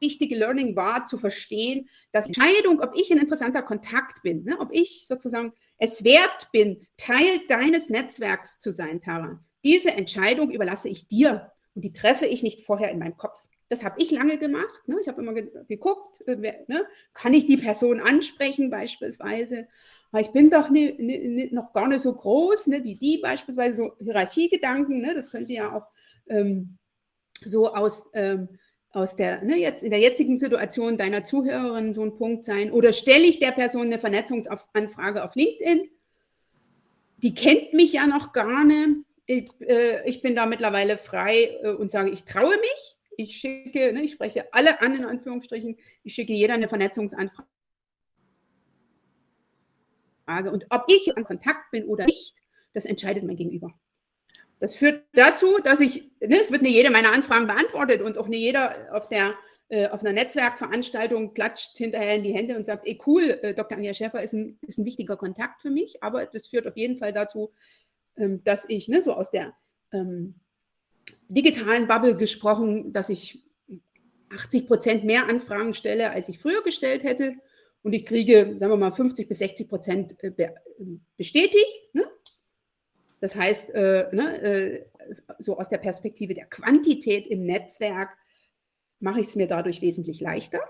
wichtige 0.00 0.36
Learning 0.36 0.76
war 0.76 1.04
zu 1.04 1.18
verstehen, 1.18 1.88
dass 2.12 2.26
Entscheidung, 2.26 2.80
ob 2.80 2.94
ich 2.96 3.10
ein 3.10 3.18
interessanter 3.18 3.62
Kontakt 3.62 4.22
bin, 4.22 4.44
ne, 4.44 4.58
ob 4.60 4.70
ich 4.72 5.06
sozusagen 5.06 5.52
es 5.78 6.04
wert 6.04 6.48
bin, 6.52 6.86
Teil 6.96 7.40
deines 7.48 7.88
Netzwerks 7.88 8.58
zu 8.58 8.72
sein, 8.72 9.00
Tara. 9.00 9.44
Diese 9.64 9.90
Entscheidung 9.90 10.50
überlasse 10.50 10.88
ich 10.88 11.08
dir 11.08 11.52
und 11.74 11.84
die 11.84 11.92
treffe 11.92 12.26
ich 12.26 12.42
nicht 12.42 12.62
vorher 12.62 12.90
in 12.90 12.98
meinem 12.98 13.16
Kopf. 13.16 13.47
Das 13.68 13.84
habe 13.84 14.00
ich 14.00 14.10
lange 14.10 14.38
gemacht. 14.38 14.86
Ne? 14.86 14.96
Ich 15.00 15.08
habe 15.08 15.20
immer 15.20 15.34
ge 15.34 15.50
geguckt, 15.68 16.26
äh, 16.26 16.36
wer, 16.38 16.64
ne? 16.68 16.86
kann 17.12 17.34
ich 17.34 17.44
die 17.44 17.58
Person 17.58 18.00
ansprechen 18.00 18.70
beispielsweise. 18.70 19.68
Aber 20.10 20.20
ich 20.20 20.32
bin 20.32 20.50
doch 20.50 20.70
ne, 20.70 21.48
noch 21.52 21.72
gar 21.74 21.86
nicht 21.88 22.00
so 22.00 22.14
groß 22.14 22.68
ne, 22.68 22.82
wie 22.84 22.94
die 22.94 23.18
beispielsweise, 23.18 23.74
so 23.74 23.92
Hierarchiegedanken. 24.02 25.02
Ne? 25.02 25.14
Das 25.14 25.30
könnte 25.30 25.52
ja 25.52 25.74
auch 25.76 25.86
ähm, 26.28 26.78
so 27.44 27.74
aus, 27.74 28.08
ähm, 28.14 28.48
aus 28.90 29.16
der, 29.16 29.44
ne, 29.44 29.56
jetzt 29.56 29.82
in 29.82 29.90
der 29.90 30.00
jetzigen 30.00 30.38
Situation 30.38 30.96
deiner 30.96 31.24
Zuhörerin 31.24 31.92
so 31.92 32.02
ein 32.02 32.16
Punkt 32.16 32.46
sein. 32.46 32.72
Oder 32.72 32.94
stelle 32.94 33.24
ich 33.24 33.38
der 33.38 33.52
Person 33.52 33.86
eine 33.86 33.98
Vernetzungsanfrage 33.98 35.22
auf 35.24 35.34
LinkedIn? 35.34 35.90
Die 37.18 37.34
kennt 37.34 37.74
mich 37.74 37.92
ja 37.92 38.06
noch 38.06 38.32
gar 38.32 38.64
nicht. 38.64 39.04
Ich, 39.26 39.50
äh, 39.60 40.08
ich 40.08 40.22
bin 40.22 40.34
da 40.34 40.46
mittlerweile 40.46 40.96
frei 40.96 41.58
äh, 41.62 41.68
und 41.68 41.90
sage, 41.90 42.08
ich 42.08 42.24
traue 42.24 42.56
mich 42.56 42.97
ich 43.18 43.36
schicke, 43.36 43.92
ne, 43.92 44.02
ich 44.02 44.12
spreche 44.12 44.52
alle 44.54 44.80
an, 44.80 44.94
in 44.94 45.04
Anführungsstrichen, 45.04 45.76
ich 46.04 46.14
schicke 46.14 46.32
jeder 46.32 46.54
eine 46.54 46.68
Vernetzungsanfrage. 46.68 47.48
Und 50.52 50.66
ob 50.70 50.84
ich 50.88 51.08
in 51.08 51.24
Kontakt 51.24 51.70
bin 51.72 51.84
oder 51.84 52.06
nicht, 52.06 52.36
das 52.74 52.84
entscheidet 52.84 53.24
mein 53.24 53.36
Gegenüber. 53.36 53.72
Das 54.60 54.76
führt 54.76 55.04
dazu, 55.14 55.58
dass 55.64 55.80
ich, 55.80 56.10
ne, 56.20 56.40
es 56.40 56.52
wird 56.52 56.62
nicht 56.62 56.74
jede 56.74 56.90
meiner 56.90 57.12
Anfragen 57.12 57.48
beantwortet 57.48 58.02
und 58.02 58.18
auch 58.18 58.28
nicht 58.28 58.40
jeder 58.40 58.94
auf 58.94 59.08
der 59.08 59.34
äh, 59.68 59.88
auf 59.88 60.00
einer 60.00 60.12
Netzwerkveranstaltung 60.12 61.34
klatscht 61.34 61.76
hinterher 61.76 62.14
in 62.14 62.22
die 62.22 62.32
Hände 62.32 62.56
und 62.56 62.64
sagt, 62.64 62.86
ey 62.86 62.98
cool, 63.06 63.38
äh, 63.42 63.52
Dr. 63.52 63.76
Anja 63.76 63.92
Schäfer 63.92 64.22
ist 64.22 64.32
ein, 64.32 64.58
ist 64.62 64.78
ein 64.78 64.84
wichtiger 64.84 65.16
Kontakt 65.16 65.60
für 65.60 65.70
mich, 65.70 66.02
aber 66.02 66.24
das 66.26 66.48
führt 66.48 66.66
auf 66.66 66.76
jeden 66.76 66.96
Fall 66.96 67.12
dazu, 67.12 67.52
ähm, 68.16 68.42
dass 68.44 68.64
ich 68.68 68.88
ne, 68.88 69.02
so 69.02 69.12
aus 69.12 69.30
der 69.30 69.54
ähm, 69.92 70.36
digitalen 71.28 71.86
Bubble 71.86 72.16
gesprochen, 72.16 72.92
dass 72.92 73.08
ich 73.08 73.42
80 74.30 74.66
Prozent 74.66 75.04
mehr 75.04 75.28
Anfragen 75.28 75.74
stelle, 75.74 76.10
als 76.10 76.28
ich 76.28 76.38
früher 76.38 76.62
gestellt 76.62 77.04
hätte. 77.04 77.34
Und 77.82 77.92
ich 77.92 78.04
kriege, 78.04 78.56
sagen 78.58 78.72
wir 78.72 78.76
mal, 78.76 78.92
50 78.92 79.28
bis 79.28 79.38
60 79.38 79.68
Prozent 79.68 80.22
äh, 80.22 80.50
bestätigt. 81.16 81.94
Ne? 81.94 82.04
Das 83.20 83.36
heißt, 83.36 83.70
äh, 83.70 84.08
ne, 84.12 84.42
äh, 84.42 84.84
so 85.38 85.58
aus 85.58 85.68
der 85.68 85.78
Perspektive 85.78 86.34
der 86.34 86.46
Quantität 86.46 87.26
im 87.26 87.44
Netzwerk 87.44 88.10
mache 89.00 89.20
ich 89.20 89.28
es 89.28 89.36
mir 89.36 89.46
dadurch 89.46 89.80
wesentlich 89.80 90.20
leichter. 90.20 90.60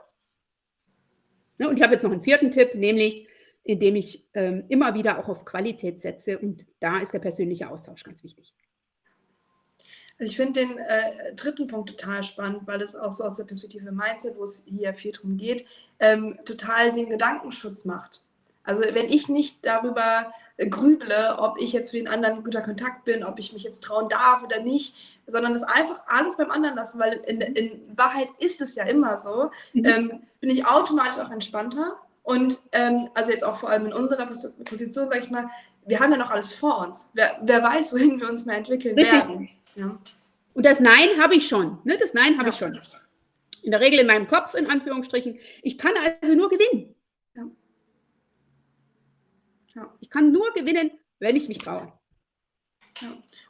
Ne? 1.58 1.68
Und 1.68 1.76
ich 1.76 1.82
habe 1.82 1.94
jetzt 1.94 2.02
noch 2.02 2.12
einen 2.12 2.22
vierten 2.22 2.50
Tipp, 2.50 2.74
nämlich 2.74 3.26
indem 3.64 3.96
ich 3.96 4.30
ähm, 4.32 4.64
immer 4.68 4.94
wieder 4.94 5.18
auch 5.18 5.28
auf 5.28 5.44
Qualität 5.44 6.00
setze. 6.00 6.38
Und 6.38 6.66
da 6.80 7.00
ist 7.00 7.12
der 7.12 7.18
persönliche 7.18 7.68
Austausch 7.68 8.02
ganz 8.02 8.22
wichtig. 8.22 8.54
Also 10.18 10.30
ich 10.30 10.36
finde 10.36 10.60
den 10.60 10.78
äh, 10.78 11.34
dritten 11.34 11.68
Punkt 11.68 11.90
total 11.90 12.24
spannend, 12.24 12.62
weil 12.66 12.82
es 12.82 12.96
auch 12.96 13.12
so 13.12 13.24
aus 13.24 13.36
der 13.36 13.44
Perspektive 13.44 13.92
Mindset, 13.92 14.36
wo 14.36 14.44
es 14.44 14.64
hier 14.66 14.92
viel 14.94 15.12
drum 15.12 15.36
geht, 15.36 15.66
ähm, 16.00 16.38
total 16.44 16.92
den 16.92 17.10
Gedankenschutz 17.10 17.84
macht. 17.84 18.22
Also 18.64 18.82
wenn 18.82 19.06
ich 19.06 19.28
nicht 19.28 19.64
darüber 19.64 20.32
grüble, 20.58 21.36
ob 21.38 21.60
ich 21.60 21.72
jetzt 21.72 21.92
für 21.92 21.98
den 21.98 22.08
anderen 22.08 22.42
guter 22.42 22.60
Kontakt 22.60 23.04
bin, 23.04 23.22
ob 23.22 23.38
ich 23.38 23.52
mich 23.52 23.62
jetzt 23.62 23.82
trauen 23.82 24.08
darf 24.08 24.42
oder 24.42 24.60
nicht, 24.60 25.20
sondern 25.26 25.54
das 25.54 25.62
einfach 25.62 26.02
alles 26.06 26.36
beim 26.36 26.50
anderen 26.50 26.74
lassen, 26.74 26.98
weil 26.98 27.14
in, 27.26 27.40
in 27.40 27.96
Wahrheit 27.96 28.28
ist 28.40 28.60
es 28.60 28.74
ja 28.74 28.84
immer 28.84 29.16
so, 29.16 29.50
mhm. 29.72 29.84
ähm, 29.84 30.20
bin 30.40 30.50
ich 30.50 30.66
automatisch 30.66 31.18
auch 31.18 31.30
entspannter 31.30 31.96
und 32.24 32.58
ähm, 32.72 33.08
also 33.14 33.30
jetzt 33.30 33.44
auch 33.44 33.56
vor 33.56 33.70
allem 33.70 33.86
in 33.86 33.92
unserer 33.92 34.26
Position, 34.26 35.08
sage 35.08 35.20
ich 35.20 35.30
mal, 35.30 35.48
wir 35.86 36.00
haben 36.00 36.10
ja 36.10 36.18
noch 36.18 36.30
alles 36.30 36.52
vor 36.52 36.84
uns. 36.84 37.08
Wer, 37.14 37.38
wer 37.42 37.62
weiß, 37.62 37.92
wohin 37.94 38.20
wir 38.20 38.28
uns 38.28 38.44
mehr 38.44 38.58
entwickeln 38.58 38.96
Richtig. 38.98 39.14
werden. 39.14 39.48
Ja. 39.78 39.98
Und 40.54 40.66
das 40.66 40.80
Nein 40.80 41.20
habe 41.20 41.36
ich 41.36 41.46
schon. 41.46 41.78
Ne? 41.84 41.96
Das 41.98 42.14
Nein 42.14 42.36
habe 42.36 42.48
ja. 42.48 42.52
ich 42.52 42.58
schon. 42.58 42.80
In 43.62 43.70
der 43.70 43.80
Regel 43.80 44.00
in 44.00 44.06
meinem 44.06 44.26
Kopf, 44.26 44.54
in 44.54 44.66
Anführungsstrichen. 44.66 45.38
Ich 45.62 45.78
kann 45.78 45.92
also 46.20 46.34
nur 46.34 46.48
gewinnen. 46.48 46.94
Ja. 49.74 49.94
Ich 50.00 50.10
kann 50.10 50.32
nur 50.32 50.52
gewinnen, 50.54 50.90
wenn 51.20 51.36
ich 51.36 51.48
mich 51.48 51.58
traue. 51.58 51.92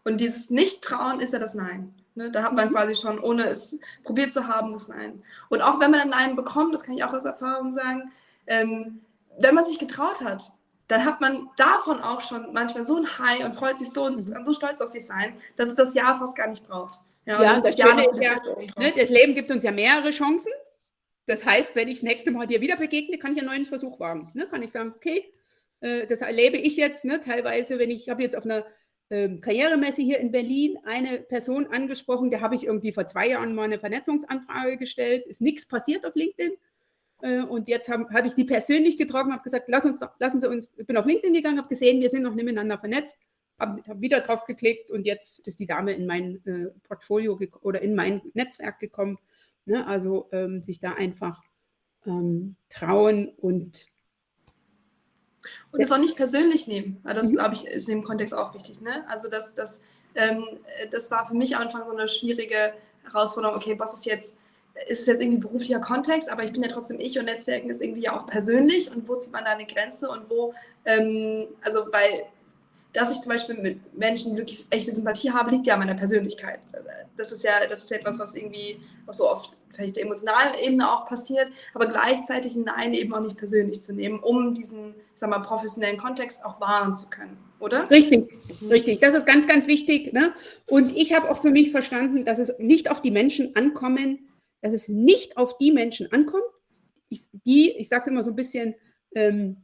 Und 0.05 0.21
dieses 0.21 0.51
Nicht-Trauen 0.51 1.21
ist 1.21 1.33
ja 1.33 1.39
das 1.39 1.55
Nein. 1.55 1.95
Ne? 2.15 2.31
Da 2.31 2.43
hat 2.43 2.53
man 2.53 2.69
mhm. 2.69 2.73
quasi 2.75 2.95
schon, 2.95 3.19
ohne 3.19 3.45
es 3.45 3.79
probiert 4.05 4.33
zu 4.33 4.47
haben, 4.47 4.73
das 4.73 4.89
Nein. 4.89 5.23
Und 5.49 5.63
auch 5.63 5.81
wenn 5.81 5.91
man 5.91 6.01
ein 6.01 6.11
Nein 6.11 6.37
bekommt, 6.37 6.75
das 6.75 6.83
kann 6.83 6.95
ich 6.95 7.05
auch 7.05 7.15
aus 7.15 7.25
Erfahrung 7.25 7.73
sagen, 7.73 8.13
ähm, 8.47 9.01
wenn 9.39 9.55
man 9.55 9.65
sich 9.65 9.79
getraut 9.79 10.23
hat, 10.23 10.53
dann 10.89 11.05
hat 11.05 11.21
man 11.21 11.49
davon 11.57 12.01
auch 12.01 12.21
schon 12.21 12.53
manchmal 12.53 12.83
so 12.83 12.97
ein 12.97 13.19
High 13.19 13.45
und 13.45 13.55
freut 13.55 13.79
sich 13.79 13.91
so 13.91 14.05
und 14.05 14.15
mhm. 14.15 14.45
so 14.45 14.53
stolz 14.53 14.81
auf 14.81 14.89
sich 14.89 15.07
sein, 15.07 15.35
dass 15.57 15.69
es 15.69 15.77
das 15.77 15.95
Jahr 15.95 16.19
fast 16.19 16.37
gar 16.37 16.49
nicht 16.49 16.67
braucht. 16.67 16.99
Ja, 17.27 17.43
ja 17.43 17.55
das, 17.55 17.65
das, 17.65 17.77
Jahr 17.77 17.99
ist 17.99 18.17
ja, 18.21 18.41
ne, 18.79 18.93
das 18.97 19.11
Leben 19.11 19.35
gibt 19.35 19.51
uns 19.51 19.63
ja 19.63 19.71
mehrere 19.71 20.11
Chancen. 20.11 20.53
Das 21.27 21.45
heißt, 21.45 21.77
wenn 21.77 21.89
ich 21.89 21.97
das 21.97 22.05
nächste 22.05 22.31
Mal 22.31 22.47
dir 22.47 22.63
wieder 22.63 22.77
begegne, 22.77 23.19
kann 23.19 23.33
ich 23.33 23.39
einen 23.39 23.49
neuen 23.49 23.67
Versuch 23.67 24.01
wagen. 24.01 24.31
Ne? 24.33 24.47
Kann 24.47 24.63
ich 24.63 24.71
sagen, 24.71 24.95
okay, 24.97 25.31
äh, 25.81 26.07
das 26.07 26.23
erlebe 26.23 26.57
ich 26.57 26.77
jetzt 26.79 27.05
ne? 27.05 27.21
teilweise, 27.21 27.79
wenn 27.79 27.91
ich, 27.91 28.05
ich 28.05 28.09
habe 28.09 28.23
jetzt 28.23 28.35
auf 28.35 28.47
einer 28.47 28.65
ähm, 29.11 29.43
Karrieremesse 29.43 30.01
hier 30.01 30.21
in 30.21 30.33
Berlin 30.33 30.79
eine 30.85 31.19
Person 31.19 31.67
angesprochen, 31.67 32.31
der 32.31 32.41
habe 32.41 32.55
ich 32.55 32.65
irgendwie 32.65 32.93
vor 32.93 33.07
zwei 33.07 33.29
Jahren 33.29 33.55
mal 33.55 33.65
eine 33.65 33.79
Vernetzungsanfrage 33.79 34.79
gestellt, 34.79 35.27
ist 35.27 35.43
nichts 35.43 35.69
passiert 35.69 36.07
auf 36.07 36.15
LinkedIn. 36.15 36.53
Äh, 37.23 37.43
und 37.43 37.69
jetzt 37.69 37.89
habe 37.89 38.07
hab 38.13 38.25
ich 38.25 38.35
die 38.35 38.45
persönlich 38.45 38.97
getroffen, 38.97 39.33
habe 39.33 39.43
gesagt, 39.43 39.69
lass 39.69 39.85
uns, 39.85 40.01
lassen 40.19 40.41
Sie 40.41 40.49
uns, 40.49 40.73
ich 40.77 40.87
bin 40.87 40.97
auf 40.97 41.07
LinkedIn 41.07 41.35
gegangen, 41.35 41.59
habe 41.59 41.69
gesehen, 41.69 42.01
wir 42.01 42.11
sind 42.11 42.23
noch 42.23 42.35
nicht 42.35 42.45
miteinander 42.45 42.79
vernetzt, 42.79 43.17
habe 43.59 43.83
hab 43.87 44.01
wieder 44.01 44.21
drauf 44.21 44.45
geklickt 44.45 44.91
und 44.91 45.05
jetzt 45.05 45.47
ist 45.47 45.59
die 45.59 45.67
Dame 45.67 45.93
in 45.93 46.07
mein 46.07 46.45
äh, 46.47 46.71
Portfolio 46.87 47.39
oder 47.63 47.83
in 47.83 47.95
mein 47.95 48.23
Netzwerk 48.35 48.79
gekommen. 48.79 49.19
Ne? 49.65 49.87
Also 49.87 50.29
ähm, 50.33 50.63
sich 50.63 50.81
da 50.81 50.93
einfach 50.93 51.43
ähm, 52.07 52.57
trauen 52.69 53.29
und 53.37 53.87
und 55.71 55.81
es 55.81 55.93
auch 55.93 55.99
nicht 55.99 56.17
persönlich 56.17 56.67
nehmen. 56.67 57.01
Das, 57.05 57.29
mhm. 57.29 57.37
glaube 57.37 57.55
ich, 57.55 57.67
ist 57.67 57.89
in 57.89 57.99
dem 57.99 58.05
Kontext 58.05 58.35
auch 58.35 58.55
wichtig. 58.55 58.81
Ne? 58.81 59.05
Also 59.09 59.29
das, 59.29 59.55
das, 59.55 59.81
ähm, 60.15 60.45
das 60.91 61.11
war 61.11 61.27
für 61.27 61.35
mich 61.35 61.57
am 61.57 61.63
Anfang 61.63 61.85
so 61.85 61.93
eine 61.93 62.09
schwierige 62.09 62.75
Herausforderung. 63.05 63.57
Okay, 63.57 63.79
was 63.79 63.95
ist 63.95 64.05
jetzt 64.05 64.37
ist 64.87 65.07
jetzt 65.07 65.23
irgendwie 65.23 65.41
beruflicher 65.41 65.81
Kontext, 65.81 66.31
aber 66.31 66.45
ich 66.45 66.53
bin 66.53 66.63
ja 66.63 66.69
trotzdem 66.69 67.01
ich 67.01 67.19
und 67.19 67.25
Netzwerken 67.25 67.71
ist 67.71 67.83
irgendwie 67.83 68.03
ja 68.03 68.19
auch 68.19 68.27
persönlich 68.27 68.91
und 68.95 69.09
wo 69.09 69.17
zieht 69.17 69.33
man 69.33 69.45
da 69.45 69.51
eine 69.51 69.67
Grenze 69.67 70.09
und 70.09 70.29
wo, 70.29 70.55
ähm, 70.85 71.49
also 71.63 71.87
weil, 71.91 72.27
dass 72.93 73.13
ich 73.13 73.21
zum 73.21 73.33
Beispiel 73.33 73.57
mit 73.57 73.99
Menschen 73.99 74.37
wirklich 74.37 74.67
echte 74.71 74.93
Sympathie 74.93 75.33
habe, 75.33 75.51
liegt 75.51 75.67
ja 75.67 75.75
an 75.75 75.81
meiner 75.81 75.95
Persönlichkeit. 75.95 76.61
Das 77.17 77.33
ist 77.33 77.43
ja, 77.43 77.53
das 77.69 77.85
ist 77.85 77.91
ja 77.91 77.97
etwas, 77.99 78.19
was 78.19 78.35
irgendwie, 78.35 78.81
was 79.07 79.19
so 79.19 79.29
oft 79.29 79.53
vielleicht 79.73 79.97
der 79.97 80.05
emotionalen 80.05 80.55
Ebene 80.63 80.91
auch 80.91 81.07
passiert, 81.07 81.51
aber 81.75 81.87
gleichzeitig 81.87 82.57
ein 82.57 82.65
Nein 82.65 82.95
eben 82.95 83.15
auch 83.15 83.21
nicht 83.21 83.37
persönlich 83.37 83.81
zu 83.81 83.95
nehmen, 83.95 84.19
um 84.19 84.55
diesen, 84.55 84.95
sag 85.15 85.31
mal, 85.31 85.39
professionellen 85.41 85.99
Kontext 85.99 86.45
auch 86.45 86.61
wahren 86.61 86.95
zu 86.95 87.09
können, 87.09 87.37
oder? 87.61 87.89
Richtig, 87.91 88.29
richtig. 88.69 89.01
Das 89.01 89.15
ist 89.15 89.27
ganz, 89.27 89.47
ganz 89.47 89.67
wichtig. 89.67 90.13
Ne? 90.13 90.33
Und 90.67 90.97
ich 90.97 91.15
habe 91.15 91.31
auch 91.31 91.41
für 91.41 91.51
mich 91.51 91.71
verstanden, 91.71 92.25
dass 92.25 92.39
es 92.39 92.59
nicht 92.59 92.91
auf 92.91 93.01
die 93.01 93.11
Menschen 93.11 93.55
ankommen 93.55 94.28
dass 94.61 94.73
es 94.73 94.89
nicht 94.89 95.37
auf 95.37 95.59
die 95.59 95.73
Menschen 95.73 96.11
ankommt, 96.13 96.45
ich, 97.09 97.29
die, 97.45 97.73
ich 97.73 97.89
sage 97.89 98.03
es 98.03 98.07
immer 98.09 98.25
so 98.25 98.31
ein 98.31 98.37
bisschen 98.37 98.75
ähm, 99.15 99.57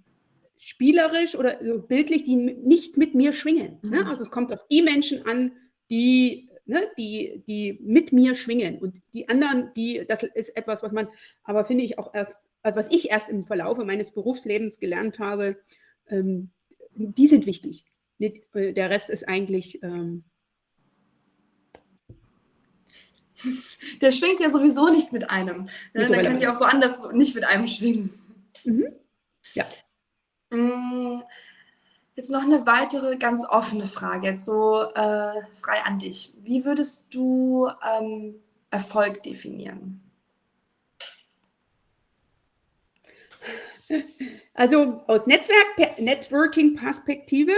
spielerisch 0.56 1.36
oder 1.36 1.58
so 1.62 1.80
bildlich, 1.80 2.24
die 2.24 2.36
nicht 2.36 2.96
mit 2.96 3.14
mir 3.14 3.32
schwingen. 3.32 3.78
Ne? 3.82 4.02
Mhm. 4.02 4.06
Also 4.06 4.22
es 4.22 4.30
kommt 4.30 4.52
auf 4.52 4.66
die 4.70 4.82
Menschen 4.82 5.26
an, 5.26 5.52
die, 5.90 6.48
ne, 6.64 6.80
die, 6.96 7.42
die 7.46 7.78
mit 7.82 8.12
mir 8.12 8.34
schwingen. 8.34 8.78
Und 8.78 9.02
die 9.12 9.28
anderen, 9.28 9.72
die, 9.76 10.04
das 10.08 10.22
ist 10.22 10.56
etwas, 10.56 10.82
was 10.82 10.92
man, 10.92 11.08
aber 11.42 11.64
finde 11.64 11.84
ich 11.84 11.98
auch 11.98 12.14
erst, 12.14 12.36
was 12.62 12.90
ich 12.90 13.10
erst 13.10 13.28
im 13.28 13.44
Verlaufe 13.44 13.84
meines 13.84 14.12
Berufslebens 14.12 14.78
gelernt 14.78 15.18
habe, 15.18 15.58
ähm, 16.08 16.50
die 16.94 17.26
sind 17.26 17.44
wichtig. 17.44 17.84
Äh, 18.18 18.72
der 18.72 18.90
Rest 18.90 19.10
ist 19.10 19.28
eigentlich 19.28 19.82
ähm, 19.82 20.24
Der 24.00 24.12
schwingt 24.12 24.40
ja 24.40 24.50
sowieso 24.50 24.88
nicht 24.88 25.12
mit 25.12 25.30
einem. 25.30 25.68
Ne? 25.92 26.06
Der 26.06 26.22
kann 26.22 26.40
ja 26.40 26.54
auch 26.54 26.60
woanders 26.60 27.00
nicht 27.12 27.34
mit 27.34 27.44
einem 27.44 27.66
schwingen. 27.66 28.14
Mhm. 28.64 28.86
Ja. 29.54 29.64
Mm, 30.50 31.22
jetzt 32.14 32.30
noch 32.30 32.42
eine 32.42 32.66
weitere 32.66 33.16
ganz 33.16 33.44
offene 33.46 33.86
Frage, 33.86 34.28
jetzt 34.28 34.44
so 34.44 34.82
äh, 34.82 35.42
frei 35.60 35.82
an 35.84 35.98
dich. 35.98 36.34
Wie 36.38 36.64
würdest 36.64 37.06
du 37.10 37.68
ähm, 37.82 38.36
Erfolg 38.70 39.22
definieren? 39.22 40.00
Also 44.54 45.02
aus 45.06 45.26
Netzwerk, 45.26 45.98
Networking-Perspektive 45.98 47.52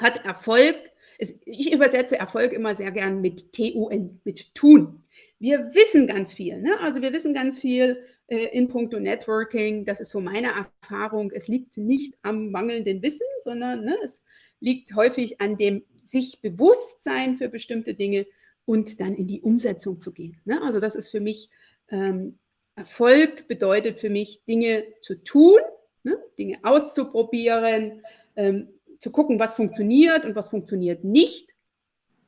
hat 0.00 0.24
Erfolg 0.24 0.87
ich 1.18 1.72
übersetze 1.72 2.18
Erfolg 2.18 2.52
immer 2.52 2.74
sehr 2.76 2.92
gern 2.92 3.20
mit 3.20 3.52
TUN, 3.52 4.20
mit 4.24 4.54
tun. 4.54 5.02
Wir 5.38 5.74
wissen 5.74 6.06
ganz 6.06 6.32
viel. 6.32 6.60
Ne? 6.60 6.78
Also 6.80 7.02
wir 7.02 7.12
wissen 7.12 7.34
ganz 7.34 7.60
viel 7.60 7.98
äh, 8.28 8.46
in 8.56 8.68
puncto 8.68 9.00
Networking. 9.00 9.84
Das 9.84 10.00
ist 10.00 10.10
so 10.10 10.20
meine 10.20 10.48
Erfahrung. 10.48 11.30
Es 11.32 11.48
liegt 11.48 11.76
nicht 11.76 12.14
am 12.22 12.50
mangelnden 12.50 13.02
Wissen, 13.02 13.26
sondern 13.42 13.84
ne, 13.84 13.96
es 14.04 14.22
liegt 14.60 14.94
häufig 14.94 15.40
an 15.40 15.56
dem 15.56 15.82
sich 16.04 16.40
Bewusstsein 16.40 17.36
für 17.36 17.48
bestimmte 17.48 17.94
Dinge 17.94 18.26
und 18.64 19.00
dann 19.00 19.14
in 19.14 19.26
die 19.26 19.42
Umsetzung 19.42 20.00
zu 20.00 20.12
gehen. 20.12 20.40
Ne? 20.44 20.60
Also 20.62 20.80
das 20.80 20.94
ist 20.94 21.10
für 21.10 21.20
mich 21.20 21.50
ähm, 21.90 22.38
Erfolg 22.78 23.48
bedeutet 23.48 23.98
für 23.98 24.08
mich 24.08 24.44
Dinge 24.44 24.84
zu 25.02 25.16
tun, 25.16 25.60
ne? 26.04 26.16
Dinge 26.38 26.58
auszuprobieren, 26.62 28.02
ähm, 28.36 28.68
zu 28.98 29.10
gucken, 29.10 29.38
was 29.38 29.54
funktioniert 29.54 30.24
und 30.24 30.34
was 30.34 30.48
funktioniert 30.48 31.04
nicht, 31.04 31.54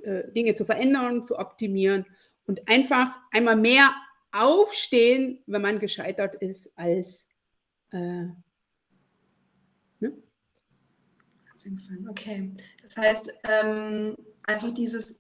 äh, 0.03 0.31
Dinge 0.33 0.55
zu 0.55 0.65
verändern, 0.65 1.23
zu 1.23 1.39
optimieren 1.39 2.07
und 2.47 2.69
einfach 2.69 3.17
einmal 3.31 3.57
mehr 3.57 3.91
aufstehen, 4.33 5.43
wenn 5.47 5.63
man 5.63 5.79
gescheitert 5.79 6.37
ist, 6.37 6.71
als 6.77 7.27
äh, 7.93 8.27
ne? 9.99 10.13
Okay, 12.09 12.53
das 12.83 12.97
heißt, 12.97 13.35
ähm, 13.45 14.17
einfach 14.45 14.73
dieses 14.73 15.17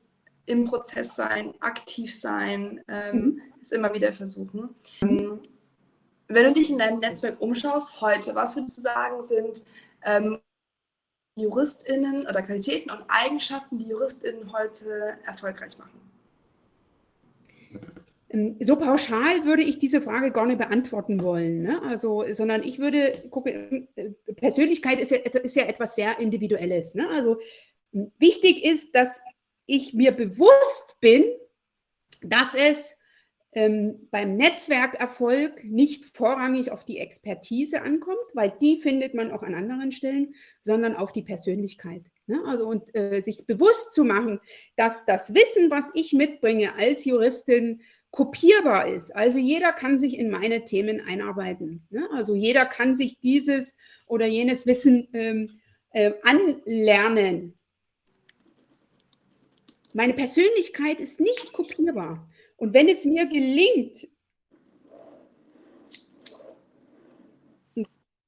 im 0.46 0.64
Prozess 0.64 1.14
sein, 1.14 1.54
aktiv 1.60 2.18
sein, 2.18 2.82
ähm, 2.88 3.16
mhm. 3.16 3.42
ist 3.60 3.72
immer 3.72 3.94
wieder 3.94 4.12
versuchen. 4.12 4.70
Ähm, 5.02 5.40
wenn 6.28 6.44
du 6.44 6.52
dich 6.52 6.70
in 6.70 6.78
deinem 6.78 7.00
Netzwerk 7.00 7.40
umschaust 7.40 8.00
heute, 8.00 8.34
was 8.34 8.56
würdest 8.56 8.78
du 8.78 8.82
sagen, 8.82 9.22
sind 9.22 9.64
ähm, 10.04 10.38
JuristInnen 11.42 12.26
oder 12.26 12.42
Qualitäten 12.42 12.90
und 12.90 13.04
Eigenschaften, 13.08 13.78
die 13.78 13.88
JuristInnen 13.88 14.52
heute 14.52 15.18
erfolgreich 15.26 15.78
machen? 15.78 16.00
Ähm, 18.30 18.56
so 18.60 18.76
pauschal 18.76 19.44
würde 19.44 19.62
ich 19.62 19.78
diese 19.78 20.00
Frage 20.00 20.30
gar 20.30 20.46
nicht 20.46 20.58
beantworten 20.58 21.22
wollen. 21.22 21.62
Ne? 21.62 21.82
Also, 21.82 22.24
sondern 22.32 22.62
ich 22.62 22.78
würde 22.78 23.24
gucken, 23.30 23.88
äh, 23.96 24.10
Persönlichkeit 24.34 25.00
ist 25.00 25.10
ja, 25.10 25.18
ist 25.18 25.56
ja 25.56 25.64
etwas 25.64 25.96
sehr 25.96 26.18
Individuelles. 26.18 26.94
Ne? 26.94 27.08
Also 27.08 27.38
wichtig 28.18 28.64
ist, 28.64 28.94
dass 28.94 29.20
ich 29.66 29.94
mir 29.94 30.12
bewusst 30.12 30.96
bin, 31.00 31.24
dass 32.22 32.54
es 32.54 32.96
ähm, 33.52 34.08
beim 34.10 34.36
Netzwerkerfolg 34.36 35.64
nicht 35.64 36.16
vorrangig 36.16 36.70
auf 36.70 36.84
die 36.84 36.98
Expertise 36.98 37.82
ankommt, 37.82 38.18
weil 38.34 38.52
die 38.60 38.76
findet 38.76 39.14
man 39.14 39.32
auch 39.32 39.42
an 39.42 39.54
anderen 39.54 39.90
Stellen, 39.90 40.34
sondern 40.60 40.94
auf 40.94 41.12
die 41.12 41.22
Persönlichkeit. 41.22 42.04
Ne? 42.26 42.40
Also 42.46 42.66
und 42.66 42.94
äh, 42.94 43.20
sich 43.22 43.46
bewusst 43.46 43.92
zu 43.92 44.04
machen, 44.04 44.40
dass 44.76 45.04
das 45.04 45.34
Wissen, 45.34 45.70
was 45.70 45.90
ich 45.94 46.12
mitbringe 46.12 46.74
als 46.76 47.04
Juristin, 47.04 47.82
kopierbar 48.12 48.88
ist. 48.88 49.14
Also 49.14 49.38
jeder 49.38 49.72
kann 49.72 49.98
sich 49.98 50.18
in 50.18 50.30
meine 50.30 50.64
Themen 50.64 51.00
einarbeiten. 51.00 51.86
Ne? 51.90 52.08
Also 52.12 52.34
jeder 52.34 52.66
kann 52.66 52.94
sich 52.94 53.20
dieses 53.20 53.76
oder 54.06 54.26
jenes 54.26 54.66
Wissen 54.66 55.08
ähm, 55.12 55.60
äh, 55.90 56.12
anlernen. 56.22 57.56
Meine 59.92 60.14
Persönlichkeit 60.14 61.00
ist 61.00 61.20
nicht 61.20 61.52
kopierbar. 61.52 62.28
Und 62.60 62.74
wenn 62.74 62.90
es 62.90 63.06
mir 63.06 63.24
gelingt, 63.26 64.06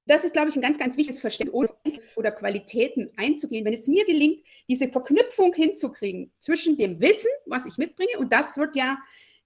das 0.07 0.24
ist, 0.24 0.33
glaube 0.33 0.49
ich, 0.49 0.57
ein 0.57 0.62
ganz, 0.62 0.78
ganz 0.78 0.97
wichtiges 0.97 1.20
Verständnis 1.20 2.01
oder 2.16 2.33
Qualitäten 2.33 3.11
einzugehen. 3.16 3.66
Wenn 3.66 3.74
es 3.74 3.87
mir 3.87 4.07
gelingt, 4.07 4.43
diese 4.68 4.89
Verknüpfung 4.89 5.53
hinzukriegen 5.53 6.33
zwischen 6.39 6.78
dem 6.78 6.99
Wissen, 6.99 7.30
was 7.45 7.66
ich 7.66 7.76
mitbringe, 7.76 8.18
und 8.18 8.33
das 8.33 8.57
wird 8.57 8.74
ja 8.74 8.99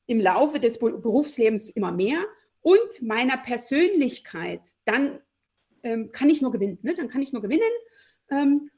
im 0.06 0.20
Laufe 0.20 0.60
des 0.60 0.78
Berufslebens 0.78 1.70
immer 1.70 1.90
mehr, 1.90 2.24
und 2.62 3.02
meiner 3.02 3.38
Persönlichkeit, 3.38 4.60
dann 4.84 5.18
ähm, 5.82 6.10
kann 6.12 6.30
ich 6.30 6.42
nur 6.42 6.52
gewinnen. 6.52 6.78
Ne? 6.82 6.94
Dann 6.94 7.08
kann 7.08 7.22
ich 7.22 7.32
nur 7.32 7.42
gewinnen. 7.42 7.62
Ähm, 8.30 8.70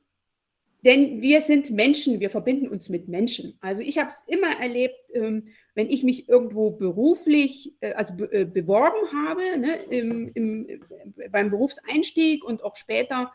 denn 0.89 1.21
wir 1.21 1.43
sind 1.43 1.71
Menschen, 1.71 2.19
wir 2.19 2.31
verbinden 2.31 2.67
uns 2.67 2.89
mit 2.89 3.09
Menschen. 3.09 3.59
Also 3.61 3.83
ich 3.83 3.99
habe 3.99 4.09
es 4.09 4.25
immer 4.27 4.59
erlebt, 4.59 4.97
ähm, 5.13 5.45
wenn 5.75 5.91
ich 5.91 6.03
mich 6.03 6.31
irgendwo 6.31 6.71
beruflich, 6.71 7.75
äh, 7.81 7.93
also 7.93 8.15
äh, 8.25 8.47
beworben 8.47 9.13
habe, 9.13 9.59
ne, 9.59 9.75
im, 9.91 10.31
im, 10.33 10.67
äh, 10.67 11.29
beim 11.29 11.51
Berufseinstieg 11.51 12.43
und 12.43 12.65
auch 12.65 12.75
später, 12.75 13.31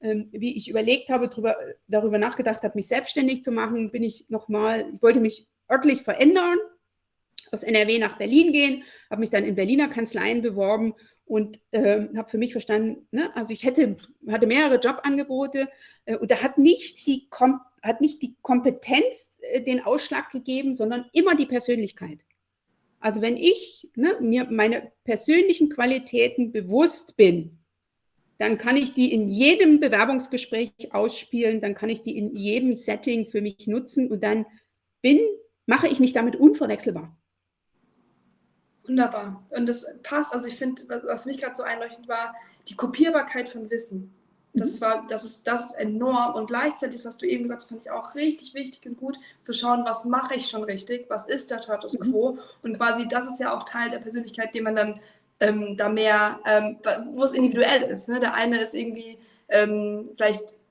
ähm, 0.00 0.30
wie 0.32 0.56
ich 0.56 0.68
überlegt 0.68 1.08
habe, 1.08 1.28
drüber, 1.28 1.56
darüber 1.86 2.18
nachgedacht 2.18 2.64
habe, 2.64 2.74
mich 2.74 2.88
selbstständig 2.88 3.44
zu 3.44 3.52
machen, 3.52 3.92
bin 3.92 4.02
ich 4.02 4.28
nochmal, 4.28 4.90
ich 4.92 5.00
wollte 5.00 5.20
mich 5.20 5.46
örtlich 5.70 6.02
verändern, 6.02 6.58
aus 7.52 7.62
NRW 7.62 8.00
nach 8.00 8.18
Berlin 8.18 8.52
gehen, 8.52 8.82
habe 9.10 9.20
mich 9.20 9.30
dann 9.30 9.44
in 9.44 9.54
Berliner 9.54 9.86
Kanzleien 9.86 10.42
beworben 10.42 10.94
und 11.26 11.60
äh, 11.72 12.06
habe 12.16 12.30
für 12.30 12.38
mich 12.38 12.52
verstanden, 12.52 13.06
ne, 13.10 13.34
also 13.36 13.52
ich 13.52 13.64
hätte, 13.64 13.96
hatte 14.28 14.46
mehrere 14.46 14.78
Jobangebote 14.78 15.68
äh, 16.04 16.16
und 16.16 16.30
da 16.30 16.42
hat 16.42 16.56
nicht 16.56 17.06
die, 17.06 17.28
Kom 17.28 17.60
hat 17.82 18.00
nicht 18.00 18.22
die 18.22 18.36
Kompetenz 18.42 19.38
äh, 19.42 19.60
den 19.60 19.84
Ausschlag 19.84 20.30
gegeben, 20.30 20.74
sondern 20.74 21.06
immer 21.12 21.34
die 21.34 21.46
Persönlichkeit. 21.46 22.20
Also 23.00 23.20
wenn 23.22 23.36
ich 23.36 23.90
ne, 23.96 24.16
mir 24.20 24.46
meine 24.50 24.92
persönlichen 25.04 25.68
Qualitäten 25.68 26.52
bewusst 26.52 27.16
bin, 27.16 27.58
dann 28.38 28.58
kann 28.58 28.76
ich 28.76 28.92
die 28.92 29.12
in 29.12 29.26
jedem 29.26 29.80
Bewerbungsgespräch 29.80 30.92
ausspielen, 30.92 31.60
dann 31.60 31.74
kann 31.74 31.88
ich 31.88 32.02
die 32.02 32.16
in 32.16 32.36
jedem 32.36 32.76
Setting 32.76 33.26
für 33.26 33.40
mich 33.40 33.66
nutzen 33.66 34.10
und 34.10 34.22
dann 34.22 34.46
bin, 35.02 35.20
mache 35.66 35.88
ich 35.88 36.00
mich 36.00 36.12
damit 36.12 36.36
unverwechselbar. 36.36 37.16
Wunderbar. 38.86 39.42
Und 39.50 39.66
das 39.66 39.86
passt, 40.02 40.32
also 40.32 40.46
ich 40.46 40.56
finde, 40.56 40.82
was, 40.88 41.04
was 41.04 41.26
mich 41.26 41.38
gerade 41.38 41.54
so 41.54 41.62
einleuchtend 41.62 42.08
war, 42.08 42.34
die 42.68 42.76
Kopierbarkeit 42.76 43.48
von 43.48 43.70
Wissen. 43.70 44.12
Das, 44.52 44.76
mhm. 44.76 44.80
war, 44.80 45.06
das, 45.08 45.24
ist, 45.24 45.46
das 45.46 45.66
ist 45.66 45.72
enorm 45.72 46.34
und 46.34 46.46
gleichzeitig, 46.46 46.96
das 46.96 47.06
hast 47.06 47.22
du 47.22 47.26
eben 47.26 47.42
gesagt, 47.42 47.64
fand 47.64 47.82
ich 47.82 47.90
auch 47.90 48.14
richtig 48.14 48.54
wichtig 48.54 48.86
und 48.86 48.96
gut, 48.96 49.18
zu 49.42 49.52
schauen, 49.52 49.84
was 49.84 50.06
mache 50.06 50.34
ich 50.34 50.48
schon 50.48 50.64
richtig, 50.64 51.06
was 51.10 51.28
ist 51.28 51.50
der 51.50 51.62
Status 51.62 51.98
mhm. 51.98 52.10
quo 52.10 52.38
und 52.62 52.76
quasi, 52.78 53.06
das 53.06 53.28
ist 53.28 53.38
ja 53.38 53.54
auch 53.54 53.64
Teil 53.64 53.90
der 53.90 53.98
Persönlichkeit, 53.98 54.54
den 54.54 54.64
man 54.64 54.76
dann 54.76 55.00
ähm, 55.40 55.76
da 55.76 55.90
mehr, 55.90 56.40
ähm, 56.46 56.78
wo 57.12 57.24
es 57.24 57.32
individuell 57.32 57.82
ist. 57.82 58.08
Ne? 58.08 58.18
Der 58.20 58.34
eine 58.34 58.58
ist 58.58 58.74
irgendwie 58.74 59.18
ähm, 59.48 60.08
vielleicht 60.16 60.54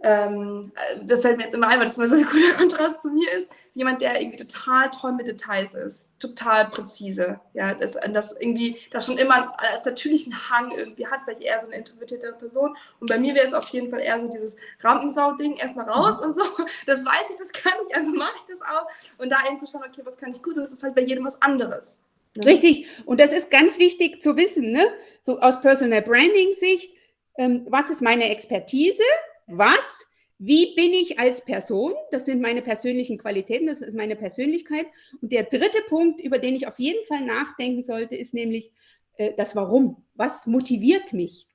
ähm, 0.00 0.70
das 1.02 1.22
fällt 1.22 1.38
mir 1.38 1.44
jetzt 1.44 1.54
immer 1.54 1.66
ein, 1.66 1.80
weil 1.80 1.86
das 1.86 1.96
immer 1.96 2.06
so 2.06 2.14
ein 2.14 2.24
guter 2.24 2.54
Kontrast 2.56 3.02
zu 3.02 3.10
mir 3.10 3.32
ist, 3.32 3.50
jemand, 3.74 4.00
der 4.00 4.20
irgendwie 4.20 4.36
total 4.36 4.90
toll 4.90 5.12
mit 5.12 5.26
Details 5.26 5.74
ist, 5.74 6.06
total 6.20 6.68
präzise, 6.70 7.40
ja, 7.52 7.74
das, 7.74 7.96
das 8.12 8.32
irgendwie, 8.38 8.76
das 8.92 9.06
schon 9.06 9.18
immer 9.18 9.56
als 9.60 9.84
natürlichen 9.84 10.32
Hang 10.50 10.70
irgendwie 10.70 11.06
hat, 11.06 11.20
weil 11.26 11.36
ich 11.40 11.46
eher 11.46 11.60
so 11.60 11.66
eine 11.66 11.76
introvertierte 11.76 12.32
Person 12.38 12.76
und 13.00 13.10
bei 13.10 13.18
mir 13.18 13.34
wäre 13.34 13.46
es 13.46 13.54
auf 13.54 13.68
jeden 13.70 13.90
Fall 13.90 14.00
eher 14.00 14.20
so 14.20 14.28
dieses 14.28 14.56
Rampensau-Ding, 14.80 15.56
erstmal 15.56 15.88
raus 15.88 16.20
mhm. 16.20 16.26
und 16.26 16.34
so, 16.36 16.42
das 16.86 17.04
weiß 17.04 17.30
ich, 17.30 17.36
das 17.36 17.52
kann 17.52 17.74
ich, 17.88 17.96
also 17.96 18.12
mache 18.12 18.34
ich 18.40 18.54
das 18.54 18.62
auch 18.62 18.86
und 19.18 19.30
da 19.30 19.38
eben 19.48 19.58
zu 19.58 19.66
schauen, 19.66 19.82
okay, 19.84 20.02
was 20.04 20.16
kann 20.16 20.30
ich 20.30 20.42
gut, 20.42 20.56
und 20.56 20.62
das 20.62 20.72
ist 20.72 20.82
halt 20.84 20.94
bei 20.94 21.02
jedem 21.02 21.24
was 21.24 21.42
anderes. 21.42 21.98
Ne? 22.36 22.46
Richtig, 22.46 22.86
und 23.04 23.18
das 23.18 23.32
ist 23.32 23.50
ganz 23.50 23.80
wichtig 23.80 24.22
zu 24.22 24.36
wissen, 24.36 24.70
ne? 24.70 24.86
so 25.22 25.40
aus 25.40 25.60
Personal 25.60 26.02
Branding 26.02 26.54
Sicht, 26.54 26.92
ähm, 27.36 27.66
was 27.68 27.90
ist 27.90 28.00
meine 28.00 28.30
Expertise, 28.30 29.02
was, 29.48 30.06
wie 30.38 30.74
bin 30.76 30.92
ich 30.92 31.18
als 31.18 31.44
Person? 31.44 31.94
Das 32.12 32.26
sind 32.26 32.40
meine 32.40 32.62
persönlichen 32.62 33.18
Qualitäten, 33.18 33.66
das 33.66 33.80
ist 33.80 33.94
meine 33.94 34.14
Persönlichkeit. 34.14 34.86
Und 35.20 35.32
der 35.32 35.44
dritte 35.44 35.82
Punkt, 35.88 36.20
über 36.20 36.38
den 36.38 36.54
ich 36.54 36.68
auf 36.68 36.78
jeden 36.78 37.04
Fall 37.06 37.24
nachdenken 37.24 37.82
sollte, 37.82 38.14
ist 38.14 38.34
nämlich 38.34 38.70
äh, 39.16 39.32
das 39.36 39.56
Warum. 39.56 40.04
Was 40.14 40.46
motiviert 40.46 41.12
mich? 41.12 41.48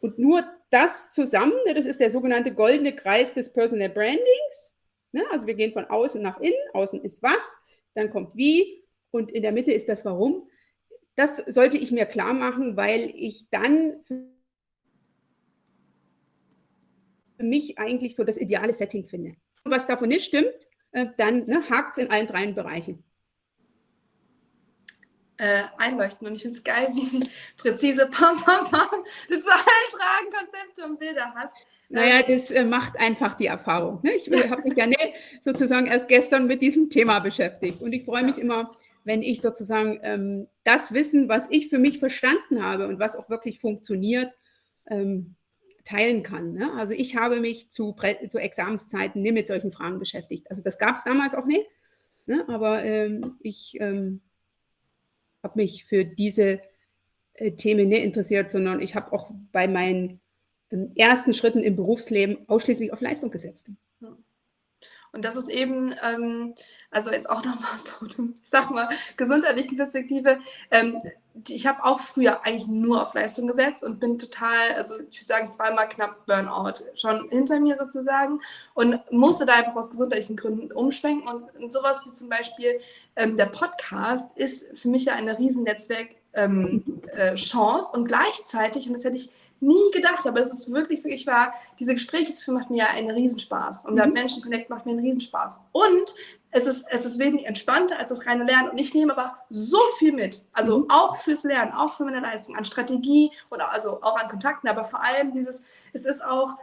Und 0.00 0.18
nur 0.18 0.44
das 0.70 1.10
zusammen, 1.10 1.54
ne, 1.66 1.74
das 1.74 1.86
ist 1.86 2.00
der 2.00 2.10
sogenannte 2.10 2.54
goldene 2.54 2.94
Kreis 2.94 3.34
des 3.34 3.52
Personal 3.52 3.88
Brandings. 3.88 4.76
Ne? 5.12 5.24
Also 5.30 5.46
wir 5.46 5.54
gehen 5.54 5.72
von 5.72 5.86
außen 5.86 6.22
nach 6.22 6.40
innen. 6.40 6.52
Außen 6.72 7.02
ist 7.02 7.22
was, 7.22 7.56
dann 7.94 8.10
kommt 8.10 8.36
wie 8.36 8.84
und 9.10 9.32
in 9.32 9.42
der 9.42 9.52
Mitte 9.52 9.72
ist 9.72 9.88
das 9.88 10.04
Warum. 10.04 10.48
Das 11.16 11.38
sollte 11.38 11.78
ich 11.78 11.90
mir 11.90 12.06
klar 12.06 12.34
machen, 12.34 12.76
weil 12.76 13.12
ich 13.14 13.48
dann 13.50 14.02
für 14.02 14.33
mich 17.38 17.78
eigentlich 17.78 18.14
so 18.14 18.24
das 18.24 18.38
ideale 18.38 18.72
Setting 18.72 19.04
finde. 19.06 19.34
Und 19.64 19.72
was 19.72 19.86
davon 19.86 20.08
nicht 20.08 20.24
stimmt, 20.24 20.54
äh, 20.92 21.06
dann 21.16 21.46
ne, 21.46 21.68
hakt 21.68 21.92
es 21.92 22.04
in 22.04 22.10
allen 22.10 22.26
drei 22.26 22.52
Bereichen. 22.52 23.02
Äh, 25.36 25.64
einleuchten. 25.78 26.28
Und 26.28 26.36
ich 26.36 26.42
finde 26.42 26.58
es 26.58 26.62
geil, 26.62 26.88
wie 26.94 27.20
präzise 27.56 28.06
pam, 28.06 28.36
pam, 28.36 28.70
pam, 28.70 29.04
du 29.28 29.40
zu 29.40 29.50
allen 29.50 29.90
Fragen 29.90 30.30
Konzepte 30.32 30.84
und 30.84 30.98
Bilder 30.98 31.34
hast. 31.34 31.54
Naja, 31.88 32.22
das 32.22 32.50
äh, 32.52 32.64
macht 32.64 32.98
einfach 32.98 33.34
die 33.34 33.46
Erfahrung. 33.46 34.00
Ne? 34.02 34.12
Ich 34.12 34.30
habe 34.30 34.62
mich 34.62 34.76
ja 34.76 34.86
nicht 34.86 35.12
sozusagen 35.40 35.86
erst 35.86 36.08
gestern 36.08 36.46
mit 36.46 36.62
diesem 36.62 36.88
Thema 36.88 37.18
beschäftigt. 37.18 37.82
Und 37.82 37.92
ich 37.92 38.04
freue 38.04 38.22
mich 38.22 38.38
immer, 38.38 38.70
wenn 39.02 39.22
ich 39.22 39.40
sozusagen 39.40 39.98
ähm, 40.02 40.48
das 40.62 40.94
Wissen, 40.94 41.28
was 41.28 41.48
ich 41.50 41.68
für 41.68 41.78
mich 41.78 41.98
verstanden 41.98 42.62
habe 42.62 42.86
und 42.86 42.98
was 42.98 43.16
auch 43.16 43.28
wirklich 43.28 43.58
funktioniert, 43.58 44.32
ähm, 44.88 45.34
teilen 45.84 46.22
kann. 46.22 46.54
Ne? 46.54 46.72
Also 46.74 46.94
ich 46.94 47.16
habe 47.16 47.40
mich 47.40 47.70
zu, 47.70 47.94
zu 48.28 48.38
Examenszeiten 48.38 49.22
nie 49.22 49.32
mit 49.32 49.46
solchen 49.46 49.72
Fragen 49.72 49.98
beschäftigt. 49.98 50.48
Also 50.50 50.62
das 50.62 50.78
gab 50.78 50.96
es 50.96 51.04
damals 51.04 51.34
auch 51.34 51.44
nicht, 51.44 51.66
ne? 52.26 52.44
aber 52.48 52.82
ähm, 52.84 53.36
ich 53.40 53.76
ähm, 53.80 54.22
habe 55.42 55.60
mich 55.60 55.84
für 55.84 56.04
diese 56.04 56.60
äh, 57.34 57.52
Themen 57.52 57.88
nicht 57.88 58.02
interessiert, 58.02 58.50
sondern 58.50 58.80
ich 58.80 58.94
habe 58.94 59.12
auch 59.12 59.30
bei 59.52 59.68
meinen 59.68 60.20
ähm, 60.70 60.92
ersten 60.96 61.34
Schritten 61.34 61.60
im 61.60 61.76
Berufsleben 61.76 62.48
ausschließlich 62.48 62.92
auf 62.92 63.00
Leistung 63.00 63.30
gesetzt. 63.30 63.70
Und 65.14 65.24
das 65.24 65.36
ist 65.36 65.48
eben, 65.48 65.94
ähm, 66.02 66.54
also 66.90 67.10
jetzt 67.10 67.30
auch 67.30 67.44
nochmal 67.44 67.78
so, 67.78 68.06
ich 68.06 68.16
sag 68.42 68.70
mal, 68.70 68.88
gesundheitlichen 69.16 69.76
Perspektive. 69.76 70.38
Ähm, 70.70 71.00
ich 71.48 71.66
habe 71.66 71.84
auch 71.84 72.00
früher 72.00 72.44
eigentlich 72.44 72.68
nur 72.68 73.02
auf 73.02 73.14
Leistung 73.14 73.46
gesetzt 73.46 73.82
und 73.82 73.98
bin 73.98 74.18
total, 74.18 74.74
also 74.76 74.94
ich 75.10 75.20
würde 75.20 75.26
sagen, 75.26 75.50
zweimal 75.50 75.88
knapp 75.88 76.26
Burnout 76.26 76.84
schon 76.94 77.28
hinter 77.30 77.58
mir 77.58 77.76
sozusagen 77.76 78.40
und 78.74 79.00
musste 79.10 79.44
da 79.46 79.54
einfach 79.54 79.74
aus 79.74 79.90
gesundheitlichen 79.90 80.36
Gründen 80.36 80.70
umschwenken. 80.72 81.28
Und, 81.28 81.54
und 81.56 81.72
sowas 81.72 82.06
wie 82.06 82.12
zum 82.12 82.28
Beispiel 82.28 82.80
ähm, 83.16 83.36
der 83.36 83.46
Podcast 83.46 84.36
ist 84.36 84.78
für 84.78 84.88
mich 84.88 85.06
ja 85.06 85.14
eine 85.14 85.38
riesen 85.38 85.64
Netzwerk-Chance 85.64 86.20
ähm, 86.34 86.84
äh, 87.12 87.96
und 87.96 88.04
gleichzeitig, 88.06 88.86
und 88.86 88.94
das 88.94 89.04
hätte 89.04 89.16
ich 89.16 89.30
nie 89.66 89.90
gedacht, 89.92 90.26
aber 90.26 90.40
es 90.40 90.52
ist 90.52 90.70
wirklich, 90.70 91.02
wirklich 91.04 91.26
wahr, 91.26 91.54
diese 91.78 91.94
Gespräche 91.94 92.32
zu 92.32 92.44
führen 92.44 92.58
macht 92.58 92.70
mir 92.70 92.78
ja 92.78 92.86
einen 92.88 93.10
Riesenspaß. 93.10 93.86
Und 93.86 93.94
mhm. 93.94 94.12
Menschen 94.12 94.42
Connect 94.42 94.70
macht 94.70 94.86
mir 94.86 94.92
einen 94.92 95.04
Riesenspaß. 95.04 95.62
Und 95.72 96.14
es 96.50 96.66
ist, 96.66 96.84
es 96.88 97.04
ist 97.04 97.18
wesentlich 97.18 97.46
entspannter 97.46 97.98
als 97.98 98.10
das 98.10 98.26
reine 98.26 98.44
Lernen. 98.44 98.70
Und 98.70 98.80
ich 98.80 98.94
nehme 98.94 99.12
aber 99.12 99.36
so 99.48 99.78
viel 99.98 100.12
mit. 100.12 100.44
Also 100.52 100.80
mhm. 100.80 100.86
auch 100.88 101.16
fürs 101.16 101.42
Lernen, 101.42 101.72
auch 101.72 101.94
für 101.94 102.04
meine 102.04 102.20
Leistung, 102.20 102.56
an 102.56 102.64
Strategie 102.64 103.30
und 103.50 103.60
also 103.60 104.00
auch 104.02 104.16
an 104.16 104.28
Kontakten, 104.28 104.68
aber 104.68 104.84
vor 104.84 105.02
allem 105.02 105.32
dieses, 105.32 105.64
es 105.92 106.06
ist 106.06 106.24
auch, 106.24 106.56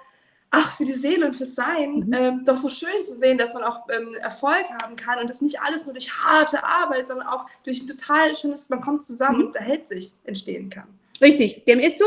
ach, 0.49 0.78
für 0.78 0.86
die 0.86 0.93
Seele 0.93 1.26
und 1.26 1.36
fürs 1.36 1.56
Sein, 1.56 2.06
mhm. 2.08 2.14
ähm, 2.14 2.45
doch 2.45 2.56
so 2.56 2.70
schön 2.70 3.04
zu 3.04 3.18
sehen, 3.18 3.38
dass 3.38 3.54
man 3.54 3.64
auch 3.64 3.88
ähm, 3.89 4.14
Erfolg 4.22 4.66
haben 4.82 4.95
kann 4.95 5.20
und 5.20 5.30
das 5.30 5.41
nicht 5.41 5.62
alles 5.62 5.86
nur 5.86 5.93
durch 5.93 6.14
harte 6.14 6.64
Arbeit, 6.64 7.10
sondern 7.10 7.28
auch 7.28 7.45
durch 7.64 7.82
ein 7.82 7.88
total 7.88 8.34
schönes, 8.34 8.70
man 8.70 8.80
kommt 8.80 9.04
zusammen 9.04 9.39
mhm. 9.39 9.45
und 9.47 9.56
erhält 9.58 9.89
sich 9.89 10.14
entstehen 10.24 10.70
kann. 10.70 10.88
Richtig, 11.22 11.66
dem 11.66 11.80
ist 11.80 11.99
so. 11.99 12.06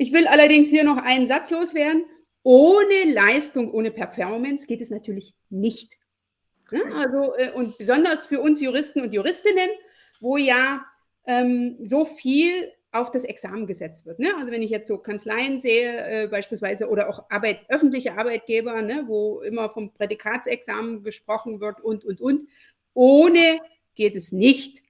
Ich 0.00 0.12
will 0.12 0.28
allerdings 0.28 0.68
hier 0.68 0.84
noch 0.84 0.98
einen 0.98 1.26
Satz 1.26 1.50
loswerden. 1.50 2.04
Ohne 2.44 3.12
Leistung, 3.12 3.72
ohne 3.72 3.90
Performance 3.90 4.64
geht 4.64 4.80
es 4.80 4.90
natürlich 4.90 5.34
nicht. 5.50 5.94
Ja, 6.70 6.82
also, 6.94 7.34
äh, 7.36 7.50
und 7.50 7.76
besonders 7.78 8.24
für 8.24 8.40
uns 8.40 8.60
Juristen 8.60 9.00
und 9.00 9.12
Juristinnen, 9.12 9.68
wo 10.20 10.36
ja 10.36 10.86
ähm, 11.26 11.78
so 11.82 12.04
viel 12.04 12.72
auf 12.92 13.10
das 13.10 13.24
Examen 13.24 13.66
gesetzt 13.66 14.06
wird. 14.06 14.20
Ne? 14.20 14.28
Also 14.38 14.52
wenn 14.52 14.62
ich 14.62 14.70
jetzt 14.70 14.86
so 14.86 14.98
Kanzleien 14.98 15.58
sehe, 15.58 16.24
äh, 16.24 16.28
beispielsweise, 16.28 16.88
oder 16.88 17.08
auch 17.08 17.28
Arbeit, 17.28 17.62
öffentliche 17.68 18.16
Arbeitgeber, 18.16 18.80
ne, 18.82 19.02
wo 19.08 19.40
immer 19.40 19.68
vom 19.68 19.92
Prädikatsexamen 19.92 21.02
gesprochen 21.02 21.60
wird 21.60 21.80
und, 21.80 22.04
und, 22.04 22.20
und. 22.20 22.48
Ohne 22.94 23.60
geht 23.96 24.14
es 24.14 24.30
nicht. 24.30 24.80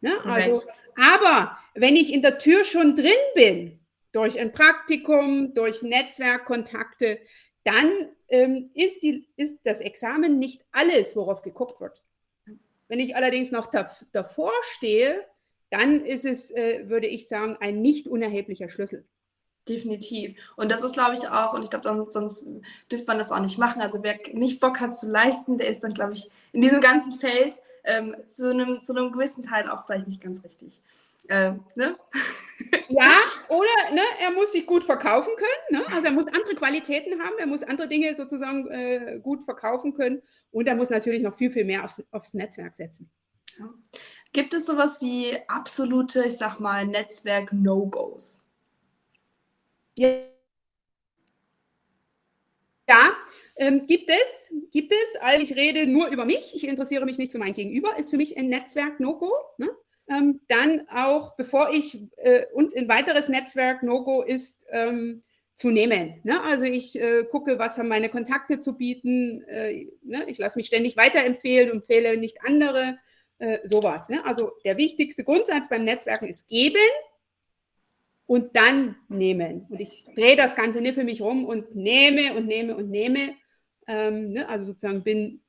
Ne? 0.00 0.12
Also, 0.24 0.66
aber 0.96 1.58
wenn 1.74 1.94
ich 1.94 2.10
in 2.10 2.22
der 2.22 2.38
Tür 2.38 2.64
schon 2.64 2.96
drin 2.96 3.12
bin, 3.34 3.79
durch 4.12 4.38
ein 4.38 4.52
Praktikum, 4.52 5.54
durch 5.54 5.82
Netzwerkkontakte, 5.82 7.20
dann 7.64 7.90
ähm, 8.28 8.70
ist, 8.74 9.02
die, 9.02 9.28
ist 9.36 9.60
das 9.64 9.80
Examen 9.80 10.38
nicht 10.38 10.64
alles, 10.72 11.14
worauf 11.16 11.42
geguckt 11.42 11.80
wird. 11.80 12.02
Wenn 12.88 13.00
ich 13.00 13.14
allerdings 13.14 13.50
noch 13.50 13.66
da, 13.66 13.90
davor 14.12 14.52
stehe, 14.62 15.24
dann 15.70 16.04
ist 16.04 16.24
es, 16.24 16.50
äh, 16.50 16.88
würde 16.88 17.06
ich 17.06 17.28
sagen, 17.28 17.56
ein 17.60 17.80
nicht 17.80 18.08
unerheblicher 18.08 18.68
Schlüssel. 18.68 19.06
Definitiv. 19.68 20.36
Und 20.56 20.72
das 20.72 20.82
ist, 20.82 20.94
glaube 20.94 21.14
ich, 21.14 21.28
auch, 21.28 21.52
und 21.54 21.62
ich 21.62 21.70
glaube, 21.70 21.86
sonst, 21.86 22.12
sonst 22.12 22.44
dürfte 22.90 23.06
man 23.06 23.18
das 23.18 23.30
auch 23.30 23.40
nicht 23.40 23.58
machen. 23.58 23.80
Also 23.82 24.02
wer 24.02 24.18
nicht 24.32 24.58
Bock 24.58 24.80
hat 24.80 24.96
zu 24.96 25.08
leisten, 25.08 25.58
der 25.58 25.68
ist 25.68 25.84
dann, 25.84 25.92
glaube 25.92 26.14
ich, 26.14 26.28
in 26.52 26.62
diesem 26.62 26.80
ganzen 26.80 27.20
Feld 27.20 27.54
ähm, 27.84 28.16
zu, 28.26 28.50
einem, 28.50 28.82
zu 28.82 28.94
einem 28.94 29.12
gewissen 29.12 29.42
Teil 29.42 29.68
auch 29.68 29.86
vielleicht 29.86 30.06
nicht 30.06 30.20
ganz 30.20 30.44
richtig. 30.44 30.80
Äh, 31.28 31.52
ne? 31.74 31.96
Ja, 32.88 33.12
oder 33.48 33.94
ne, 33.94 34.02
er 34.20 34.32
muss 34.32 34.52
sich 34.52 34.66
gut 34.66 34.84
verkaufen 34.84 35.32
können. 35.36 35.80
Ne? 35.80 35.86
Also 35.94 36.06
er 36.06 36.12
muss 36.12 36.26
andere 36.26 36.54
Qualitäten 36.54 37.20
haben, 37.22 37.36
er 37.38 37.46
muss 37.46 37.62
andere 37.62 37.88
Dinge 37.88 38.14
sozusagen 38.14 38.68
äh, 38.68 39.20
gut 39.22 39.44
verkaufen 39.44 39.94
können 39.94 40.22
und 40.50 40.66
er 40.66 40.74
muss 40.74 40.90
natürlich 40.90 41.22
noch 41.22 41.34
viel, 41.34 41.50
viel 41.50 41.64
mehr 41.64 41.84
aufs, 41.84 42.02
aufs 42.10 42.34
Netzwerk 42.34 42.74
setzen. 42.74 43.08
Ja. 43.58 43.72
Gibt 44.32 44.54
es 44.54 44.66
sowas 44.66 45.00
wie 45.00 45.36
absolute, 45.48 46.24
ich 46.24 46.36
sag 46.36 46.60
mal, 46.60 46.86
Netzwerk-No-Gos? 46.86 48.42
Ja, 49.96 50.08
ja 52.88 53.12
ähm, 53.60 53.86
gibt 53.86 54.10
es, 54.10 54.50
gibt 54.72 54.92
es. 54.92 55.20
Also 55.20 55.42
ich 55.42 55.54
rede 55.54 55.86
nur 55.86 56.08
über 56.08 56.24
mich, 56.24 56.54
ich 56.54 56.66
interessiere 56.66 57.04
mich 57.04 57.18
nicht 57.18 57.30
für 57.30 57.38
mein 57.38 57.52
Gegenüber, 57.52 57.96
ist 57.98 58.10
für 58.10 58.16
mich 58.16 58.36
ein 58.36 58.48
Netzwerk-No-Go. 58.48 59.30
Ne? 59.58 59.68
Ähm, 60.08 60.40
dann 60.48 60.88
auch, 60.88 61.36
bevor 61.36 61.70
ich, 61.70 62.00
äh, 62.16 62.46
und 62.54 62.74
ein 62.74 62.88
weiteres 62.88 63.28
Netzwerk-No-Go 63.28 64.22
ist 64.22 64.64
ähm, 64.70 65.22
zu 65.54 65.70
nehmen. 65.70 66.20
Ne? 66.24 66.42
Also 66.42 66.64
ich 66.64 66.98
äh, 66.98 67.24
gucke, 67.30 67.58
was 67.58 67.76
haben 67.76 67.88
meine 67.88 68.08
Kontakte 68.08 68.60
zu 68.60 68.78
bieten. 68.78 69.42
Äh, 69.42 69.88
ne? 70.02 70.24
Ich 70.26 70.38
lasse 70.38 70.58
mich 70.58 70.66
ständig 70.66 70.96
weiterempfehlen, 70.96 71.70
empfehle 71.70 72.16
nicht 72.16 72.38
andere. 72.42 72.98
Äh, 73.40 73.60
sowas. 73.64 74.08
Ne? 74.08 74.24
Also 74.24 74.52
der 74.66 74.76
wichtigste 74.76 75.24
Grundsatz 75.24 75.68
beim 75.68 75.84
Netzwerken 75.84 76.28
ist 76.28 76.48
geben 76.48 76.76
und 78.26 78.54
dann 78.54 78.96
nehmen. 79.08 79.66
Und 79.70 79.80
ich 79.80 80.06
drehe 80.14 80.36
das 80.36 80.54
Ganze 80.56 80.80
nicht 80.80 80.94
für 80.94 81.04
mich 81.04 81.22
rum 81.22 81.44
und 81.44 81.74
nehme 81.74 82.34
und 82.34 82.46
nehme 82.46 82.76
und 82.76 82.90
nehme. 82.90 83.34
Ähm, 83.90 84.32
ne? 84.32 84.48
Also 84.48 84.66
sozusagen 84.66 85.02
bin 85.02 85.40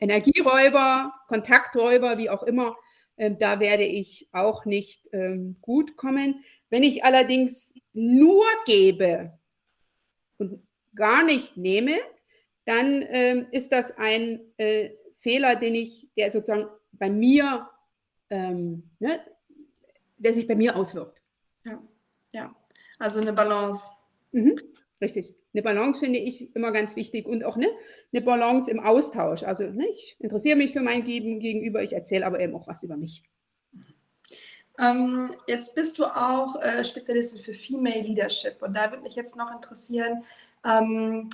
Energieräuber, 0.00 1.12
Kontakträuber, 1.28 2.18
wie 2.18 2.28
auch 2.28 2.42
immer 2.42 2.76
ähm, 3.18 3.38
da 3.38 3.60
werde 3.60 3.84
ich 3.84 4.28
auch 4.32 4.64
nicht 4.64 5.08
ähm, 5.12 5.56
gut 5.60 5.96
kommen. 5.96 6.44
Wenn 6.70 6.82
ich 6.82 7.04
allerdings 7.04 7.74
nur 7.92 8.44
gebe 8.66 9.38
und 10.38 10.62
gar 10.94 11.24
nicht 11.24 11.56
nehme, 11.56 11.96
dann 12.64 13.04
ähm, 13.08 13.46
ist 13.52 13.72
das 13.72 13.96
ein 13.96 14.40
äh, 14.58 14.90
Fehler, 15.20 15.56
den 15.56 15.74
ich, 15.74 16.08
der 16.16 16.30
sozusagen 16.30 16.68
bei 16.92 17.10
mir, 17.10 17.68
ähm, 18.30 18.90
ne, 18.98 19.20
der 20.18 20.34
sich 20.34 20.46
bei 20.46 20.54
mir 20.54 20.76
auswirkt. 20.76 21.20
Ja, 21.64 21.82
ja. 22.32 22.56
Also 22.98 23.20
eine 23.20 23.32
Balance. 23.32 23.90
Mhm, 24.32 24.60
richtig 25.00 25.34
eine 25.56 25.62
Balance 25.62 26.00
finde 26.00 26.18
ich 26.18 26.54
immer 26.54 26.70
ganz 26.70 26.96
wichtig 26.96 27.26
und 27.26 27.42
auch 27.42 27.56
ne, 27.56 27.68
eine 28.12 28.20
Balance 28.20 28.70
im 28.70 28.80
Austausch. 28.80 29.42
Also 29.42 29.64
ne, 29.64 29.86
ich 29.88 30.16
interessiere 30.18 30.56
mich 30.56 30.72
für 30.72 30.82
mein 30.82 31.02
Gegenüber, 31.02 31.82
ich 31.82 31.94
erzähle 31.94 32.26
aber 32.26 32.40
eben 32.40 32.54
auch 32.54 32.68
was 32.68 32.82
über 32.82 32.96
mich. 32.96 33.22
Ähm, 34.78 35.34
jetzt 35.46 35.74
bist 35.74 35.98
du 35.98 36.04
auch 36.04 36.60
äh, 36.60 36.84
Spezialistin 36.84 37.40
für 37.40 37.54
Female 37.54 38.02
Leadership 38.02 38.60
und 38.60 38.76
da 38.76 38.90
würde 38.90 39.02
mich 39.02 39.14
jetzt 39.14 39.34
noch 39.34 39.50
interessieren, 39.50 40.24
ähm, 40.66 41.30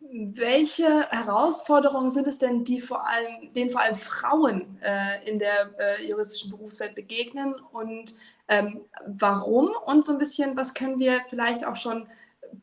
welche 0.00 1.10
Herausforderungen 1.10 2.10
sind 2.10 2.26
es 2.26 2.38
denn, 2.38 2.64
die 2.64 2.80
vor 2.80 3.06
allem, 3.06 3.52
denen 3.54 3.70
vor 3.70 3.82
allem 3.82 3.96
Frauen 3.96 4.78
äh, 4.80 5.30
in 5.30 5.38
der 5.38 5.70
äh, 5.78 6.08
juristischen 6.08 6.50
Berufswelt 6.50 6.94
begegnen 6.94 7.54
und 7.72 8.14
ähm, 8.48 8.80
warum 9.06 9.70
und 9.84 10.06
so 10.06 10.12
ein 10.12 10.18
bisschen, 10.18 10.56
was 10.56 10.72
können 10.72 10.98
wir 10.98 11.20
vielleicht 11.28 11.66
auch 11.66 11.76
schon 11.76 12.08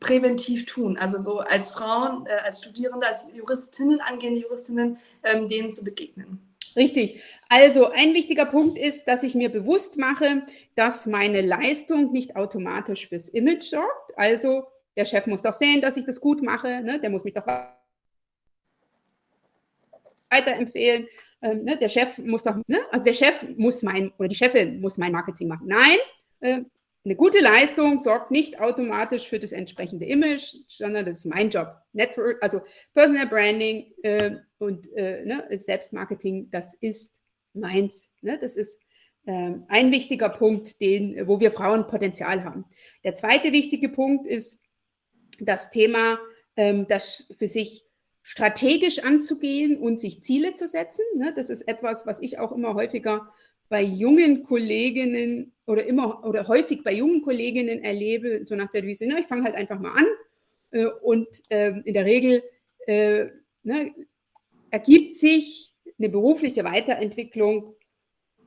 präventiv 0.00 0.66
tun? 0.66 0.96
Also 0.96 1.18
so 1.18 1.38
als 1.38 1.70
Frauen, 1.70 2.26
äh, 2.26 2.32
als 2.44 2.58
Studierende, 2.58 3.06
als 3.06 3.26
Juristinnen, 3.32 4.00
angehende 4.00 4.40
Juristinnen, 4.40 4.98
ähm, 5.22 5.46
denen 5.46 5.70
zu 5.70 5.84
begegnen. 5.84 6.40
Richtig. 6.76 7.22
Also 7.48 7.90
ein 7.90 8.14
wichtiger 8.14 8.46
Punkt 8.46 8.78
ist, 8.78 9.06
dass 9.06 9.22
ich 9.22 9.34
mir 9.34 9.50
bewusst 9.50 9.98
mache, 9.98 10.42
dass 10.76 11.06
meine 11.06 11.40
Leistung 11.40 12.12
nicht 12.12 12.36
automatisch 12.36 13.08
fürs 13.08 13.28
Image 13.28 13.64
sorgt. 13.64 14.16
Also 14.16 14.64
der 14.96 15.04
Chef 15.04 15.26
muss 15.26 15.42
doch 15.42 15.54
sehen, 15.54 15.80
dass 15.80 15.96
ich 15.96 16.04
das 16.04 16.20
gut 16.20 16.42
mache. 16.42 16.80
Ne? 16.80 17.00
Der 17.00 17.10
muss 17.10 17.24
mich 17.24 17.34
doch 17.34 17.46
weiterempfehlen. 20.30 21.08
Ähm, 21.42 21.64
ne? 21.64 21.76
Der 21.76 21.88
Chef 21.88 22.18
muss 22.18 22.44
doch, 22.44 22.56
ne? 22.66 22.78
also 22.92 23.04
der 23.04 23.14
Chef 23.14 23.44
muss 23.56 23.82
mein, 23.82 24.12
oder 24.18 24.28
die 24.28 24.34
Chefin 24.34 24.80
muss 24.80 24.96
mein 24.98 25.12
Marketing 25.12 25.48
machen. 25.48 25.66
Nein, 25.66 25.98
äh, 26.40 26.62
eine 27.04 27.16
gute 27.16 27.40
Leistung 27.40 27.98
sorgt 27.98 28.30
nicht 28.30 28.60
automatisch 28.60 29.26
für 29.26 29.38
das 29.38 29.52
entsprechende 29.52 30.04
Image, 30.04 30.54
sondern 30.68 31.06
das 31.06 31.18
ist 31.18 31.26
mein 31.26 31.48
Job. 31.48 31.74
Network, 31.92 32.42
also 32.42 32.60
Personal 32.94 33.26
Branding 33.26 33.92
äh, 34.02 34.36
und 34.58 34.92
äh, 34.94 35.24
ne, 35.24 35.46
Selbstmarketing, 35.58 36.50
das 36.50 36.74
ist 36.74 37.20
meins. 37.54 38.12
Ne? 38.20 38.38
Das 38.38 38.54
ist 38.54 38.78
äh, 39.24 39.54
ein 39.68 39.90
wichtiger 39.92 40.28
Punkt, 40.28 40.80
den, 40.80 41.26
wo 41.26 41.40
wir 41.40 41.50
Frauen 41.50 41.86
Potenzial 41.86 42.44
haben. 42.44 42.66
Der 43.02 43.14
zweite 43.14 43.50
wichtige 43.52 43.88
Punkt 43.88 44.26
ist 44.26 44.62
das 45.40 45.70
Thema, 45.70 46.18
ähm, 46.56 46.86
das 46.86 47.32
für 47.38 47.48
sich 47.48 47.84
strategisch 48.22 48.98
anzugehen 48.98 49.78
und 49.78 49.98
sich 49.98 50.22
Ziele 50.22 50.52
zu 50.52 50.68
setzen. 50.68 51.04
Ne? 51.16 51.32
Das 51.34 51.48
ist 51.48 51.62
etwas, 51.62 52.06
was 52.06 52.20
ich 52.20 52.38
auch 52.38 52.52
immer 52.52 52.74
häufiger 52.74 53.32
bei 53.70 53.82
jungen 53.82 54.42
Kolleginnen 54.42 55.54
oder 55.70 55.86
immer 55.86 56.24
oder 56.24 56.48
häufig 56.48 56.82
bei 56.82 56.92
jungen 56.92 57.22
Kolleginnen 57.22 57.82
erlebe, 57.82 58.44
so 58.44 58.56
nach 58.56 58.70
der 58.70 58.82
Devise, 58.82 59.06
ich 59.06 59.26
fange 59.26 59.44
halt 59.44 59.54
einfach 59.54 59.78
mal 59.78 59.92
an 59.92 60.06
äh, 60.72 60.86
und 61.02 61.28
äh, 61.48 61.72
in 61.84 61.94
der 61.94 62.04
Regel 62.04 62.42
äh, 62.86 63.26
ne, 63.62 63.94
ergibt 64.70 65.16
sich 65.16 65.72
eine 65.98 66.08
berufliche 66.08 66.64
Weiterentwicklung 66.64 67.74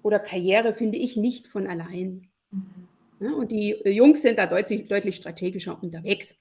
oder 0.02 0.20
Karriere, 0.20 0.74
finde 0.74 0.98
ich, 0.98 1.16
nicht 1.16 1.48
von 1.48 1.68
allein. 1.68 2.30
Mhm. 2.52 2.88
Ja, 3.20 3.32
und 3.34 3.52
die 3.52 3.78
Jungs 3.86 4.22
sind 4.22 4.38
da 4.38 4.48
deutlich, 4.48 4.88
deutlich 4.88 5.16
strategischer 5.16 5.82
unterwegs. 5.82 6.40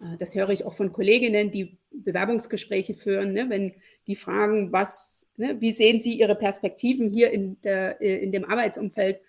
Äh, 0.00 0.16
das 0.18 0.34
höre 0.34 0.50
ich 0.50 0.64
auch 0.64 0.74
von 0.74 0.92
Kolleginnen, 0.92 1.50
die 1.50 1.78
Bewerbungsgespräche 1.90 2.94
führen, 2.94 3.32
ne, 3.32 3.46
wenn 3.48 3.74
die 4.06 4.16
fragen, 4.16 4.72
was, 4.72 5.26
ne, 5.36 5.60
wie 5.60 5.72
sehen 5.72 6.00
Sie 6.00 6.18
Ihre 6.18 6.36
Perspektiven 6.36 7.10
hier 7.10 7.30
in, 7.30 7.60
der, 7.62 8.00
äh, 8.00 8.22
in 8.22 8.32
dem 8.32 8.44
Arbeitsumfeld? 8.44 9.20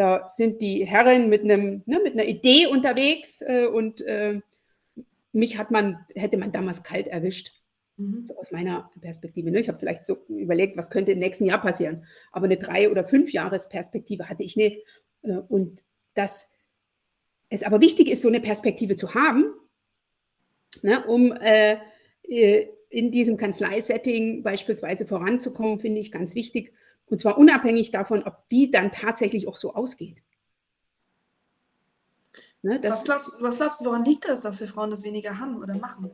Da 0.00 0.30
sind 0.30 0.62
die 0.62 0.86
Herren 0.86 1.28
mit, 1.28 1.42
einem, 1.42 1.82
ne, 1.84 2.00
mit 2.02 2.14
einer 2.14 2.24
Idee 2.24 2.66
unterwegs 2.66 3.42
äh, 3.42 3.66
und 3.66 4.00
äh, 4.00 4.40
mich 5.32 5.58
hat 5.58 5.70
man, 5.70 5.98
hätte 6.14 6.38
man 6.38 6.52
damals 6.52 6.82
kalt 6.82 7.06
erwischt. 7.06 7.52
Mhm. 7.98 8.26
Aus 8.38 8.50
meiner 8.50 8.90
Perspektive. 9.02 9.50
Ne? 9.50 9.60
Ich 9.60 9.68
habe 9.68 9.78
vielleicht 9.78 10.06
so 10.06 10.16
überlegt, 10.28 10.78
was 10.78 10.88
könnte 10.88 11.12
im 11.12 11.18
nächsten 11.18 11.44
Jahr 11.44 11.60
passieren. 11.60 12.06
Aber 12.32 12.46
eine 12.46 12.56
drei- 12.56 12.90
oder 12.90 13.04
fünf 13.04 13.30
Jahresperspektive 13.30 14.30
hatte 14.30 14.42
ich 14.42 14.56
nicht. 14.56 14.78
Äh, 15.20 15.36
und 15.36 15.84
dass 16.14 16.50
es 17.50 17.62
aber 17.62 17.82
wichtig 17.82 18.08
ist, 18.08 18.22
so 18.22 18.28
eine 18.28 18.40
Perspektive 18.40 18.96
zu 18.96 19.12
haben, 19.12 19.52
ne, 20.80 21.04
um 21.04 21.30
äh, 21.32 21.76
äh, 22.22 22.68
in 22.88 23.10
diesem 23.10 23.36
Kanzleisetting 23.36 24.42
beispielsweise 24.44 25.04
voranzukommen, 25.04 25.78
finde 25.78 26.00
ich 26.00 26.10
ganz 26.10 26.34
wichtig. 26.34 26.72
Und 27.10 27.20
zwar 27.20 27.36
unabhängig 27.36 27.90
davon, 27.90 28.22
ob 28.22 28.48
die 28.48 28.70
dann 28.70 28.92
tatsächlich 28.92 29.48
auch 29.48 29.56
so 29.56 29.74
ausgeht. 29.74 30.22
Ne, 32.62 32.78
was, 32.82 33.04
glaubst, 33.04 33.30
was, 33.40 33.56
glaubst, 33.56 33.80
du, 33.80 33.86
woran 33.86 34.04
liegt 34.04 34.28
das, 34.28 34.42
dass 34.42 34.60
wir 34.60 34.68
Frauen 34.68 34.90
das 34.90 35.02
weniger 35.02 35.38
haben 35.38 35.60
oder 35.60 35.74
machen? 35.74 36.10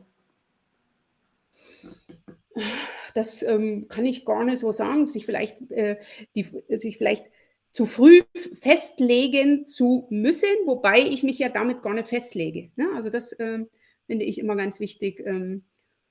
Das 3.13 3.43
ähm, 3.43 3.87
kann 3.89 4.05
ich 4.05 4.25
gar 4.25 4.43
nicht 4.43 4.59
so 4.59 4.71
sagen. 4.71 5.07
Sich 5.07 5.25
vielleicht, 5.25 5.71
äh, 5.71 5.99
die, 6.35 6.43
sich 6.77 6.97
vielleicht 6.97 7.27
zu 7.71 7.85
früh 7.85 8.23
festlegen 8.59 9.67
zu 9.67 10.07
müssen, 10.09 10.49
wobei 10.65 10.99
ich 10.99 11.21
mich 11.23 11.37
ja 11.37 11.49
damit 11.49 11.83
gar 11.83 11.93
nicht 11.93 12.07
festlege. 12.07 12.71
Ne? 12.75 12.87
Also 12.95 13.09
das 13.09 13.33
äh, 13.33 13.65
finde 14.07 14.25
ich 14.25 14.39
immer 14.39 14.55
ganz 14.55 14.79
wichtig. 14.79 15.21
Ähm, 15.25 15.65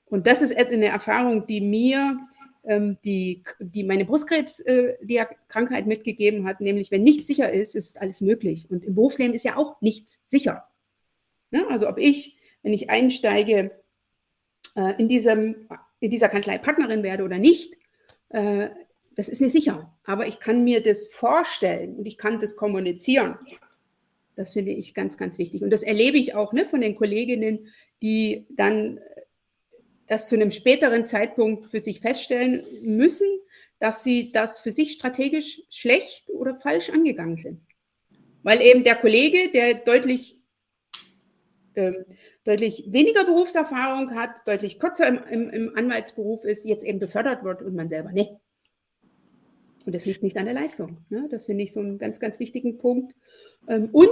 und 0.05 0.27
das 0.27 0.41
ist 0.41 0.55
eine 0.55 0.85
Erfahrung, 0.85 1.45
die 1.47 1.59
mir 1.59 1.97
ähm, 1.99 2.27
die, 3.03 3.43
die 3.59 3.83
meine 3.83 4.05
Brustkrebs, 4.05 4.59
äh, 4.61 4.97
mitgegeben 5.85 6.45
hat, 6.45 6.61
nämlich 6.61 6.91
wenn 6.91 7.03
nichts 7.03 7.27
sicher 7.27 7.51
ist, 7.51 7.75
ist 7.75 8.01
alles 8.01 8.21
möglich. 8.21 8.67
Und 8.69 8.85
im 8.85 8.95
Berufsleben 8.95 9.33
ist 9.33 9.45
ja 9.45 9.55
auch 9.55 9.81
nichts 9.81 10.19
sicher. 10.27 10.67
Ne? 11.51 11.65
Also 11.69 11.87
ob 11.87 11.97
ich, 11.97 12.37
wenn 12.63 12.73
ich 12.73 12.89
einsteige, 12.89 13.71
äh, 14.75 14.93
in, 14.99 15.07
diesem, 15.07 15.67
in 15.99 16.11
dieser 16.11 16.29
Kanzlei 16.29 16.57
Partnerin 16.57 17.03
werde 17.03 17.23
oder 17.23 17.37
nicht, 17.37 17.75
äh, 18.29 18.69
das 19.15 19.29
ist 19.29 19.41
nicht 19.41 19.53
sicher. 19.53 19.97
Aber 20.03 20.27
ich 20.27 20.39
kann 20.39 20.63
mir 20.63 20.83
das 20.83 21.07
vorstellen 21.07 21.95
und 21.95 22.05
ich 22.05 22.17
kann 22.17 22.39
das 22.39 22.55
kommunizieren. 22.55 23.37
Das 24.35 24.53
finde 24.53 24.71
ich 24.71 24.93
ganz, 24.93 25.17
ganz 25.17 25.39
wichtig. 25.39 25.63
Und 25.63 25.71
das 25.71 25.81
erlebe 25.81 26.17
ich 26.17 26.35
auch 26.35 26.53
ne, 26.53 26.65
von 26.65 26.81
den 26.81 26.95
Kolleginnen, 26.95 27.73
die 28.03 28.45
dann 28.51 28.99
das 30.07 30.27
zu 30.27 30.35
einem 30.35 30.51
späteren 30.51 31.05
Zeitpunkt 31.05 31.69
für 31.69 31.79
sich 31.81 31.99
feststellen 31.99 32.63
müssen, 32.81 33.27
dass 33.79 34.03
sie 34.03 34.31
das 34.31 34.59
für 34.59 34.71
sich 34.71 34.93
strategisch 34.93 35.61
schlecht 35.69 36.29
oder 36.29 36.55
falsch 36.55 36.89
angegangen 36.89 37.37
sind. 37.37 37.61
Weil 38.43 38.61
eben 38.61 38.83
der 38.83 38.95
Kollege, 38.95 39.51
der 39.51 39.75
deutlich, 39.75 40.41
ähm, 41.75 42.05
deutlich 42.43 42.85
weniger 42.87 43.25
Berufserfahrung 43.25 44.15
hat, 44.15 44.47
deutlich 44.47 44.79
kürzer 44.79 45.07
im, 45.07 45.17
im, 45.27 45.49
im 45.49 45.77
Anwaltsberuf 45.77 46.43
ist, 46.45 46.65
jetzt 46.65 46.85
eben 46.85 46.99
befördert 46.99 47.43
wird 47.43 47.61
und 47.61 47.75
man 47.75 47.89
selber 47.89 48.11
nicht. 48.11 48.31
Und 49.85 49.93
das 49.93 50.05
liegt 50.05 50.23
nicht 50.23 50.37
an 50.37 50.45
der 50.45 50.53
Leistung. 50.53 51.05
Ne? 51.09 51.27
Das 51.29 51.45
finde 51.45 51.63
ich 51.63 51.71
so 51.71 51.79
einen 51.79 51.97
ganz, 51.97 52.19
ganz 52.19 52.39
wichtigen 52.39 52.77
Punkt. 52.77 53.13
Ähm, 53.67 53.89
und 53.91 54.11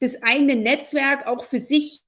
das 0.00 0.22
eigene 0.22 0.56
Netzwerk 0.56 1.26
auch 1.26 1.44
für 1.44 1.60
sich 1.60 2.01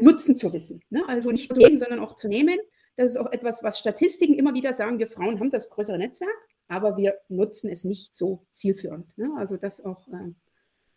nutzen 0.00 0.36
zu 0.36 0.52
wissen. 0.52 0.82
Ne? 0.90 1.02
Also 1.08 1.30
nicht 1.30 1.52
zu 1.52 1.58
geben, 1.58 1.78
sondern 1.78 2.00
auch 2.00 2.14
zu 2.14 2.28
nehmen. 2.28 2.58
Das 2.96 3.12
ist 3.12 3.16
auch 3.16 3.32
etwas, 3.32 3.62
was 3.62 3.78
Statistiken 3.78 4.34
immer 4.34 4.54
wieder 4.54 4.72
sagen. 4.72 4.98
Wir 4.98 5.06
Frauen 5.06 5.40
haben 5.40 5.50
das 5.50 5.70
größere 5.70 5.98
Netzwerk, 5.98 6.30
aber 6.68 6.96
wir 6.96 7.18
nutzen 7.28 7.70
es 7.70 7.84
nicht 7.84 8.14
so 8.14 8.44
zielführend. 8.50 9.06
Ne? 9.16 9.30
Also 9.38 9.56
das 9.56 9.84
auch. 9.84 10.06
Äh. 10.08 10.32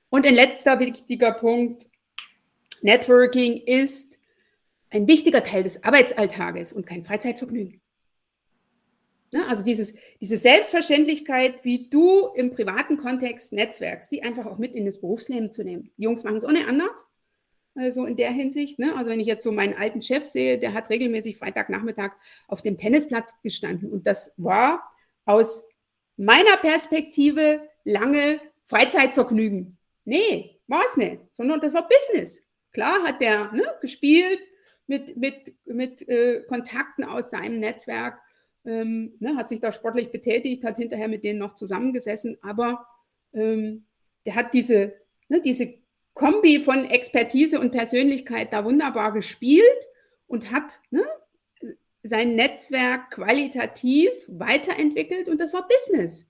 Und 0.09 0.25
ein 0.25 0.35
letzter 0.35 0.79
wichtiger 0.79 1.33
Punkt. 1.33 1.87
Networking 2.81 3.61
ist 3.65 4.17
ein 4.89 5.07
wichtiger 5.07 5.43
Teil 5.43 5.63
des 5.63 5.83
Arbeitsalltages 5.83 6.73
und 6.73 6.85
kein 6.85 7.03
Freizeitvergnügen. 7.03 7.81
Ne? 9.31 9.47
Also 9.47 9.63
dieses, 9.63 9.95
diese 10.21 10.37
Selbstverständlichkeit, 10.37 11.63
wie 11.63 11.89
du 11.89 12.27
im 12.35 12.51
privaten 12.51 12.97
Kontext 12.97 13.53
netzwerkst, 13.53 14.11
die 14.11 14.21
einfach 14.23 14.45
auch 14.45 14.57
mit 14.57 14.75
in 14.75 14.85
das 14.85 14.99
Berufsleben 14.99 15.51
zu 15.51 15.63
nehmen. 15.63 15.91
Jungs 15.97 16.23
machen 16.23 16.37
es 16.37 16.43
nicht 16.43 16.67
anders. 16.67 17.05
Also 17.75 18.05
in 18.05 18.15
der 18.15 18.31
Hinsicht, 18.31 18.77
ne? 18.77 18.95
also 18.95 19.09
wenn 19.09 19.19
ich 19.19 19.25
jetzt 19.25 19.43
so 19.43 19.51
meinen 19.51 19.73
alten 19.73 20.01
Chef 20.01 20.25
sehe, 20.25 20.59
der 20.59 20.73
hat 20.73 20.89
regelmäßig 20.89 21.37
Freitagnachmittag 21.37 22.11
auf 22.47 22.61
dem 22.61 22.77
Tennisplatz 22.77 23.41
gestanden 23.41 23.91
und 23.91 24.05
das 24.05 24.35
war 24.37 24.83
aus 25.25 25.63
meiner 26.15 26.57
Perspektive 26.57 27.67
lange 27.83 28.39
Freizeitvergnügen. 28.65 29.77
Nee, 30.05 30.59
war 30.67 30.83
es 30.85 30.97
nicht, 30.97 31.21
sondern 31.31 31.61
das 31.61 31.73
war 31.73 31.87
Business. 31.87 32.47
Klar 32.73 33.03
hat 33.03 33.21
der 33.21 33.51
ne, 33.53 33.63
gespielt 33.81 34.39
mit, 34.85 35.17
mit, 35.17 35.53
mit 35.65 36.07
äh, 36.07 36.43
Kontakten 36.47 37.03
aus 37.03 37.31
seinem 37.31 37.59
Netzwerk 37.59 38.19
ähm, 38.65 39.15
ne, 39.19 39.35
hat 39.35 39.49
sich 39.49 39.59
da 39.59 39.71
sportlich 39.71 40.11
betätigt, 40.11 40.63
hat 40.63 40.77
hinterher 40.77 41.07
mit 41.07 41.23
denen 41.23 41.39
noch 41.39 41.55
zusammengesessen, 41.55 42.37
aber 42.41 42.85
ähm, 43.33 43.85
der 44.25 44.35
hat 44.35 44.53
diese, 44.53 44.93
ne, 45.27 45.41
diese 45.41 45.82
Kombi 46.13 46.61
von 46.61 46.85
Expertise 46.85 47.59
und 47.59 47.71
Persönlichkeit 47.71 48.53
da 48.53 48.65
wunderbar 48.65 49.11
gespielt 49.11 49.87
und 50.27 50.51
hat 50.51 50.79
ne, 50.91 51.03
sein 52.03 52.35
Netzwerk 52.35 53.11
qualitativ 53.11 54.11
weiterentwickelt 54.27 55.29
und 55.29 55.39
das 55.39 55.53
war 55.53 55.67
Business. 55.67 56.27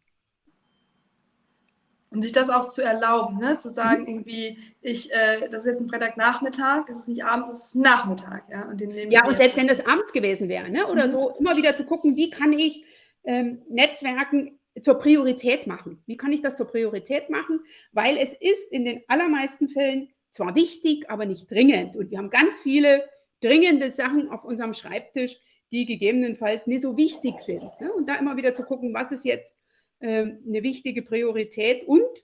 Und 2.11 2.21
sich 2.21 2.31
das 2.31 2.51
auch 2.51 2.69
zu 2.69 2.83
erlauben, 2.83 3.39
ne? 3.39 3.57
zu 3.57 3.71
sagen, 3.71 4.03
mhm. 4.03 4.07
irgendwie, 4.07 4.59
ich, 4.81 5.11
äh, 5.11 5.49
das 5.49 5.65
ist 5.65 5.71
jetzt 5.71 5.81
ein 5.81 5.89
Freitagnachmittag, 5.89 6.85
das 6.85 6.99
ist 6.99 7.07
nicht 7.07 7.25
abends, 7.25 7.49
das 7.49 7.65
ist 7.65 7.75
Nachmittag. 7.75 8.43
Ja, 8.51 8.69
und, 8.69 8.79
ja, 9.11 9.25
und 9.25 9.35
selbst 9.35 9.57
wenn 9.57 9.67
das 9.67 9.83
abends 9.87 10.13
gewesen 10.13 10.47
wäre, 10.47 10.69
ne? 10.69 10.85
oder 10.85 11.07
mhm. 11.07 11.11
so, 11.11 11.35
immer 11.39 11.57
wieder 11.57 11.75
zu 11.75 11.85
gucken, 11.85 12.15
wie 12.15 12.29
kann 12.29 12.53
ich 12.53 12.85
ähm, 13.23 13.63
Netzwerken 13.67 14.59
zur 14.81 14.95
Priorität 14.95 15.67
machen? 15.67 16.01
Wie 16.05 16.17
kann 16.17 16.31
ich 16.31 16.41
das 16.41 16.57
zur 16.57 16.67
Priorität 16.67 17.29
machen? 17.29 17.59
Weil 17.91 18.17
es 18.17 18.33
ist 18.33 18.71
in 18.71 18.85
den 18.85 19.03
allermeisten 19.07 19.67
Fällen 19.67 20.09
zwar 20.29 20.55
wichtig, 20.55 21.09
aber 21.09 21.25
nicht 21.25 21.49
dringend. 21.51 21.95
Und 21.95 22.09
wir 22.09 22.17
haben 22.17 22.29
ganz 22.29 22.61
viele 22.61 23.07
dringende 23.41 23.91
Sachen 23.91 24.29
auf 24.29 24.43
unserem 24.43 24.73
Schreibtisch, 24.73 25.37
die 25.71 25.85
gegebenenfalls 25.85 26.67
nicht 26.67 26.81
so 26.81 26.97
wichtig 26.97 27.39
sind. 27.39 27.63
Ne? 27.79 27.93
Und 27.93 28.07
da 28.09 28.15
immer 28.15 28.37
wieder 28.37 28.55
zu 28.55 28.63
gucken, 28.63 28.93
was 28.93 29.11
ist 29.11 29.25
jetzt 29.25 29.55
ähm, 30.01 30.43
eine 30.47 30.63
wichtige 30.63 31.03
Priorität. 31.03 31.87
Und 31.87 32.23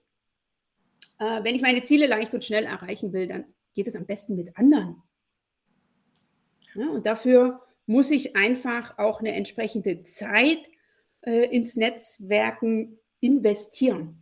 äh, 1.18 1.42
wenn 1.44 1.54
ich 1.54 1.62
meine 1.62 1.82
Ziele 1.82 2.06
leicht 2.06 2.34
und 2.34 2.44
schnell 2.44 2.64
erreichen 2.64 3.12
will, 3.12 3.28
dann 3.28 3.44
geht 3.74 3.88
es 3.88 3.96
am 3.96 4.06
besten 4.06 4.36
mit 4.36 4.56
anderen. 4.56 5.02
Ja, 6.74 6.88
und 6.88 7.06
dafür 7.06 7.60
muss 7.86 8.10
ich 8.10 8.36
einfach 8.36 8.98
auch 8.98 9.20
eine 9.20 9.32
entsprechende 9.32 10.04
Zeit 10.04 10.70
äh, 11.22 11.44
ins 11.54 11.76
Netzwerken 11.76 12.98
investieren. 13.20 14.20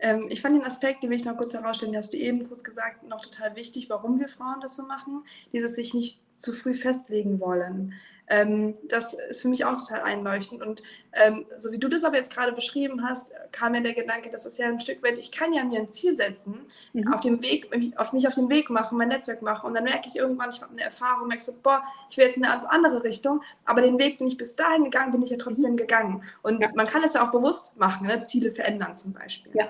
Ähm, 0.00 0.26
ich 0.30 0.40
fand 0.40 0.56
den 0.56 0.64
Aspekt, 0.64 1.02
den 1.02 1.10
will 1.10 1.18
ich 1.18 1.24
noch 1.24 1.36
kurz 1.36 1.52
herausstellen, 1.52 1.92
den 1.92 1.98
hast 1.98 2.12
du 2.12 2.16
eben 2.16 2.48
kurz 2.48 2.64
gesagt, 2.64 3.06
noch 3.06 3.20
total 3.20 3.54
wichtig, 3.54 3.90
warum 3.90 4.18
wir 4.18 4.28
Frauen 4.28 4.60
das 4.60 4.76
so 4.76 4.86
machen. 4.86 5.24
Dieses 5.52 5.74
sich 5.76 5.94
nicht 5.94 6.20
zu 6.36 6.52
früh 6.52 6.74
festlegen 6.74 7.38
wollen. 7.38 7.92
Ähm, 8.30 8.78
das 8.88 9.12
ist 9.12 9.42
für 9.42 9.48
mich 9.48 9.64
auch 9.64 9.76
total 9.76 10.02
einleuchtend. 10.02 10.62
Und 10.62 10.82
ähm, 11.12 11.46
so 11.58 11.72
wie 11.72 11.78
du 11.78 11.88
das 11.88 12.04
aber 12.04 12.16
jetzt 12.16 12.32
gerade 12.32 12.52
beschrieben 12.52 13.02
hast, 13.04 13.28
kam 13.50 13.72
mir 13.72 13.82
der 13.82 13.94
Gedanke, 13.94 14.30
das 14.30 14.46
ist 14.46 14.56
ja 14.56 14.68
ein 14.68 14.80
Stück 14.80 15.02
weit, 15.02 15.18
ich 15.18 15.32
kann 15.32 15.52
ja 15.52 15.64
mir 15.64 15.80
ein 15.80 15.90
Ziel 15.90 16.14
setzen, 16.14 16.60
mhm. 16.92 17.12
auf 17.12 17.20
dem 17.20 17.42
Weg, 17.42 17.68
auf 17.96 18.12
mich 18.12 18.28
auf 18.28 18.36
den 18.36 18.48
Weg 18.48 18.70
machen, 18.70 18.96
mein 18.96 19.08
Netzwerk 19.08 19.42
machen. 19.42 19.66
Und 19.66 19.74
dann 19.74 19.82
merke 19.82 20.08
ich 20.08 20.14
irgendwann, 20.14 20.50
ich 20.50 20.62
habe 20.62 20.70
eine 20.70 20.82
Erfahrung, 20.82 21.26
merke 21.26 21.42
so, 21.42 21.52
boah, 21.60 21.82
ich 22.08 22.16
will 22.16 22.26
jetzt 22.26 22.36
in 22.36 22.44
eine 22.44 22.54
ganz 22.54 22.66
andere 22.66 23.02
Richtung, 23.02 23.42
aber 23.64 23.82
den 23.82 23.98
Weg, 23.98 24.18
den 24.18 24.28
ich 24.28 24.36
bis 24.36 24.54
dahin 24.54 24.84
gegangen 24.84 25.10
bin, 25.10 25.22
ich 25.22 25.30
ja 25.30 25.36
trotzdem 25.36 25.72
mhm. 25.72 25.76
gegangen. 25.76 26.22
Und 26.42 26.62
ja. 26.62 26.70
man 26.76 26.86
kann 26.86 27.02
es 27.02 27.14
ja 27.14 27.26
auch 27.26 27.32
bewusst 27.32 27.76
machen, 27.78 28.06
ne? 28.06 28.20
Ziele 28.20 28.52
verändern 28.52 28.96
zum 28.96 29.12
Beispiel. 29.12 29.52
Ja. 29.54 29.68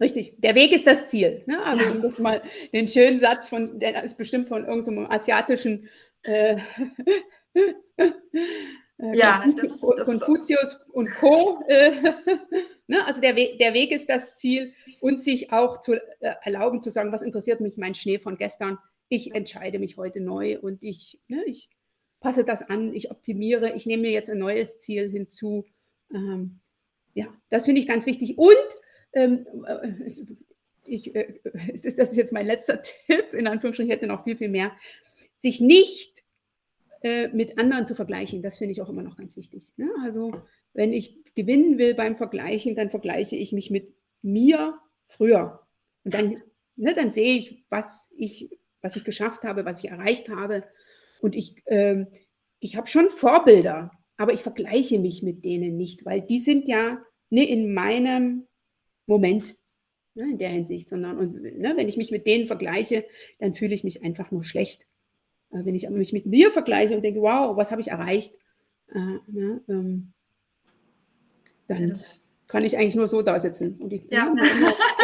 Richtig, 0.00 0.40
der 0.40 0.54
Weg 0.54 0.72
ist 0.72 0.86
das 0.86 1.08
Ziel. 1.08 1.42
Ne? 1.44 1.62
Also 1.62 1.84
ja. 1.84 1.90
das 1.90 2.18
mal 2.18 2.42
den 2.72 2.88
schönen 2.88 3.18
Satz 3.18 3.48
von, 3.48 3.78
der 3.78 4.02
ist 4.02 4.16
bestimmt 4.16 4.48
von 4.48 4.64
irgendeinem 4.64 5.10
asiatischen 5.10 5.90
äh, 6.22 6.56
äh, 9.12 9.18
ja, 9.18 9.44
das, 9.56 9.80
das 9.80 10.06
Konfuzius 10.06 10.78
und 10.92 11.10
Co. 11.16 11.58
Äh, 11.68 11.92
ne? 12.86 13.04
Also 13.06 13.20
der, 13.20 13.36
We 13.36 13.56
der 13.58 13.74
Weg 13.74 13.92
ist 13.92 14.08
das 14.08 14.34
Ziel 14.34 14.72
und 15.00 15.22
sich 15.22 15.52
auch 15.52 15.80
zu 15.80 15.94
äh, 15.94 16.34
erlauben 16.42 16.82
zu 16.82 16.90
sagen, 16.90 17.12
was 17.12 17.22
interessiert 17.22 17.60
mich 17.60 17.76
mein 17.76 17.94
Schnee 17.94 18.18
von 18.18 18.36
gestern? 18.36 18.78
Ich 19.08 19.34
entscheide 19.34 19.78
mich 19.78 19.96
heute 19.96 20.20
neu 20.20 20.58
und 20.58 20.82
ich, 20.82 21.20
ne, 21.28 21.42
ich 21.46 21.68
passe 22.20 22.44
das 22.44 22.62
an, 22.62 22.94
ich 22.94 23.10
optimiere, 23.10 23.74
ich 23.74 23.86
nehme 23.86 24.02
mir 24.02 24.12
jetzt 24.12 24.30
ein 24.30 24.38
neues 24.38 24.78
Ziel 24.78 25.10
hinzu. 25.10 25.64
Ähm, 26.12 26.60
ja, 27.14 27.26
das 27.48 27.64
finde 27.64 27.80
ich 27.80 27.88
ganz 27.88 28.06
wichtig. 28.06 28.38
Und 28.38 28.56
ähm, 29.12 29.46
ich, 30.84 31.14
äh, 31.14 31.40
das 31.44 31.84
ist 31.84 32.16
jetzt 32.16 32.32
mein 32.32 32.46
letzter 32.46 32.82
Tipp, 33.06 33.32
in 33.32 33.46
Anführungsstrichen, 33.46 33.90
ich 33.90 33.96
hätte 33.96 34.06
noch 34.06 34.24
viel, 34.24 34.36
viel 34.36 34.48
mehr, 34.48 34.72
sich 35.38 35.60
nicht 35.60 36.19
äh, 37.02 37.28
mit 37.28 37.58
anderen 37.58 37.86
zu 37.86 37.94
vergleichen. 37.94 38.42
Das 38.42 38.58
finde 38.58 38.72
ich 38.72 38.82
auch 38.82 38.88
immer 38.88 39.02
noch 39.02 39.16
ganz 39.16 39.36
wichtig. 39.36 39.72
Ne? 39.76 39.90
Also 40.02 40.32
wenn 40.72 40.92
ich 40.92 41.16
gewinnen 41.34 41.78
will 41.78 41.94
beim 41.94 42.16
Vergleichen, 42.16 42.74
dann 42.74 42.90
vergleiche 42.90 43.36
ich 43.36 43.52
mich 43.52 43.70
mit 43.70 43.94
mir 44.22 44.78
früher. 45.06 45.66
Und 46.04 46.14
dann, 46.14 46.42
ne, 46.76 46.94
dann 46.94 47.10
sehe 47.10 47.36
ich, 47.36 47.64
was 47.70 48.10
ich, 48.16 48.58
was 48.80 48.96
ich 48.96 49.04
geschafft 49.04 49.44
habe, 49.44 49.64
was 49.64 49.82
ich 49.82 49.90
erreicht 49.90 50.28
habe. 50.28 50.64
Und 51.20 51.34
ich, 51.34 51.62
äh, 51.66 52.06
ich 52.58 52.76
habe 52.76 52.86
schon 52.86 53.10
Vorbilder, 53.10 53.90
aber 54.16 54.32
ich 54.32 54.40
vergleiche 54.40 54.98
mich 54.98 55.22
mit 55.22 55.44
denen 55.44 55.76
nicht, 55.76 56.04
weil 56.04 56.20
die 56.20 56.38
sind 56.38 56.68
ja 56.68 57.02
ne, 57.30 57.48
in 57.48 57.72
meinem 57.74 58.46
Moment 59.06 59.56
ne, 60.14 60.30
in 60.30 60.38
der 60.38 60.50
Hinsicht, 60.50 60.88
sondern 60.88 61.18
und, 61.18 61.42
ne, 61.42 61.74
wenn 61.76 61.88
ich 61.88 61.96
mich 61.96 62.10
mit 62.10 62.26
denen 62.26 62.46
vergleiche, 62.46 63.04
dann 63.38 63.54
fühle 63.54 63.74
ich 63.74 63.84
mich 63.84 64.02
einfach 64.02 64.30
nur 64.30 64.44
schlecht. 64.44 64.86
Äh, 65.52 65.64
wenn 65.64 65.74
ich 65.74 65.88
mich 65.88 66.12
mit 66.12 66.26
mir 66.26 66.50
vergleiche 66.50 66.96
und 66.96 67.02
denke, 67.02 67.20
wow, 67.20 67.56
was 67.56 67.70
habe 67.70 67.80
ich 67.80 67.88
erreicht, 67.88 68.34
äh, 68.92 69.18
ne, 69.26 69.60
ähm, 69.68 70.12
dann 71.68 71.88
ja, 71.88 71.94
kann 72.48 72.64
ich 72.64 72.76
eigentlich 72.76 72.96
nur 72.96 73.08
so 73.08 73.22
da 73.22 73.38
sitzen. 73.38 73.76
Und 73.80 73.92
ich, 73.92 74.02
ja. 74.10 74.34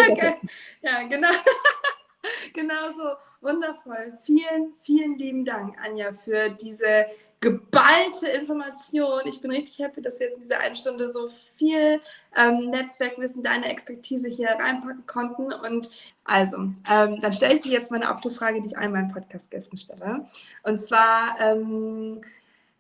ja, 0.09 0.37
ja, 0.83 1.03
genau. 1.09 1.29
genau 2.55 2.93
so. 2.97 3.47
Wundervoll. 3.47 4.19
Vielen, 4.23 4.73
vielen 4.81 5.17
lieben 5.19 5.45
Dank, 5.45 5.77
Anja, 5.81 6.13
für 6.13 6.51
diese 6.51 7.07
geballte 7.47 8.27
Information. 8.27 9.21
Ich 9.27 9.41
bin 9.41 9.53
richtig 9.53 9.79
happy, 9.79 10.03
dass 10.03 10.19
wir 10.19 10.27
jetzt 10.27 10.35
in 10.35 10.43
dieser 10.43 10.59
einen 10.59 10.75
Stunde 10.75 11.09
so 11.09 11.29
viel 11.29 12.01
ähm, 12.37 12.71
Netzwerkwissen, 12.71 13.45
deine 13.45 13.71
Expertise 13.71 14.29
hier 14.29 14.49
reinpacken 14.49 15.07
konnten. 15.07 15.53
Und 15.53 15.89
also, 16.25 16.57
ähm, 16.91 17.21
dann 17.21 17.33
stelle 17.33 17.55
ich 17.55 17.61
dir 17.61 17.71
jetzt 17.71 17.93
meine 17.93 18.09
Abschlussfrage, 18.09 18.61
die 18.61 18.67
ich 18.67 18.77
allen 18.77 18.91
meinen 18.91 19.13
Podcast-Gästen 19.13 19.79
stelle. 19.79 20.27
Und 20.65 20.81
zwar, 20.81 21.37
ähm, 21.39 22.21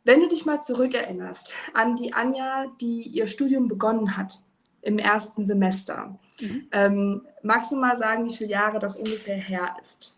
wenn 0.03 0.21
du 0.21 0.27
dich 0.27 0.47
mal 0.47 0.61
zurückerinnerst 0.61 1.55
an 1.75 1.95
die 1.95 2.13
Anja, 2.13 2.67
die 2.81 3.03
ihr 3.03 3.29
Studium 3.29 3.69
begonnen 3.69 4.17
hat 4.17 4.41
im 4.83 4.99
ersten 4.99 5.47
Semester, 5.47 6.19
mhm. 6.41 6.67
Ähm, 6.73 7.23
magst 7.45 7.71
du 7.71 7.77
mal 7.77 7.97
sagen, 7.97 8.25
wie 8.25 8.35
viele 8.35 8.51
Jahre 8.51 8.81
das 8.81 8.97
ungefähr 8.97 9.37
her 9.37 9.77
ist? 9.81 10.13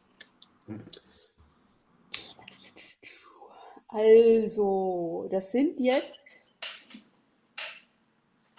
Also, 3.89 5.29
das 5.31 5.51
sind 5.51 5.81
jetzt 5.81 6.27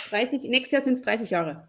30, 0.09 0.43
nächstes 0.43 0.71
Jahr 0.71 0.81
sind 0.81 0.93
es 0.93 1.01
30 1.03 1.29
Jahre. 1.29 1.67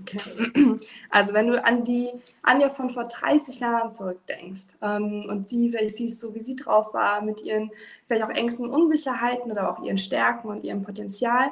Okay. 0.00 0.20
Also 1.10 1.32
wenn 1.32 1.48
du 1.48 1.64
an 1.64 1.84
die 1.84 2.10
Anja 2.42 2.68
von 2.68 2.90
vor 2.90 3.04
30 3.04 3.60
Jahren 3.60 3.90
zurückdenkst 3.90 4.76
ähm, 4.82 5.26
und 5.28 5.50
die 5.50 5.70
vielleicht 5.70 5.96
siehst, 5.96 6.20
so 6.20 6.34
wie 6.34 6.40
sie 6.40 6.54
drauf 6.54 6.92
war, 6.92 7.22
mit 7.22 7.40
ihren 7.40 7.70
vielleicht 8.06 8.24
auch 8.24 8.28
Ängsten, 8.28 8.68
Unsicherheiten 8.68 9.50
oder 9.50 9.70
auch 9.70 9.82
ihren 9.82 9.98
Stärken 9.98 10.48
und 10.48 10.62
ihrem 10.62 10.82
Potenzial, 10.82 11.50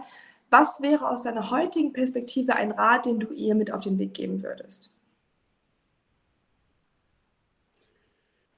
was 0.51 0.81
wäre 0.83 1.09
aus 1.09 1.23
deiner 1.23 1.51
heutigen 1.51 1.93
Perspektive 1.93 2.55
ein 2.55 2.71
Rat, 2.71 3.07
den 3.07 3.19
du 3.19 3.33
ihr 3.33 3.55
mit 3.55 3.73
auf 3.73 3.81
den 3.81 3.99
Weg 3.99 4.15
geben 4.15 4.43
würdest? 4.43 4.93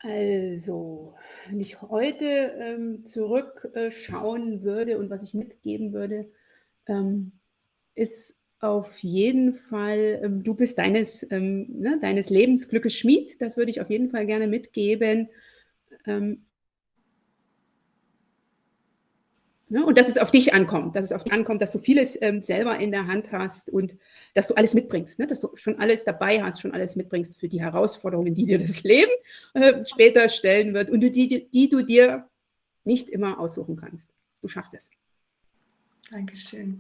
Also, 0.01 1.14
wenn 1.49 1.59
ich 1.61 1.82
heute 1.82 2.24
ähm, 2.24 3.05
zurückschauen 3.05 4.62
würde 4.62 4.96
und 4.99 5.11
was 5.11 5.24
ich 5.24 5.34
mitgeben 5.34 5.92
würde, 5.92 6.30
ähm, 6.86 7.32
ist 7.94 8.36
auf 8.61 8.99
jeden 8.99 9.55
Fall, 9.55 10.20
ähm, 10.24 10.44
du 10.44 10.55
bist 10.55 10.78
deines, 10.78 11.26
ähm, 11.32 11.66
ne, 11.80 11.99
deines 12.01 12.30
Lebensglückes 12.30 12.94
Schmied. 12.96 13.40
Das 13.40 13.57
würde 13.57 13.70
ich 13.72 13.80
auf 13.80 13.90
jeden 13.90 14.11
Fall 14.11 14.26
gerne 14.26 14.46
mitgeben. 14.49 15.30
Ähm, 16.07 16.44
ne, 16.44 16.44
und 19.70 19.98
dass 19.98 20.08
es 20.08 20.18
auf 20.18 20.30
dich 20.30 20.54
ankommt, 20.54 20.96
dass 20.96 21.04
es 21.04 21.12
auf 21.12 21.24
dich 21.24 21.32
ankommt, 21.32 21.60
dass 21.60 21.72
du 21.72 21.78
vieles 21.78 22.16
ähm, 22.22 22.42
selber 22.42 22.78
in 22.78 22.90
der 22.90 23.06
Hand 23.06 23.32
hast 23.32 23.68
und 23.68 23.96
dass 24.34 24.48
du 24.48 24.54
alles 24.54 24.74
mitbringst, 24.74 25.18
ne, 25.18 25.26
dass 25.26 25.40
du 25.40 25.54
schon 25.54 25.78
alles 25.78 26.04
dabei 26.04 26.42
hast, 26.42 26.60
schon 26.60 26.72
alles 26.72 26.96
mitbringst 26.96 27.38
für 27.38 27.48
die 27.48 27.60
Herausforderungen, 27.60 28.34
die 28.34 28.46
dir 28.46 28.58
das 28.58 28.82
Leben 28.84 29.10
äh, 29.54 29.84
später 29.86 30.28
stellen 30.28 30.72
wird 30.72 30.90
und 30.90 31.00
die, 31.00 31.10
die, 31.10 31.48
die 31.48 31.68
du 31.68 31.82
dir 31.82 32.28
nicht 32.84 33.08
immer 33.08 33.38
aussuchen 33.38 33.76
kannst. 33.76 34.10
Du 34.40 34.48
schaffst 34.48 34.72
es. 34.74 34.90
Dankeschön. 36.10 36.78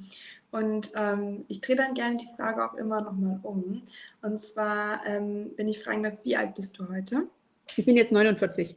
Und 0.50 0.92
ähm, 0.94 1.44
ich 1.48 1.60
drehe 1.60 1.76
dann 1.76 1.92
gerne 1.92 2.16
die 2.16 2.28
Frage 2.36 2.64
auch 2.64 2.74
immer 2.74 3.02
nochmal 3.02 3.38
um. 3.42 3.82
Und 4.22 4.40
zwar, 4.40 5.04
ähm, 5.04 5.50
wenn 5.56 5.68
ich 5.68 5.82
fragen 5.82 6.02
darf, 6.02 6.24
wie 6.24 6.36
alt 6.36 6.54
bist 6.54 6.78
du 6.78 6.88
heute? 6.88 7.28
Ich 7.76 7.84
bin 7.84 7.96
jetzt 7.96 8.12
49. 8.12 8.76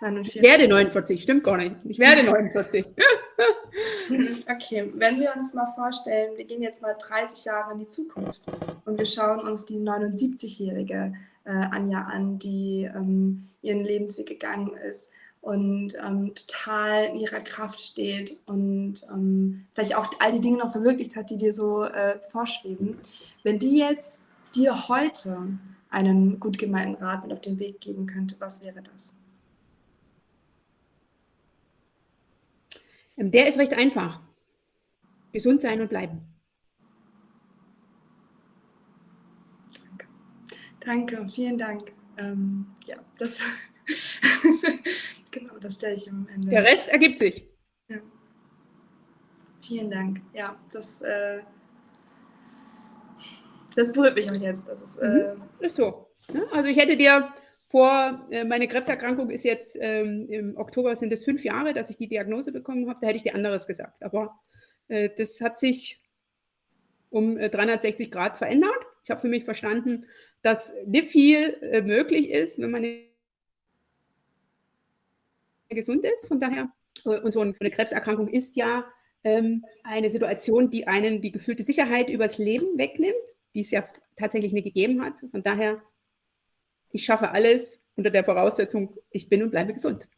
49. 0.00 0.36
Ich 0.36 0.42
werde 0.42 0.68
49, 0.68 1.22
stimmt 1.22 1.44
gar 1.44 1.56
nicht. 1.56 1.76
Ich 1.84 1.98
werde 1.98 2.22
49. 2.24 2.84
okay, 4.50 4.92
wenn 4.94 5.20
wir 5.20 5.32
uns 5.34 5.54
mal 5.54 5.72
vorstellen, 5.74 6.36
wir 6.36 6.44
gehen 6.44 6.62
jetzt 6.62 6.82
mal 6.82 6.94
30 6.98 7.44
Jahre 7.46 7.72
in 7.72 7.78
die 7.78 7.86
Zukunft 7.86 8.42
und 8.84 8.98
wir 8.98 9.06
schauen 9.06 9.40
uns 9.40 9.64
die 9.64 9.78
79-jährige 9.78 11.14
äh, 11.44 11.50
Anja 11.50 12.02
an, 12.02 12.38
die 12.38 12.90
ähm, 12.94 13.48
ihren 13.62 13.82
Lebensweg 13.82 14.26
gegangen 14.26 14.72
ist 14.76 15.10
und 15.40 15.94
ähm, 16.04 16.34
total 16.34 17.04
in 17.04 17.20
ihrer 17.20 17.40
Kraft 17.40 17.80
steht 17.80 18.36
und 18.46 19.06
ähm, 19.10 19.64
vielleicht 19.72 19.96
auch 19.96 20.10
all 20.18 20.32
die 20.32 20.40
Dinge 20.40 20.58
noch 20.58 20.72
verwirklicht 20.72 21.16
hat, 21.16 21.30
die 21.30 21.36
dir 21.36 21.52
so 21.52 21.84
äh, 21.84 22.18
vorschweben. 22.30 22.98
Wenn 23.44 23.58
die 23.58 23.78
jetzt 23.78 24.22
dir 24.54 24.88
heute 24.88 25.38
einen 25.88 26.40
gut 26.40 26.58
gemeinten 26.58 27.02
Rat 27.02 27.22
mit 27.22 27.32
auf 27.32 27.40
den 27.40 27.58
Weg 27.58 27.80
geben 27.80 28.06
könnte, 28.06 28.36
was 28.40 28.62
wäre 28.62 28.82
das? 28.82 29.16
Der 33.16 33.48
ist 33.48 33.58
recht 33.58 33.72
einfach. 33.74 34.20
Gesund 35.32 35.60
sein 35.60 35.80
und 35.80 35.88
bleiben. 35.88 36.22
Danke. 39.88 40.06
Danke, 40.80 41.28
vielen 41.28 41.58
Dank. 41.58 41.92
Ähm, 42.16 42.66
ja, 42.86 42.96
das 43.18 43.40
Genau, 45.30 45.58
das 45.58 45.74
stelle 45.74 45.94
ich 45.94 46.10
am 46.10 46.26
Ende. 46.32 46.48
Der 46.48 46.64
Rest 46.64 46.88
ergibt 46.88 47.18
sich. 47.18 47.46
Ja. 47.88 47.98
Vielen 49.60 49.90
Dank. 49.90 50.22
Ja, 50.32 50.56
das, 50.72 51.02
äh, 51.02 51.42
das 53.74 53.92
berührt 53.92 54.16
mich 54.16 54.30
auch 54.30 54.34
jetzt. 54.34 54.68
Das 54.68 54.82
ist, 54.82 54.98
äh, 54.98 55.34
mhm. 55.34 55.42
ist 55.60 55.76
so. 55.76 56.08
Also 56.52 56.68
ich 56.70 56.76
hätte 56.78 56.96
dir 56.96 57.32
vor, 57.66 58.26
äh, 58.30 58.44
meine 58.44 58.68
Krebserkrankung 58.68 59.30
ist 59.30 59.44
jetzt 59.44 59.76
ähm, 59.80 60.26
im 60.30 60.56
Oktober 60.56 60.94
sind 60.94 61.12
es 61.12 61.24
fünf 61.24 61.44
Jahre, 61.44 61.74
dass 61.74 61.90
ich 61.90 61.96
die 61.96 62.08
Diagnose 62.08 62.52
bekommen 62.52 62.88
habe, 62.88 62.98
da 63.00 63.08
hätte 63.08 63.16
ich 63.16 63.24
dir 63.24 63.34
anderes 63.34 63.66
gesagt. 63.66 64.02
Aber 64.02 64.38
äh, 64.88 65.10
das 65.16 65.40
hat 65.40 65.58
sich 65.58 66.00
um 67.10 67.36
360 67.36 68.06
äh, 68.06 68.10
Grad 68.10 68.36
verändert. 68.36 68.86
Ich 69.02 69.10
habe 69.10 69.20
für 69.20 69.28
mich 69.28 69.44
verstanden, 69.44 70.06
dass 70.42 70.72
nicht 70.86 71.10
viel 71.10 71.58
äh, 71.60 71.82
möglich 71.82 72.30
ist, 72.30 72.60
wenn 72.60 72.70
man 72.70 72.84
gesund 75.68 76.04
ist. 76.04 76.28
Von 76.28 76.38
daher, 76.38 76.70
äh, 77.04 77.20
und 77.20 77.32
so 77.32 77.40
eine 77.40 77.70
Krebserkrankung 77.70 78.28
ist 78.28 78.56
ja 78.56 78.84
ähm, 79.24 79.64
eine 79.82 80.10
Situation, 80.10 80.70
die 80.70 80.86
einen 80.86 81.20
die 81.20 81.32
gefühlte 81.32 81.62
Sicherheit 81.62 82.08
übers 82.08 82.38
Leben 82.38 82.78
wegnimmt, 82.78 83.14
die 83.54 83.60
es 83.60 83.70
ja 83.72 83.84
tatsächlich 84.16 84.52
nicht 84.52 84.64
gegeben 84.64 85.02
hat. 85.02 85.20
Von 85.30 85.42
daher, 85.42 85.82
ich 86.96 87.04
schaffe 87.04 87.30
alles 87.30 87.78
unter 87.94 88.10
der 88.10 88.24
Voraussetzung, 88.24 88.96
ich 89.10 89.28
bin 89.28 89.42
und 89.42 89.50
bleibe 89.50 89.74
gesund. 89.74 90.08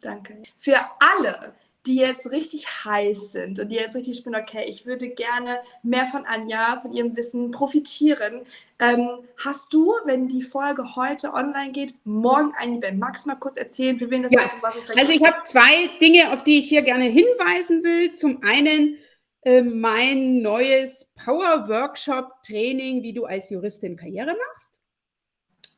Danke. 0.00 0.42
Für 0.58 0.78
alle, 1.00 1.54
die 1.86 1.96
jetzt 1.96 2.30
richtig 2.30 2.66
heiß 2.84 3.32
sind 3.32 3.58
und 3.58 3.68
die 3.70 3.76
jetzt 3.76 3.96
richtig 3.96 4.18
spielen, 4.18 4.36
okay, 4.36 4.64
ich 4.68 4.84
würde 4.86 5.08
gerne 5.08 5.60
mehr 5.82 6.06
von 6.06 6.26
Anja, 6.26 6.78
von 6.80 6.92
ihrem 6.92 7.16
Wissen 7.16 7.50
profitieren. 7.50 8.42
Ähm, 8.78 9.08
hast 9.42 9.72
du, 9.72 9.94
wenn 10.04 10.28
die 10.28 10.42
Folge 10.42 10.94
heute 10.96 11.32
online 11.32 11.72
geht, 11.72 11.94
morgen 12.04 12.52
ein 12.58 12.78
Event? 12.78 12.98
Magst 12.98 13.24
du 13.24 13.30
mal 13.30 13.36
kurz 13.36 13.56
erzählen, 13.56 13.98
für 13.98 14.10
wen 14.10 14.22
das 14.22 14.32
ja. 14.32 14.42
ist 14.42 14.54
und 14.54 14.62
was 14.62 14.76
es 14.76 14.90
Also 14.90 15.12
ich 15.12 15.24
habe 15.24 15.38
zwei 15.46 15.88
Dinge, 16.00 16.32
auf 16.32 16.44
die 16.44 16.58
ich 16.58 16.68
hier 16.68 16.82
gerne 16.82 17.04
hinweisen 17.04 17.82
will. 17.82 18.12
Zum 18.14 18.42
einen 18.42 18.98
äh, 19.42 19.62
mein 19.62 20.40
neues 20.40 21.12
Power 21.24 21.68
Workshop 21.68 22.30
Training, 22.46 23.02
wie 23.02 23.12
du 23.12 23.24
als 23.24 23.50
Juristin 23.50 23.96
Karriere 23.96 24.36
machst. 24.36 24.78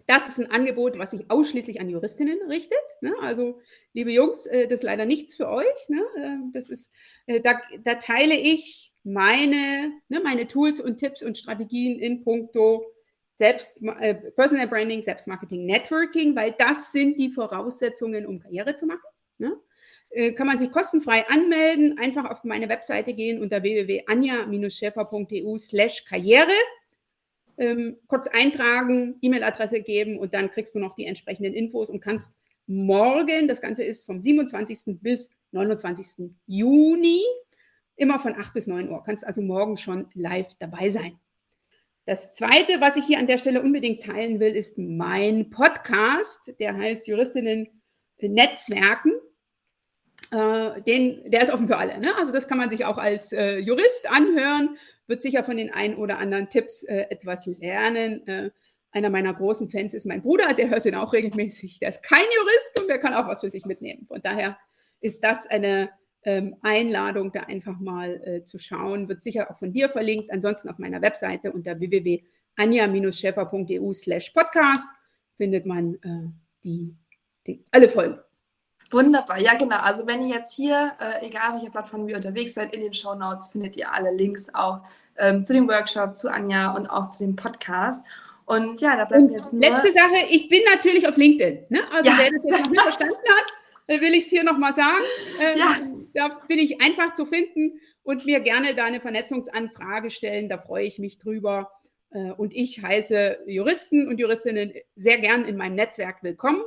Das 0.06 0.28
ist 0.28 0.38
ein 0.38 0.50
Angebot, 0.50 0.98
was 0.98 1.12
sich 1.12 1.30
ausschließlich 1.30 1.80
an 1.80 1.88
Juristinnen 1.88 2.38
richtet. 2.48 2.78
Ne? 3.00 3.14
Also, 3.22 3.60
liebe 3.94 4.12
Jungs, 4.12 4.44
äh, 4.46 4.68
das 4.68 4.80
ist 4.80 4.84
leider 4.84 5.06
nichts 5.06 5.34
für 5.34 5.48
euch. 5.48 5.88
Ne? 5.88 6.02
Äh, 6.16 6.36
das 6.52 6.68
ist, 6.68 6.90
äh, 7.26 7.40
da, 7.40 7.58
da, 7.82 7.94
teile 7.94 8.34
ich 8.34 8.92
meine, 9.02 9.92
ne, 10.08 10.20
meine 10.20 10.46
Tools 10.46 10.80
und 10.80 10.98
Tipps 10.98 11.22
und 11.22 11.38
Strategien 11.38 11.98
in 11.98 12.22
puncto 12.22 12.84
Selbst, 13.36 13.82
äh, 14.00 14.14
Personal 14.32 14.68
Branding, 14.68 15.02
Selbstmarketing, 15.02 15.64
Networking, 15.64 16.36
weil 16.36 16.54
das 16.58 16.92
sind 16.92 17.18
die 17.18 17.30
Voraussetzungen, 17.30 18.26
um 18.26 18.40
Karriere 18.40 18.74
zu 18.74 18.84
machen. 18.84 19.00
Ne? 19.38 19.58
Äh, 20.14 20.32
kann 20.32 20.46
man 20.46 20.58
sich 20.58 20.70
kostenfrei 20.70 21.26
anmelden, 21.28 21.98
einfach 21.98 22.30
auf 22.30 22.44
meine 22.44 22.68
Webseite 22.68 23.14
gehen 23.14 23.42
unter 23.42 23.64
www.anja-schäfer.eu 23.64 25.58
slash 25.58 26.04
Karriere 26.04 26.52
ähm, 27.58 27.96
kurz 28.06 28.28
eintragen, 28.28 29.16
E-Mail-Adresse 29.20 29.82
geben 29.82 30.18
und 30.18 30.32
dann 30.34 30.52
kriegst 30.52 30.74
du 30.74 30.78
noch 30.78 30.94
die 30.94 31.06
entsprechenden 31.06 31.52
Infos 31.54 31.88
und 31.88 32.00
kannst 32.00 32.36
morgen, 32.66 33.48
das 33.48 33.60
Ganze 33.60 33.82
ist 33.84 34.06
vom 34.06 34.20
27. 34.20 35.00
bis 35.00 35.30
29. 35.50 36.30
Juni, 36.46 37.22
immer 37.96 38.18
von 38.18 38.34
8 38.34 38.54
bis 38.54 38.68
9 38.68 38.88
Uhr. 38.90 39.02
Kannst 39.04 39.24
also 39.26 39.40
morgen 39.40 39.76
schon 39.76 40.08
live 40.14 40.54
dabei 40.58 40.90
sein. 40.90 41.18
Das 42.06 42.34
Zweite, 42.34 42.80
was 42.80 42.96
ich 42.96 43.04
hier 43.04 43.18
an 43.18 43.26
der 43.26 43.38
Stelle 43.38 43.62
unbedingt 43.62 44.02
teilen 44.02 44.38
will, 44.38 44.54
ist 44.54 44.78
mein 44.78 45.50
Podcast, 45.50 46.54
der 46.60 46.76
heißt 46.76 47.08
Juristinnen 47.08 47.68
Netzwerken. 48.20 49.12
Äh, 50.30 50.82
den, 50.82 51.30
der 51.30 51.42
ist 51.42 51.52
offen 51.52 51.68
für 51.68 51.76
alle. 51.76 51.98
Ne? 51.98 52.08
Also 52.18 52.32
das 52.32 52.48
kann 52.48 52.58
man 52.58 52.70
sich 52.70 52.84
auch 52.84 52.98
als 52.98 53.32
äh, 53.32 53.58
Jurist 53.58 54.10
anhören 54.10 54.76
wird 55.06 55.22
sicher 55.22 55.44
von 55.44 55.56
den 55.56 55.72
ein 55.72 55.94
oder 55.96 56.18
anderen 56.18 56.50
Tipps 56.50 56.82
äh, 56.82 57.06
etwas 57.10 57.46
lernen. 57.46 58.26
Äh, 58.26 58.50
einer 58.90 59.08
meiner 59.10 59.32
großen 59.34 59.68
Fans 59.68 59.94
ist 59.94 60.06
mein 60.06 60.22
Bruder, 60.22 60.54
der 60.54 60.70
hört 60.70 60.84
den 60.84 60.94
auch 60.94 61.12
regelmäßig. 61.12 61.80
Der 61.80 61.90
ist 61.90 62.02
kein 62.02 62.24
Jurist 62.36 62.80
und 62.80 62.88
der 62.88 62.98
kann 62.98 63.14
auch 63.14 63.28
was 63.28 63.40
für 63.40 63.50
sich 63.50 63.66
mitnehmen. 63.66 64.06
Von 64.06 64.22
daher 64.22 64.56
ist 65.00 65.22
das 65.24 65.46
eine 65.46 65.90
ähm, 66.22 66.56
Einladung, 66.62 67.32
da 67.32 67.40
einfach 67.40 67.80
mal 67.80 68.22
äh, 68.24 68.44
zu 68.44 68.58
schauen. 68.58 69.08
Wird 69.08 69.20
sicher 69.22 69.50
auch 69.50 69.58
von 69.58 69.72
dir 69.72 69.88
verlinkt. 69.90 70.30
Ansonsten 70.32 70.68
auf 70.68 70.78
meiner 70.78 71.02
Webseite 71.02 71.50
unter 71.52 71.80
www.anja-schäfer.eu 71.80 73.92
slash 73.92 74.30
podcast 74.30 74.86
findet 75.36 75.66
man 75.66 75.98
die, 76.62 76.94
die, 77.44 77.64
alle 77.72 77.88
Folgen. 77.88 78.20
Wunderbar, 78.90 79.40
ja 79.40 79.54
genau. 79.54 79.78
Also 79.78 80.06
wenn 80.06 80.26
ihr 80.26 80.36
jetzt 80.36 80.52
hier, 80.52 80.92
äh, 81.00 81.26
egal 81.26 81.54
welche 81.54 81.70
Plattform 81.70 82.08
ihr 82.08 82.16
unterwegs 82.16 82.54
seid, 82.54 82.74
in 82.74 82.80
den 82.80 82.94
Show 82.94 83.14
Notes 83.14 83.48
findet 83.48 83.76
ihr 83.76 83.92
alle 83.92 84.12
Links 84.12 84.54
auch 84.54 84.80
ähm, 85.16 85.44
zu 85.44 85.52
dem 85.52 85.68
Workshop, 85.68 86.16
zu 86.16 86.30
Anja 86.30 86.72
und 86.72 86.86
auch 86.88 87.08
zu 87.08 87.24
dem 87.24 87.36
Podcast. 87.36 88.04
Und 88.46 88.80
ja, 88.80 88.96
da 88.96 89.04
bleibt 89.06 89.26
mir 89.26 89.38
jetzt 89.38 89.52
nur... 89.52 89.62
Letzte 89.62 89.92
Sache, 89.92 90.26
ich 90.28 90.48
bin 90.48 90.60
natürlich 90.72 91.08
auf 91.08 91.16
LinkedIn. 91.16 91.66
Ne? 91.70 91.80
Also 91.92 92.10
ja. 92.10 92.18
wer 92.18 92.30
das 92.30 92.44
jetzt 92.44 92.60
noch 92.60 92.70
nicht 92.70 92.80
verstanden 92.82 93.14
hat, 93.14 94.00
will 94.00 94.14
ich 94.14 94.24
es 94.24 94.30
hier 94.30 94.44
nochmal 94.44 94.74
sagen. 94.74 95.04
Ähm, 95.40 95.58
ja. 95.58 95.76
Da 96.12 96.28
bin 96.46 96.58
ich 96.58 96.80
einfach 96.80 97.14
zu 97.14 97.26
finden 97.26 97.80
und 98.02 98.24
mir 98.26 98.40
gerne 98.40 98.74
da 98.74 98.84
eine 98.84 99.00
Vernetzungsanfrage 99.00 100.10
stellen. 100.10 100.48
Da 100.48 100.58
freue 100.58 100.84
ich 100.84 100.98
mich 100.98 101.18
drüber. 101.18 101.72
Äh, 102.10 102.32
und 102.32 102.54
ich 102.54 102.82
heiße 102.82 103.38
Juristen 103.46 104.08
und 104.08 104.20
Juristinnen 104.20 104.74
sehr 104.94 105.18
gern 105.18 105.44
in 105.44 105.56
meinem 105.56 105.74
Netzwerk 105.74 106.22
willkommen. 106.22 106.62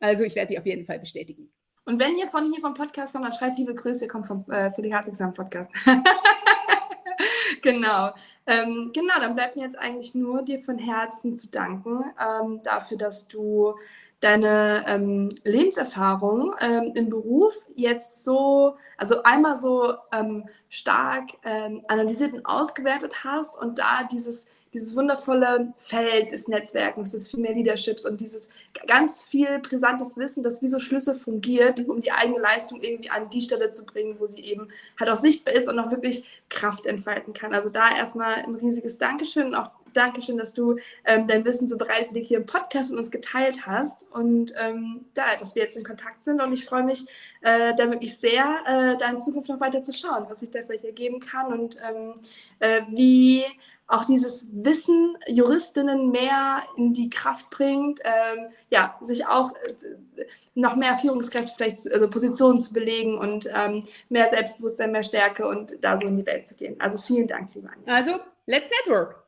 Also 0.00 0.24
ich 0.24 0.34
werde 0.34 0.52
die 0.52 0.58
auf 0.58 0.66
jeden 0.66 0.84
Fall 0.84 0.98
bestätigen. 0.98 1.50
Und 1.88 1.98
wenn 1.98 2.18
ihr 2.18 2.28
von 2.28 2.52
hier 2.52 2.60
vom 2.60 2.74
Podcast 2.74 3.14
kommt, 3.14 3.24
dann 3.24 3.32
schreibt 3.32 3.58
liebe 3.58 3.74
Grüße, 3.74 4.08
kommt 4.08 4.26
vom 4.26 4.44
äh, 4.50 4.70
für 4.72 4.82
die 4.82 4.92
Herzexamen 4.92 5.32
Podcast. 5.32 5.72
genau. 7.62 8.10
Ähm, 8.46 8.90
genau, 8.92 9.14
dann 9.18 9.34
bleibt 9.34 9.56
mir 9.56 9.62
jetzt 9.62 9.78
eigentlich 9.78 10.14
nur 10.14 10.42
dir 10.42 10.60
von 10.60 10.76
Herzen 10.76 11.34
zu 11.34 11.48
danken 11.48 12.04
ähm, 12.20 12.60
dafür, 12.62 12.98
dass 12.98 13.26
du 13.26 13.74
deine 14.20 14.84
ähm, 14.86 15.34
Lebenserfahrung 15.44 16.54
ähm, 16.60 16.92
im 16.94 17.08
Beruf 17.08 17.54
jetzt 17.74 18.22
so, 18.22 18.76
also 18.98 19.22
einmal 19.22 19.56
so 19.56 19.94
ähm, 20.12 20.46
stark 20.68 21.30
ähm, 21.42 21.86
analysiert 21.88 22.34
und 22.34 22.44
ausgewertet 22.44 23.24
hast 23.24 23.56
und 23.56 23.78
da 23.78 24.02
dieses 24.12 24.46
dieses 24.72 24.94
wundervolle 24.94 25.72
Feld 25.78 26.32
des 26.32 26.48
Netzwerkens, 26.48 27.10
des 27.10 27.28
Female 27.28 27.54
Leaderships 27.54 28.04
und 28.04 28.20
dieses 28.20 28.50
ganz 28.86 29.22
viel 29.22 29.58
brisantes 29.60 30.16
Wissen, 30.16 30.42
das 30.42 30.62
wie 30.62 30.68
so 30.68 30.78
Schlüssel 30.78 31.14
fungiert, 31.14 31.86
um 31.88 32.00
die 32.00 32.12
eigene 32.12 32.38
Leistung 32.38 32.80
irgendwie 32.80 33.10
an 33.10 33.30
die 33.30 33.40
Stelle 33.40 33.70
zu 33.70 33.84
bringen, 33.86 34.16
wo 34.18 34.26
sie 34.26 34.44
eben 34.44 34.68
halt 34.98 35.10
auch 35.10 35.16
sichtbar 35.16 35.54
ist 35.54 35.68
und 35.68 35.78
auch 35.78 35.90
wirklich 35.90 36.24
Kraft 36.48 36.86
entfalten 36.86 37.32
kann. 37.32 37.54
Also 37.54 37.70
da 37.70 37.96
erstmal 37.96 38.34
ein 38.34 38.54
riesiges 38.54 38.98
Dankeschön 38.98 39.48
und 39.48 39.54
auch 39.54 39.70
Dankeschön, 39.92 40.38
dass 40.38 40.54
du 40.54 40.76
ähm, 41.04 41.26
dein 41.26 41.44
Wissen 41.44 41.66
so 41.66 41.78
bereitwillig 41.78 42.28
hier 42.28 42.38
im 42.38 42.46
Podcast 42.46 42.90
mit 42.90 42.98
uns 42.98 43.10
geteilt 43.10 43.66
hast. 43.66 44.06
Und 44.12 44.52
ähm, 44.56 45.06
da, 45.14 45.36
dass 45.36 45.54
wir 45.54 45.62
jetzt 45.62 45.76
in 45.76 45.84
Kontakt 45.84 46.22
sind. 46.22 46.40
Und 46.40 46.52
ich 46.52 46.64
freue 46.64 46.84
mich 46.84 47.06
äh, 47.40 47.74
da 47.74 47.90
wirklich 47.90 48.16
sehr, 48.16 48.44
äh, 48.66 48.96
da 48.98 49.10
in 49.10 49.20
Zukunft 49.20 49.48
noch 49.48 49.60
weiter 49.60 49.82
zu 49.82 49.92
schauen, 49.92 50.26
was 50.28 50.40
sich 50.40 50.50
da 50.50 50.60
vielleicht 50.62 50.84
ergeben 50.84 51.20
kann. 51.20 51.58
Und 51.58 51.78
ähm, 51.88 52.12
äh, 52.60 52.82
wie 52.90 53.44
auch 53.88 54.04
dieses 54.04 54.46
Wissen 54.52 55.16
Juristinnen 55.26 56.10
mehr 56.10 56.62
in 56.76 56.92
die 56.92 57.08
Kraft 57.08 57.48
bringt, 57.50 58.00
ähm, 58.04 58.50
ja, 58.70 58.96
sich 59.00 59.26
auch 59.26 59.52
äh, 59.52 60.24
noch 60.54 60.76
mehr 60.76 60.96
Führungskräfte 60.96 61.52
vielleicht, 61.56 61.90
also 61.90 62.08
Positionen 62.10 62.60
zu 62.60 62.72
belegen 62.72 63.18
und 63.18 63.48
ähm, 63.52 63.84
mehr 64.10 64.26
Selbstbewusstsein, 64.26 64.92
mehr 64.92 65.02
Stärke 65.02 65.48
und 65.48 65.78
da 65.80 65.96
so 65.96 66.06
in 66.06 66.18
die 66.18 66.26
Welt 66.26 66.46
zu 66.46 66.54
gehen. 66.54 66.76
Also 66.78 66.98
vielen 66.98 67.26
Dank, 67.26 67.54
liebe 67.54 67.68
Anja. 67.68 67.94
Also, 67.94 68.20
let's 68.46 68.68
network. 68.84 69.24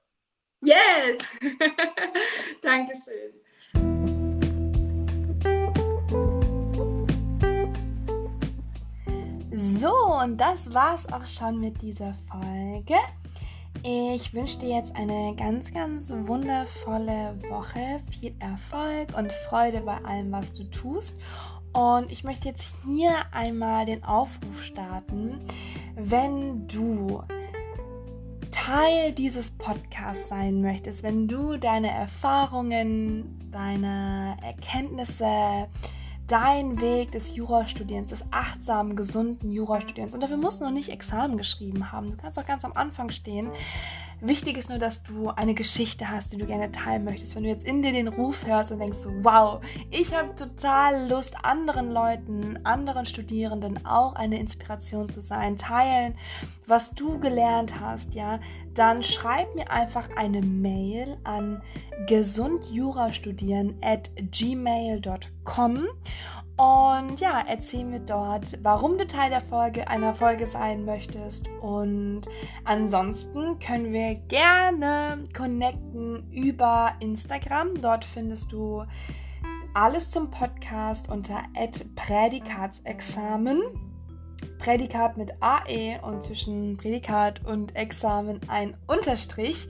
Yes! 0.62 1.18
Dankeschön. 2.62 3.32
So, 9.52 9.94
und 10.22 10.36
das 10.36 10.72
war's 10.74 11.11
auch 11.11 11.26
schon 11.26 11.61
mit 11.61 11.80
dieser 11.80 12.14
Folge. 12.30 12.96
Ich 13.82 14.34
wünsche 14.34 14.58
dir 14.58 14.76
jetzt 14.76 14.94
eine 14.94 15.34
ganz, 15.36 15.72
ganz 15.72 16.12
wundervolle 16.12 17.34
Woche, 17.48 18.02
viel 18.10 18.34
Erfolg 18.38 19.16
und 19.16 19.32
Freude 19.48 19.80
bei 19.80 19.96
allem, 20.04 20.30
was 20.30 20.52
du 20.52 20.64
tust. 20.64 21.14
Und 21.72 22.12
ich 22.12 22.22
möchte 22.22 22.48
jetzt 22.48 22.70
hier 22.84 23.10
einmal 23.32 23.86
den 23.86 24.04
Aufruf 24.04 24.62
starten, 24.62 25.40
wenn 25.94 26.68
du 26.68 27.22
Teil 28.50 29.12
dieses 29.12 29.50
Podcasts 29.52 30.28
sein 30.28 30.60
möchtest, 30.60 31.02
wenn 31.02 31.26
du 31.26 31.56
deine 31.56 31.90
Erfahrungen, 31.90 33.48
deine 33.50 34.36
Erkenntnisse, 34.42 35.68
dein 36.30 36.80
Weg 36.80 37.10
des 37.10 37.34
Jurastudierens, 37.34 38.10
des 38.10 38.24
achtsamen, 38.30 38.94
gesunden 38.94 39.50
Jurastudierens. 39.50 40.14
Und 40.14 40.20
dafür 40.20 40.36
musst 40.36 40.60
du 40.60 40.64
noch 40.64 40.70
nicht 40.70 40.88
Examen 40.88 41.36
geschrieben 41.36 41.90
haben. 41.90 42.12
Du 42.12 42.16
kannst 42.16 42.38
auch 42.38 42.46
ganz 42.46 42.64
am 42.64 42.72
Anfang 42.72 43.10
stehen. 43.10 43.50
Wichtig 44.20 44.58
ist 44.58 44.68
nur, 44.68 44.78
dass 44.78 45.02
du 45.02 45.30
eine 45.30 45.54
Geschichte 45.54 46.10
hast, 46.10 46.32
die 46.32 46.36
du 46.36 46.46
gerne 46.46 46.70
teilen 46.72 47.04
möchtest. 47.04 47.34
Wenn 47.34 47.44
du 47.44 47.48
jetzt 47.48 47.66
in 47.66 47.82
dir 47.82 47.92
den 47.92 48.08
Ruf 48.08 48.46
hörst 48.46 48.70
und 48.70 48.78
denkst, 48.78 48.98
wow, 49.22 49.60
ich 49.90 50.14
habe 50.14 50.34
total 50.36 51.08
Lust, 51.08 51.34
anderen 51.42 51.90
Leuten, 51.90 52.58
anderen 52.64 53.06
Studierenden 53.06 53.86
auch 53.86 54.14
eine 54.14 54.38
Inspiration 54.38 55.08
zu 55.08 55.22
sein, 55.22 55.56
teilen, 55.56 56.14
was 56.66 56.90
du 56.90 57.18
gelernt 57.18 57.80
hast, 57.80 58.14
ja, 58.14 58.40
dann 58.74 59.02
schreib 59.02 59.54
mir 59.54 59.70
einfach 59.70 60.08
eine 60.16 60.42
Mail 60.42 61.16
an 61.24 61.62
gesundjurastudieren 62.06 63.76
at 63.82 64.10
gmail.com 64.16 65.88
und 66.61 67.20
ja, 67.20 67.42
erzähl 67.48 67.86
mir 67.86 68.00
dort, 68.00 68.58
warum 68.62 68.98
du 68.98 69.06
Teil 69.06 69.30
der 69.30 69.40
Folge 69.40 69.88
einer 69.88 70.12
Folge 70.12 70.46
sein 70.46 70.84
möchtest. 70.84 71.48
Und 71.62 72.22
ansonsten 72.64 73.58
können 73.58 73.94
wir 73.94 74.16
gerne 74.28 75.24
connecten 75.34 76.30
über 76.30 76.92
Instagram. 77.00 77.80
Dort 77.80 78.04
findest 78.04 78.52
du 78.52 78.84
alles 79.72 80.11
zum 80.11 80.30
Podcast 80.30 81.08
unter 81.08 81.44
Prädikatsexamen. 81.96 83.62
Prädikat 84.58 85.16
mit 85.16 85.32
AE 85.40 85.98
und 86.02 86.22
zwischen 86.22 86.76
Prädikat 86.76 87.42
und 87.46 87.74
Examen 87.74 88.38
ein 88.48 88.76
Unterstrich. 88.86 89.66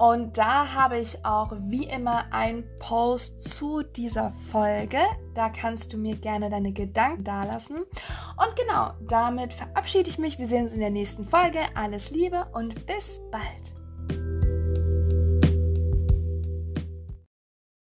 Und 0.00 0.38
da 0.38 0.72
habe 0.72 0.98
ich 0.98 1.26
auch 1.26 1.52
wie 1.68 1.84
immer 1.84 2.32
einen 2.32 2.64
Post 2.78 3.42
zu 3.42 3.82
dieser 3.82 4.32
Folge. 4.50 4.96
Da 5.34 5.50
kannst 5.50 5.92
du 5.92 5.98
mir 5.98 6.16
gerne 6.16 6.48
deine 6.48 6.72
Gedanken 6.72 7.22
dalassen. 7.22 7.76
Und 7.76 8.56
genau, 8.56 8.92
damit 9.02 9.52
verabschiede 9.52 10.08
ich 10.08 10.16
mich. 10.16 10.38
Wir 10.38 10.46
sehen 10.46 10.64
uns 10.64 10.72
in 10.72 10.80
der 10.80 10.88
nächsten 10.88 11.28
Folge. 11.28 11.58
Alles 11.74 12.10
Liebe 12.10 12.46
und 12.54 12.86
bis 12.86 13.20
bald. 13.30 13.79